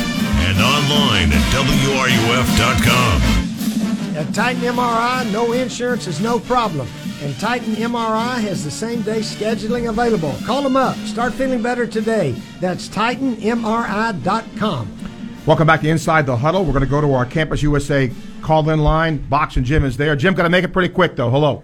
and 0.48 0.56
online 0.62 1.28
at 1.32 1.42
WRUF.com. 1.52 3.20
At 4.16 4.32
Titan 4.32 4.62
MRI, 4.62 5.30
no 5.32 5.52
insurance 5.52 6.06
is 6.06 6.20
no 6.20 6.38
problem. 6.38 6.86
And 7.22 7.38
Titan 7.38 7.76
MRI 7.76 8.40
has 8.40 8.64
the 8.64 8.70
same 8.70 9.02
day 9.02 9.20
scheduling 9.20 9.88
available. 9.88 10.34
Call 10.46 10.62
them 10.62 10.76
up. 10.76 10.96
Start 11.06 11.34
feeling 11.34 11.62
better 11.62 11.86
today. 11.86 12.34
That's 12.60 12.88
TitanMRI.com. 12.88 14.88
Welcome 15.44 15.66
back 15.66 15.80
to 15.82 15.88
Inside 15.88 16.26
the 16.26 16.36
Huddle. 16.36 16.64
We're 16.64 16.72
going 16.72 16.84
to 16.84 16.90
go 16.90 17.00
to 17.00 17.14
our 17.14 17.26
Campus 17.26 17.62
USA 17.62 18.10
call-in 18.43 18.80
line. 18.80 19.18
Box 19.18 19.57
and 19.57 19.64
Jim 19.64 19.84
is 19.84 19.97
there. 19.97 20.14
Jim, 20.16 20.34
got 20.34 20.43
to 20.45 20.51
make 20.51 20.64
it 20.64 20.72
pretty 20.72 20.93
quick 20.93 21.16
though. 21.16 21.30
Hello. 21.30 21.62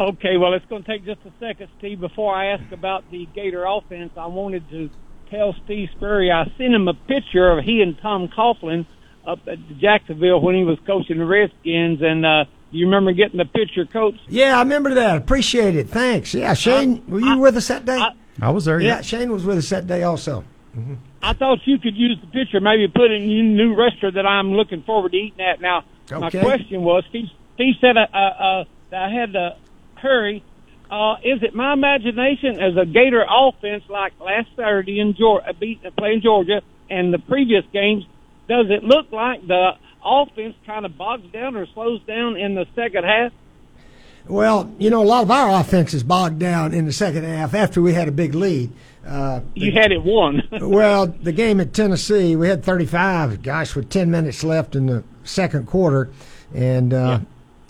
Okay, 0.00 0.36
well, 0.36 0.54
it's 0.54 0.64
going 0.66 0.82
to 0.82 0.88
take 0.90 1.04
just 1.04 1.20
a 1.26 1.32
second, 1.38 1.68
Steve. 1.78 2.00
Before 2.00 2.34
I 2.34 2.46
ask 2.46 2.72
about 2.72 3.08
the 3.10 3.26
Gator 3.34 3.64
offense, 3.64 4.10
I 4.16 4.26
wanted 4.26 4.68
to 4.70 4.90
tell 5.30 5.54
Steve 5.64 5.88
Spurrier 5.96 6.32
I 6.32 6.44
sent 6.58 6.74
him 6.74 6.88
a 6.88 6.94
picture 6.94 7.50
of 7.56 7.64
he 7.64 7.82
and 7.82 7.96
Tom 8.00 8.28
Coughlin 8.28 8.86
up 9.26 9.40
at 9.46 9.58
Jacksonville 9.78 10.40
when 10.40 10.54
he 10.56 10.64
was 10.64 10.78
coaching 10.86 11.18
the 11.18 11.24
Redskins, 11.24 12.00
and 12.02 12.26
uh, 12.26 12.44
you 12.72 12.86
remember 12.86 13.12
getting 13.12 13.38
the 13.38 13.44
picture, 13.44 13.84
Coach? 13.84 14.16
Yeah, 14.28 14.56
I 14.56 14.62
remember 14.62 14.94
that. 14.94 15.16
Appreciate 15.18 15.76
it. 15.76 15.88
Thanks. 15.88 16.34
Yeah, 16.34 16.54
Shane, 16.54 17.04
were 17.06 17.20
you 17.20 17.38
with 17.38 17.56
us 17.56 17.68
that 17.68 17.84
day? 17.84 18.02
I 18.40 18.50
was 18.50 18.64
there. 18.64 18.80
yeah, 18.80 19.02
Shane 19.02 19.30
was 19.30 19.44
with 19.44 19.58
us 19.58 19.68
that 19.68 19.86
day 19.86 20.02
also. 20.02 20.44
I 21.22 21.34
thought 21.34 21.58
you 21.64 21.78
could 21.78 21.96
use 21.96 22.18
the 22.20 22.26
picture, 22.26 22.60
maybe 22.60 22.88
put 22.88 23.10
it 23.10 23.22
in 23.22 23.30
a 23.30 23.42
new 23.42 23.76
restaurant 23.76 24.16
that 24.16 24.26
I'm 24.26 24.52
looking 24.52 24.82
forward 24.82 25.12
to 25.12 25.18
eating 25.18 25.40
at. 25.40 25.60
Now, 25.60 25.84
my 26.10 26.30
question 26.30 26.82
was, 26.82 27.04
Steve, 27.10 27.26
Steve 27.54 27.74
said 27.80 27.96
uh, 27.96 28.06
uh, 28.12 28.16
uh, 28.16 28.64
that 28.90 29.02
I 29.02 29.10
had 29.10 29.32
to 29.34 29.56
hurry. 29.94 30.44
Uh, 30.90 31.14
is 31.24 31.42
it 31.42 31.54
my 31.54 31.72
imagination 31.72 32.60
as 32.60 32.76
a 32.76 32.84
Gator 32.84 33.24
offense 33.28 33.84
like 33.88 34.12
last 34.20 34.48
Saturday 34.56 35.00
in 35.00 35.14
Georgia, 35.16 35.54
beat, 35.58 35.80
playing 35.96 36.22
Georgia, 36.22 36.60
and 36.90 37.14
the 37.14 37.18
previous 37.18 37.64
games? 37.72 38.04
Does 38.48 38.66
it 38.68 38.82
look 38.82 39.12
like 39.12 39.46
the 39.46 39.72
offense 40.04 40.56
kind 40.66 40.84
of 40.84 40.98
bogs 40.98 41.30
down 41.32 41.56
or 41.56 41.66
slows 41.72 42.02
down 42.02 42.36
in 42.36 42.54
the 42.54 42.66
second 42.74 43.04
half? 43.04 43.32
Well, 44.28 44.70
you 44.78 44.88
know, 44.90 45.02
a 45.02 45.04
lot 45.04 45.22
of 45.24 45.30
our 45.30 45.60
offense 45.60 45.94
is 45.94 46.02
bogged 46.02 46.38
down 46.38 46.72
in 46.72 46.86
the 46.86 46.92
second 46.92 47.24
half 47.24 47.54
after 47.54 47.82
we 47.82 47.94
had 47.94 48.08
a 48.08 48.12
big 48.12 48.34
lead. 48.34 48.70
Uh, 49.06 49.40
You 49.54 49.72
had 49.72 49.90
it 49.90 50.04
won. 50.04 50.46
well, 50.60 51.08
the 51.08 51.32
game 51.32 51.60
at 51.60 51.74
Tennessee, 51.74 52.36
we 52.36 52.48
had 52.48 52.64
35, 52.64 53.42
gosh, 53.42 53.74
with 53.74 53.90
10 53.90 54.10
minutes 54.10 54.44
left 54.44 54.76
in 54.76 54.86
the 54.86 55.02
second 55.24 55.66
quarter. 55.66 56.08
And 56.54 56.94
uh, 56.94 57.20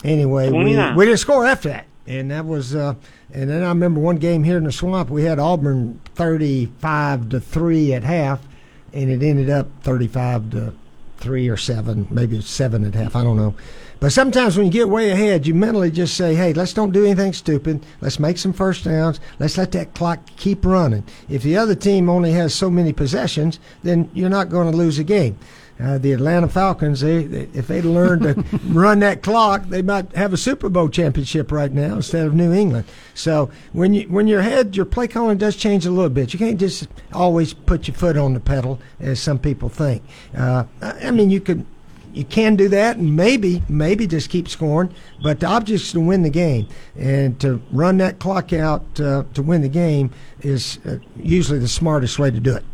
anyway, 0.05 0.47
we, 0.47 0.53
29. 0.53 0.97
we 0.97 1.07
didn't 1.07 1.19
score 1.21 1.47
after 1.47 1.71
that. 1.71 1.87
And 2.07 2.31
that 2.31 2.45
was, 2.45 2.75
uh, 2.75 2.95
and 3.33 3.49
then 3.49 3.63
I 3.63 3.69
remember 3.69 4.01
one 4.01 4.17
game 4.17 4.45
here 4.45 4.59
in 4.59 4.65
the 4.65 4.73
swamp, 4.73 5.09
we 5.09 5.25
had 5.25 5.39
Auburn 5.39 6.01
35 6.17 7.29
to 7.31 7.41
3 7.41 7.95
at 7.95 8.03
half, 8.03 8.47
and 8.93 9.09
it 9.09 9.23
ended 9.23 9.49
up 9.49 9.69
35 9.83 10.51
to 10.51 10.75
3 11.19 11.49
or 11.49 11.57
7, 11.57 12.09
maybe 12.11 12.37
it's 12.37 12.51
7 12.51 12.85
at 12.85 12.95
half, 12.95 13.15
I 13.15 13.23
don't 13.23 13.37
know. 13.37 13.55
But 14.03 14.13
sometimes 14.13 14.57
when 14.57 14.67
you 14.67 14.73
get 14.73 14.89
way 14.89 15.13
ahead, 15.13 15.47
you 15.47 15.55
mentally 15.55 15.89
just 15.89 16.17
say, 16.17 16.35
hey, 16.35 16.53
let's 16.53 16.73
don't 16.73 16.91
do 16.91 17.05
anything 17.05 17.33
stupid. 17.33 17.87
Let's 18.01 18.19
make 18.19 18.37
some 18.37 18.53
first 18.53 18.83
downs. 18.83 19.21
Let's 19.39 19.57
let 19.57 19.71
that 19.73 19.95
clock 19.95 20.19
keep 20.37 20.65
running. 20.65 21.05
If 21.29 21.45
the 21.45 21.57
other 21.57 21.77
team 21.77 22.11
only 22.11 22.33
has 22.33 22.53
so 22.53 22.69
many 22.69 22.93
possessions, 22.93 23.61
then 23.85 24.11
you're 24.13 24.29
not 24.29 24.49
going 24.49 24.69
to 24.69 24.77
lose 24.77 24.99
a 24.99 25.05
game. 25.05 25.39
Uh, 25.81 25.99
the 25.99 26.11
Atlanta 26.11 26.49
Falcons, 26.49 27.01
they, 27.01 27.27
they, 27.27 27.43
if 27.55 27.69
they'd 27.69 27.85
learned 27.85 28.23
to 28.23 28.35
run 28.65 28.99
that 28.99 29.23
clock, 29.23 29.69
they 29.69 29.83
might 29.83 30.13
have 30.17 30.33
a 30.33 30.37
Super 30.37 30.69
Bowl 30.69 30.89
championship 30.89 31.53
right 31.53 31.71
now 31.71 31.95
instead 31.95 32.27
of 32.27 32.35
New 32.35 32.53
England. 32.53 32.87
So 33.15 33.53
when 33.73 33.95
you 33.95 34.09
when 34.09 34.27
you're 34.27 34.41
ahead, 34.41 34.77
your 34.77 34.85
play 34.85 35.07
calling 35.07 35.39
does 35.39 35.55
change 35.55 35.87
a 35.87 35.93
little 35.93 36.11
bit. 36.11 36.33
You 36.33 36.41
can't 36.41 36.59
just 36.59 36.89
always 37.13 37.55
put 37.55 37.87
your 37.87 37.95
foot 37.95 38.17
on 38.17 38.35
the 38.35 38.41
pedal 38.41 38.81
as 38.99 39.21
some 39.21 39.39
people 39.39 39.69
think. 39.69 40.03
Uh, 40.37 40.65
I 40.81 41.07
I 41.07 41.11
mean, 41.13 41.31
you 41.31 41.41
could 41.41 41.65
you 42.13 42.25
can 42.25 42.57
do 42.57 42.69
that, 42.69 42.97
and 42.97 43.17
maybe 43.17 43.63
maybe 43.69 44.07
just 44.07 44.31
keep 44.31 44.49
scoring. 44.49 44.95
But 45.23 45.41
the 45.41 45.47
object 45.47 45.83
is 45.83 45.93
to 45.93 46.01
win 46.01 46.23
the 46.23 46.31
game, 46.31 46.69
and 46.97 47.41
to 47.41 47.63
run 47.73 47.99
that 47.99 48.19
clock 48.19 48.53
out 48.53 49.01
uh, 49.01 49.25
to 49.35 49.43
win 49.43 49.63
the 49.63 49.69
game 49.69 50.11
is 50.41 50.79
uh, 50.87 50.99
usually 51.17 51.59
the 51.59 51.69
smartest 51.69 52.19
way 52.19 52.31
to 52.31 52.41
do 52.41 52.57
it. 52.57 52.65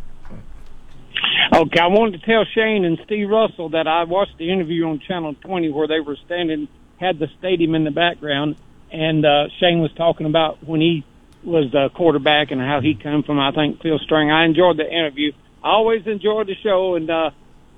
Okay, 1.53 1.79
I 1.79 1.87
wanted 1.87 2.21
to 2.21 2.25
tell 2.25 2.45
Shane 2.45 2.85
and 2.85 2.99
Steve 3.05 3.29
Russell 3.29 3.69
that 3.69 3.87
I 3.87 4.03
watched 4.03 4.37
the 4.37 4.51
interview 4.51 4.87
on 4.87 4.99
Channel 4.99 5.33
20 5.33 5.71
where 5.71 5.87
they 5.87 5.99
were 5.99 6.15
standing, 6.25 6.67
had 6.99 7.17
the 7.17 7.27
stadium 7.39 7.73
in 7.75 7.83
the 7.83 7.91
background, 7.91 8.55
and 8.91 9.25
uh, 9.25 9.47
Shane 9.59 9.79
was 9.79 9.91
talking 9.93 10.27
about 10.27 10.63
when 10.63 10.79
he 10.79 11.03
was 11.43 11.71
the 11.71 11.89
quarterback 11.89 12.51
and 12.51 12.61
how 12.61 12.81
he 12.81 12.95
come 12.95 13.23
from, 13.23 13.39
I 13.39 13.51
think, 13.51 13.81
Phil 13.81 13.97
String. 13.99 14.29
I 14.29 14.45
enjoyed 14.45 14.77
the 14.77 14.89
interview. 14.89 15.31
I 15.63 15.69
always 15.69 16.05
enjoyed 16.05 16.47
the 16.47 16.55
show, 16.55 16.95
and 16.95 17.09
uh, 17.09 17.31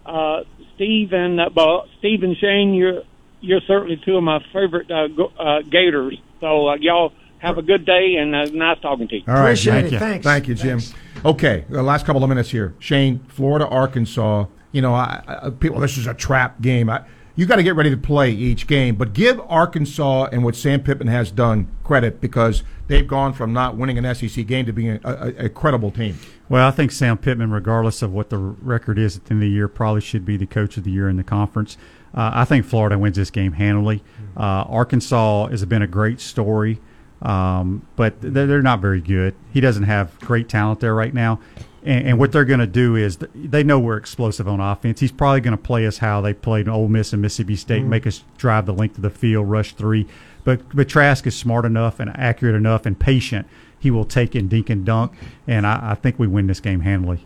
uh, 0.05 0.43
Steve 0.82 1.13
and 1.13 1.39
uh, 1.39 1.49
well, 1.55 1.86
Steve 1.99 2.23
and 2.23 2.36
Shane, 2.38 2.73
you're 2.73 3.03
you're 3.39 3.61
certainly 3.67 4.01
two 4.03 4.17
of 4.17 4.23
my 4.23 4.39
favorite 4.51 4.89
uh, 4.89 5.07
go, 5.09 5.32
uh, 5.39 5.61
Gators. 5.61 6.17
So 6.39 6.69
uh, 6.69 6.75
y'all 6.77 7.13
have 7.38 7.59
a 7.59 7.61
good 7.61 7.86
day 7.86 8.15
and 8.19 8.36
uh, 8.36 8.45
nice 8.45 8.79
talking 8.82 9.07
to 9.09 9.15
you. 9.17 9.23
All 9.27 9.36
right, 9.36 9.41
Appreciate 9.41 9.73
thank 9.73 9.86
it. 9.86 9.91
you. 9.91 9.99
Thanks. 9.99 10.23
Thank 10.23 10.47
you, 10.47 10.55
Jim. 10.55 10.79
Okay, 11.23 11.65
the 11.69 11.84
last 11.84 12.07
couple 12.07 12.23
of 12.23 12.29
minutes 12.29 12.49
here. 12.49 12.73
Shane, 12.79 13.19
Florida, 13.27 13.67
Arkansas. 13.67 14.45
You 14.71 14.82
know, 14.82 14.95
I, 14.95 15.21
I, 15.27 15.49
people, 15.51 15.79
this 15.82 15.99
is 15.99 16.07
a 16.07 16.15
trap 16.15 16.61
game. 16.61 16.89
I, 16.89 17.03
you 17.36 17.45
got 17.45 17.55
to 17.55 17.63
get 17.63 17.75
ready 17.75 17.89
to 17.89 17.97
play 17.97 18.32
each 18.32 18.67
game, 18.67 18.95
but 18.95 19.13
give 19.13 19.39
Arkansas 19.47 20.25
and 20.32 20.43
what 20.43 20.55
Sam 20.55 20.82
Pittman 20.82 21.07
has 21.07 21.32
done 21.32 21.69
credit 21.84 22.19
because 22.19 22.63
they've 22.88 23.07
gone 23.07 23.34
from 23.34 23.53
not 23.53 23.77
winning 23.77 23.97
an 23.97 24.15
SEC 24.15 24.45
game 24.45 24.65
to 24.65 24.73
being 24.73 24.99
a, 25.03 25.09
a, 25.39 25.45
a 25.45 25.49
credible 25.49 25.91
team. 25.91 26.17
Well, 26.49 26.67
I 26.67 26.71
think 26.71 26.91
Sam 26.91 27.17
Pittman, 27.17 27.51
regardless 27.51 28.01
of 28.01 28.11
what 28.11 28.29
the 28.29 28.38
record 28.38 28.99
is 28.99 29.15
at 29.15 29.25
the 29.25 29.32
end 29.32 29.43
of 29.43 29.47
the 29.47 29.53
year, 29.53 29.67
probably 29.67 30.01
should 30.01 30.25
be 30.25 30.36
the 30.36 30.45
coach 30.45 30.75
of 30.75 30.84
the 30.84 30.91
year 30.91 31.07
in 31.07 31.15
the 31.15 31.23
conference. 31.23 31.77
Uh, 32.13 32.32
I 32.34 32.45
think 32.45 32.65
Florida 32.65 32.97
wins 32.99 33.15
this 33.15 33.32
game 33.32 33.53
handily. 33.53 34.03
Uh, 34.36 34.65
Arkansas 34.67 35.47
has 35.47 35.63
been 35.63 35.82
a 35.82 35.88
great 35.88 36.19
story, 36.19 36.82
um, 37.21 37.88
but 37.95 38.19
they're, 38.19 38.47
they're 38.47 38.61
not 38.61 38.82
very 38.82 38.99
good. 38.99 39.34
He 39.53 39.61
doesn't 39.61 39.84
have 39.84 40.19
great 40.19 40.49
talent 40.49 40.82
there 40.82 40.93
right 40.93 41.13
now. 41.13 41.39
And, 41.84 42.07
and 42.09 42.19
what 42.19 42.32
they're 42.32 42.45
going 42.45 42.59
to 42.59 42.67
do 42.67 42.95
is 42.95 43.17
th- 43.17 43.32
they 43.36 43.63
know 43.63 43.79
we're 43.79 43.97
explosive 43.97 44.47
on 44.47 44.59
offense. 44.59 44.99
He's 44.99 45.11
probably 45.11 45.41
going 45.41 45.57
to 45.57 45.61
play 45.63 45.86
us 45.88 45.97
how 45.97 46.21
they 46.21 46.34
played 46.34 46.67
Ole 46.67 46.88
Miss 46.88 47.11
and 47.13 47.21
Mississippi 47.21 47.55
State, 47.55 47.84
Mhm. 47.84 47.88
make 47.89 48.05
us 48.07 48.23
drive 48.38 48.65
the 48.65 48.73
length 48.73 48.97
of 48.97 49.01
the 49.01 49.09
field, 49.09 49.49
rush 49.49 49.73
three. 49.73 50.05
But 50.43 50.61
but 50.75 50.88
Trask 50.89 51.25
is 51.27 51.36
smart 51.36 51.65
enough 51.65 51.99
and 51.99 52.09
accurate 52.15 52.55
enough 52.55 52.86
and 52.86 52.97
patient. 52.99 53.47
He 53.79 53.89
will 53.91 54.05
take 54.05 54.36
and 54.36 54.49
dink 54.49 54.69
and 54.69 54.86
dunk, 54.86 55.11
and 55.47 55.65
I, 55.65 55.91
I 55.91 55.95
think 55.95 56.19
we 56.19 56.27
win 56.27 56.47
this 56.47 56.59
game 56.59 56.82
handily. 56.82 57.25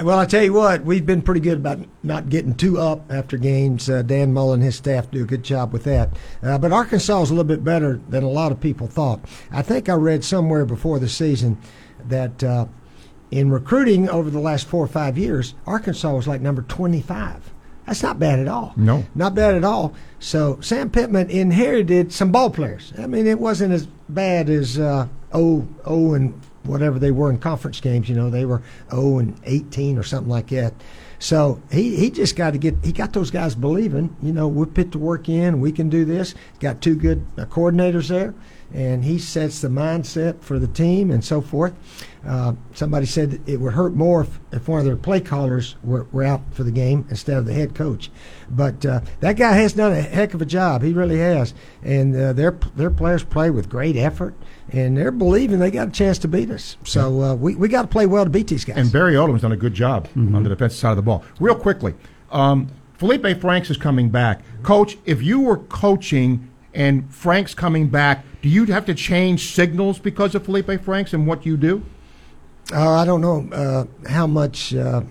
Well, 0.00 0.18
I 0.18 0.26
tell 0.26 0.44
you 0.44 0.52
what, 0.52 0.84
we've 0.84 1.04
been 1.04 1.22
pretty 1.22 1.40
good 1.40 1.58
about 1.58 1.80
not 2.04 2.28
getting 2.28 2.54
too 2.54 2.78
up 2.78 3.10
after 3.10 3.36
games. 3.36 3.90
Uh, 3.90 4.02
Dan 4.02 4.32
Mullen 4.32 4.60
and 4.60 4.62
his 4.64 4.76
staff 4.76 5.10
do 5.10 5.22
a 5.22 5.26
good 5.26 5.42
job 5.42 5.72
with 5.72 5.82
that. 5.84 6.10
Uh, 6.40 6.56
but 6.58 6.70
Arkansas 6.70 7.22
is 7.22 7.30
a 7.30 7.34
little 7.34 7.42
bit 7.48 7.64
better 7.64 8.00
than 8.08 8.22
a 8.22 8.28
lot 8.28 8.52
of 8.52 8.60
people 8.60 8.86
thought. 8.86 9.20
I 9.50 9.62
think 9.62 9.88
I 9.88 9.94
read 9.94 10.22
somewhere 10.22 10.64
before 10.64 11.00
the 11.00 11.08
season 11.08 11.58
that 12.08 12.44
uh, 12.44 12.66
in 13.30 13.50
recruiting 13.50 14.08
over 14.08 14.30
the 14.30 14.40
last 14.40 14.66
four 14.66 14.84
or 14.84 14.88
five 14.88 15.18
years, 15.18 15.54
Arkansas 15.66 16.14
was 16.14 16.26
like 16.26 16.40
number 16.40 16.62
25. 16.62 17.52
That's 17.86 18.02
not 18.02 18.18
bad 18.18 18.38
at 18.38 18.48
all. 18.48 18.74
No. 18.76 19.06
Not 19.14 19.34
bad 19.34 19.54
at 19.54 19.64
all. 19.64 19.94
So 20.18 20.60
Sam 20.60 20.90
Pittman 20.90 21.30
inherited 21.30 22.12
some 22.12 22.30
ball 22.30 22.50
players. 22.50 22.92
I 22.98 23.06
mean, 23.06 23.26
it 23.26 23.40
wasn't 23.40 23.72
as 23.72 23.86
bad 24.10 24.50
as 24.50 24.78
uh, 24.78 25.08
oh 25.32 25.66
oh 25.86 26.12
and 26.12 26.38
whatever 26.64 26.98
they 26.98 27.10
were 27.10 27.30
in 27.30 27.38
conference 27.38 27.80
games. 27.80 28.08
You 28.08 28.14
know, 28.14 28.28
they 28.28 28.44
were 28.44 28.62
oh 28.92 29.18
and 29.18 29.40
eighteen 29.44 29.96
or 29.96 30.02
something 30.02 30.28
like 30.30 30.48
that. 30.48 30.74
So 31.18 31.60
he, 31.70 31.96
he 31.96 32.10
just 32.10 32.36
got 32.36 32.52
to 32.52 32.58
get 32.58 32.76
he 32.84 32.92
got 32.92 33.14
those 33.14 33.30
guys 33.30 33.54
believing. 33.54 34.14
You 34.22 34.32
know, 34.32 34.48
we 34.48 34.66
put 34.66 34.92
the 34.92 34.98
work 34.98 35.28
in. 35.28 35.60
We 35.60 35.72
can 35.72 35.88
do 35.88 36.04
this. 36.04 36.34
Got 36.60 36.82
two 36.82 36.94
good 36.94 37.26
uh, 37.38 37.46
coordinators 37.46 38.08
there, 38.08 38.34
and 38.72 39.04
he 39.04 39.18
sets 39.18 39.60
the 39.60 39.68
mindset 39.68 40.42
for 40.42 40.58
the 40.58 40.66
team 40.66 41.10
and 41.10 41.24
so 41.24 41.40
forth. 41.40 41.74
Uh, 42.26 42.52
somebody 42.74 43.06
said 43.06 43.40
it 43.46 43.58
would 43.58 43.72
hurt 43.72 43.94
more 43.94 44.22
if, 44.22 44.40
if 44.52 44.68
one 44.68 44.80
of 44.80 44.84
their 44.84 44.96
play 44.96 45.20
callers 45.20 45.76
were, 45.82 46.04
were 46.12 46.24
out 46.24 46.42
for 46.50 46.64
the 46.64 46.70
game 46.70 47.06
instead 47.08 47.38
of 47.38 47.46
the 47.46 47.54
head 47.54 47.74
coach. 47.74 48.10
But 48.50 48.84
uh, 48.84 49.00
that 49.20 49.36
guy 49.36 49.52
has 49.52 49.72
done 49.72 49.92
a 49.92 50.02
heck 50.02 50.34
of 50.34 50.42
a 50.42 50.46
job. 50.46 50.82
He 50.82 50.92
really 50.92 51.18
has. 51.18 51.54
And 51.82 52.14
uh, 52.14 52.32
their 52.32 52.50
their 52.76 52.90
players 52.90 53.24
play 53.24 53.50
with 53.50 53.68
great 53.68 53.96
effort, 53.96 54.34
and 54.70 54.96
they're 54.96 55.12
believing 55.12 55.58
they 55.58 55.70
got 55.70 55.88
a 55.88 55.92
chance 55.92 56.18
to 56.18 56.28
beat 56.28 56.50
us. 56.50 56.76
So 56.84 57.22
uh, 57.22 57.34
we 57.34 57.54
we 57.54 57.68
got 57.68 57.82
to 57.82 57.88
play 57.88 58.06
well 58.06 58.24
to 58.24 58.30
beat 58.30 58.48
these 58.48 58.64
guys. 58.64 58.76
And 58.76 58.92
Barry 58.92 59.14
Odom's 59.14 59.42
done 59.42 59.52
a 59.52 59.56
good 59.56 59.74
job 59.74 60.08
on 60.16 60.42
the 60.42 60.48
defensive 60.48 60.78
side 60.78 60.90
of 60.90 60.96
the 60.96 61.02
ball. 61.02 61.24
Real 61.40 61.54
quickly, 61.54 61.94
um, 62.30 62.68
Felipe 62.94 63.40
Franks 63.40 63.70
is 63.70 63.76
coming 63.76 64.10
back. 64.10 64.42
Coach, 64.62 64.98
if 65.06 65.22
you 65.22 65.40
were 65.40 65.58
coaching 65.58 66.50
and 66.78 67.12
Franks 67.12 67.52
coming 67.54 67.88
back, 67.88 68.24
do 68.40 68.48
you 68.48 68.64
have 68.66 68.86
to 68.86 68.94
change 68.94 69.52
signals 69.52 69.98
because 69.98 70.34
of 70.34 70.44
Felipe 70.44 70.80
Franks 70.82 71.12
and 71.12 71.26
what 71.26 71.44
you 71.44 71.56
do? 71.58 71.82
Uh, 72.72 72.92
I 72.92 73.04
don't 73.04 73.20
know 73.20 73.48
uh, 73.52 74.08
how 74.08 74.26
much 74.26 74.74
uh, 74.74 75.02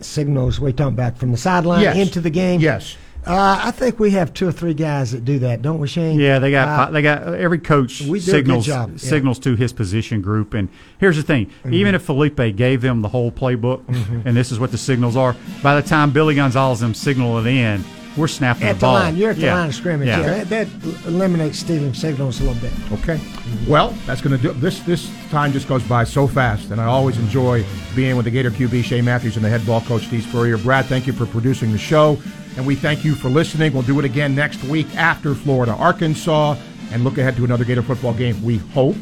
signals 0.00 0.60
we 0.60 0.72
talking 0.72 0.94
back 0.96 1.16
from 1.16 1.30
the 1.32 1.36
sideline 1.36 1.82
Yes. 1.82 1.96
into 1.96 2.20
the 2.20 2.30
game. 2.30 2.60
Yes. 2.60 2.96
Uh, 3.26 3.60
I 3.64 3.70
think 3.70 3.98
we 4.00 4.12
have 4.12 4.32
two 4.32 4.48
or 4.48 4.52
three 4.52 4.72
guys 4.72 5.12
that 5.12 5.26
do 5.26 5.38
that, 5.40 5.60
don't 5.60 5.78
we, 5.78 5.86
Shane? 5.88 6.18
Yeah, 6.18 6.38
they 6.38 6.50
got 6.50 6.88
Uh, 6.88 6.90
they 6.90 7.02
got 7.02 7.34
every 7.34 7.58
coach 7.58 8.00
we 8.00 8.06
do 8.06 8.14
a 8.14 8.18
good 8.18 8.24
signals 8.30 8.66
job, 8.66 8.90
yeah. 8.92 8.96
signals 8.96 9.38
to 9.40 9.56
his 9.56 9.74
position 9.74 10.22
group. 10.22 10.54
And 10.54 10.70
here's 10.98 11.16
the 11.18 11.22
thing: 11.22 11.46
Mm-hmm. 11.46 11.74
even 11.74 11.94
if 11.94 12.00
Felipe 12.02 12.40
gave 12.56 12.80
them 12.80 13.02
the 13.02 13.08
whole 13.08 13.30
playbook, 13.30 13.82
and 14.24 14.34
this 14.34 14.50
is 14.50 14.58
what 14.58 14.70
the 14.70 14.78
signals 14.78 15.16
are, 15.16 15.36
by 15.62 15.78
the 15.78 15.86
time 15.86 16.12
Billy 16.12 16.34
Gonzales 16.34 16.80
them 16.80 16.94
signal 16.94 17.38
it 17.38 17.46
in, 17.46 17.84
we're 18.16 18.26
snapping 18.28 18.64
at 18.64 18.72
the 18.72 18.74
the 18.74 18.80
ball. 18.86 18.94
line, 18.94 19.16
you're 19.16 19.30
at 19.30 19.36
the 19.36 19.42
Yeah. 19.42 19.54
line 19.54 19.68
of 19.68 19.74
scrimmage. 19.74 20.08
Yeah. 20.08 20.20
Yeah, 20.20 20.44
that, 20.44 20.48
that 20.82 21.06
eliminates 21.06 21.58
stealing 21.58 21.94
signals 21.94 22.40
a 22.40 22.44
little 22.44 22.60
bit. 22.60 22.72
Okay. 23.00 23.20
Well, 23.68 23.94
that's 24.06 24.20
going 24.20 24.36
to 24.36 24.42
do. 24.42 24.52
This 24.54 24.80
this 24.80 25.10
time 25.30 25.52
just 25.52 25.68
goes 25.68 25.82
by 25.84 26.04
so 26.04 26.26
fast, 26.26 26.70
and 26.70 26.80
I 26.80 26.84
always 26.86 27.18
enjoy 27.18 27.64
being 27.94 28.16
with 28.16 28.24
the 28.24 28.30
Gator 28.30 28.50
QB 28.50 28.82
Shane 28.84 29.04
Matthews 29.04 29.36
and 29.36 29.44
the 29.44 29.48
head 29.48 29.64
ball 29.66 29.80
coach 29.82 30.06
Steve 30.06 30.22
Spurrier. 30.24 30.58
Brad, 30.58 30.86
thank 30.86 31.06
you 31.06 31.12
for 31.12 31.26
producing 31.26 31.72
the 31.72 31.78
show, 31.78 32.18
and 32.56 32.66
we 32.66 32.74
thank 32.74 33.04
you 33.04 33.14
for 33.14 33.28
listening. 33.28 33.72
We'll 33.72 33.82
do 33.82 33.98
it 33.98 34.04
again 34.04 34.34
next 34.34 34.62
week 34.64 34.94
after 34.96 35.34
Florida, 35.34 35.72
Arkansas, 35.72 36.56
and 36.92 37.04
look 37.04 37.18
ahead 37.18 37.36
to 37.36 37.44
another 37.44 37.64
Gator 37.64 37.82
football 37.82 38.12
game. 38.14 38.42
We 38.42 38.58
hope. 38.58 38.96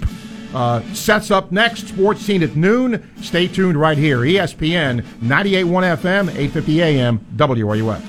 Uh, 0.55 0.81
sets 0.95 1.31
up 1.31 1.53
next, 1.53 1.89
sports 1.89 2.23
scene 2.23 2.43
at 2.43 2.57
noon. 2.57 3.07
Stay 3.21 3.47
tuned 3.49 3.79
right 3.79 3.99
here. 3.99 4.21
ESPN 4.21 5.03
98.1 5.21 5.85
FM, 5.99 6.31
8:50 6.31 6.81
AM, 6.83 7.21
WRUF. 7.37 8.01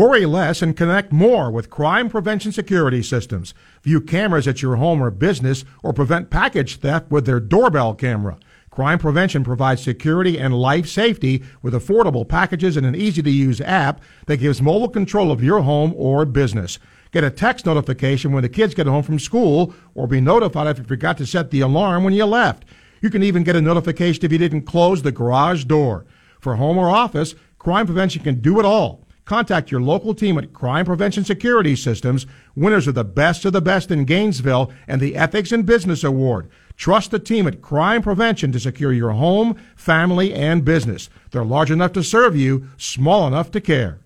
Worry 0.00 0.24
less 0.24 0.62
and 0.62 0.74
connect 0.74 1.12
more 1.12 1.50
with 1.50 1.68
crime 1.68 2.08
prevention 2.08 2.52
security 2.52 3.02
systems. 3.02 3.52
View 3.82 4.00
cameras 4.00 4.48
at 4.48 4.62
your 4.62 4.76
home 4.76 5.02
or 5.02 5.10
business 5.10 5.62
or 5.82 5.92
prevent 5.92 6.30
package 6.30 6.76
theft 6.76 7.10
with 7.10 7.26
their 7.26 7.38
doorbell 7.38 7.92
camera. 7.94 8.38
Crime 8.70 8.98
Prevention 8.98 9.44
provides 9.44 9.82
security 9.82 10.38
and 10.38 10.58
life 10.58 10.88
safety 10.88 11.42
with 11.60 11.74
affordable 11.74 12.26
packages 12.26 12.78
and 12.78 12.86
an 12.86 12.94
easy 12.94 13.20
to 13.20 13.30
use 13.30 13.60
app 13.60 14.00
that 14.24 14.38
gives 14.38 14.62
mobile 14.62 14.88
control 14.88 15.30
of 15.30 15.44
your 15.44 15.60
home 15.60 15.92
or 15.94 16.24
business. 16.24 16.78
Get 17.12 17.22
a 17.22 17.30
text 17.30 17.66
notification 17.66 18.32
when 18.32 18.42
the 18.42 18.48
kids 18.48 18.72
get 18.72 18.86
home 18.86 19.02
from 19.02 19.18
school 19.18 19.74
or 19.94 20.06
be 20.06 20.22
notified 20.22 20.66
if 20.68 20.78
you 20.78 20.84
forgot 20.84 21.18
to 21.18 21.26
set 21.26 21.50
the 21.50 21.60
alarm 21.60 22.04
when 22.04 22.14
you 22.14 22.24
left. 22.24 22.64
You 23.02 23.10
can 23.10 23.22
even 23.22 23.44
get 23.44 23.54
a 23.54 23.60
notification 23.60 24.24
if 24.24 24.32
you 24.32 24.38
didn't 24.38 24.62
close 24.62 25.02
the 25.02 25.12
garage 25.12 25.64
door. 25.64 26.06
For 26.40 26.56
home 26.56 26.78
or 26.78 26.88
office, 26.88 27.34
Crime 27.58 27.84
Prevention 27.84 28.22
can 28.22 28.40
do 28.40 28.58
it 28.58 28.64
all. 28.64 29.06
Contact 29.30 29.70
your 29.70 29.80
local 29.80 30.12
team 30.12 30.36
at 30.38 30.52
Crime 30.52 30.84
Prevention 30.84 31.24
Security 31.24 31.76
Systems, 31.76 32.26
winners 32.56 32.88
of 32.88 32.96
the 32.96 33.04
Best 33.04 33.44
of 33.44 33.52
the 33.52 33.60
Best 33.60 33.92
in 33.92 34.04
Gainesville 34.04 34.72
and 34.88 35.00
the 35.00 35.14
Ethics 35.14 35.52
in 35.52 35.62
Business 35.62 36.02
Award. 36.02 36.50
Trust 36.76 37.12
the 37.12 37.20
team 37.20 37.46
at 37.46 37.62
Crime 37.62 38.02
Prevention 38.02 38.50
to 38.50 38.58
secure 38.58 38.92
your 38.92 39.12
home, 39.12 39.54
family, 39.76 40.34
and 40.34 40.64
business. 40.64 41.08
They're 41.30 41.44
large 41.44 41.70
enough 41.70 41.92
to 41.92 42.02
serve 42.02 42.34
you, 42.34 42.66
small 42.76 43.28
enough 43.28 43.52
to 43.52 43.60
care. 43.60 44.00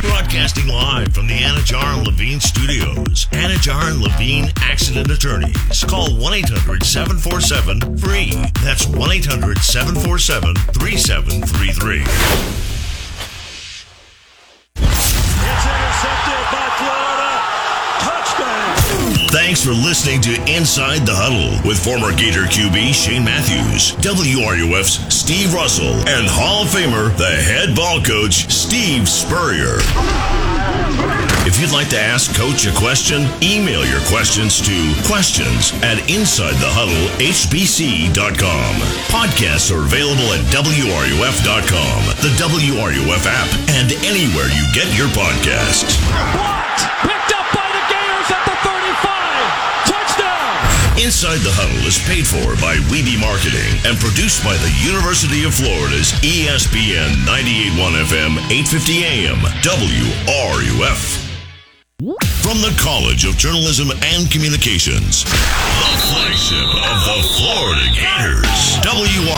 Broadcasting 0.00 0.66
live 0.66 1.14
from 1.14 1.28
the 1.28 1.38
Anidjar 1.38 1.98
and 1.98 2.08
Levine 2.08 2.40
studios. 2.40 3.26
Anidjar 3.26 3.92
and 3.92 4.00
Levine 4.00 4.50
Accident 4.62 5.12
Attorneys. 5.12 5.84
Call 5.84 6.18
1 6.18 6.34
800 6.34 6.82
747 6.82 7.98
FREE. 7.98 8.32
That's 8.64 8.88
1 8.88 9.12
800 9.12 9.58
747 9.58 10.56
3733. 10.56 12.75
It's 14.78 15.66
intercepted 15.66 16.42
by 16.52 16.66
Florida. 16.76 17.30
Touchdown. 18.00 19.28
Thanks 19.30 19.64
for 19.64 19.70
listening 19.70 20.20
to 20.22 20.34
Inside 20.52 21.06
the 21.06 21.14
Huddle 21.14 21.66
with 21.68 21.82
former 21.82 22.14
Gator 22.16 22.44
QB 22.44 22.92
Shane 22.92 23.24
Matthews, 23.24 23.92
WRUF's 24.04 25.14
Steve 25.14 25.54
Russell, 25.54 25.94
and 26.08 26.26
Hall 26.28 26.62
of 26.62 26.68
Famer, 26.68 27.16
the 27.16 27.26
head 27.26 27.74
ball 27.74 28.02
coach, 28.02 28.50
Steve 28.50 29.08
Spurrier. 29.08 29.78
If 31.46 31.62
you'd 31.62 31.70
like 31.70 31.86
to 31.94 32.00
ask 32.00 32.34
Coach 32.34 32.66
a 32.66 32.74
question, 32.74 33.22
email 33.38 33.86
your 33.86 34.02
questions 34.10 34.58
to 34.66 34.74
questions 35.06 35.70
at 35.78 36.02
InsideTheHuddleHBC.com. 36.10 38.70
Podcasts 39.14 39.70
are 39.70 39.86
available 39.86 40.26
at 40.34 40.42
WRUF.com, 40.50 41.98
the 42.18 42.34
WRUF 42.34 43.30
app, 43.30 43.46
and 43.78 43.94
anywhere 44.02 44.50
you 44.50 44.66
get 44.74 44.90
your 44.98 45.06
podcasts. 45.14 45.94
What? 46.34 46.82
Picked 47.06 47.30
up 47.38 47.46
by 47.54 47.62
the 47.62 47.84
Gators 47.94 48.26
at 48.26 48.42
the 48.42 48.58
35. 48.66 49.86
Touchdown. 49.86 50.50
Inside 50.98 51.46
the 51.46 51.54
Huddle 51.54 51.86
is 51.86 52.02
paid 52.10 52.26
for 52.26 52.58
by 52.58 52.74
Weeby 52.90 53.22
Marketing 53.22 53.70
and 53.86 53.94
produced 54.02 54.42
by 54.42 54.58
the 54.58 54.74
University 54.82 55.46
of 55.46 55.54
Florida's 55.54 56.10
ESPN 56.26 57.22
98.1 57.22 58.02
FM 58.02 58.34
850 58.50 59.06
AM 59.06 59.38
WRUF. 59.62 61.25
From 61.98 62.60
the 62.60 62.76
College 62.76 63.24
of 63.24 63.38
Journalism 63.38 63.88
and 63.90 64.30
Communications, 64.30 65.24
the 65.24 65.30
flagship 66.04 66.68
of 66.68 66.98
the 67.08 67.24
Florida 67.40 67.88
Gators, 67.96 68.76
WR. 68.84 69.32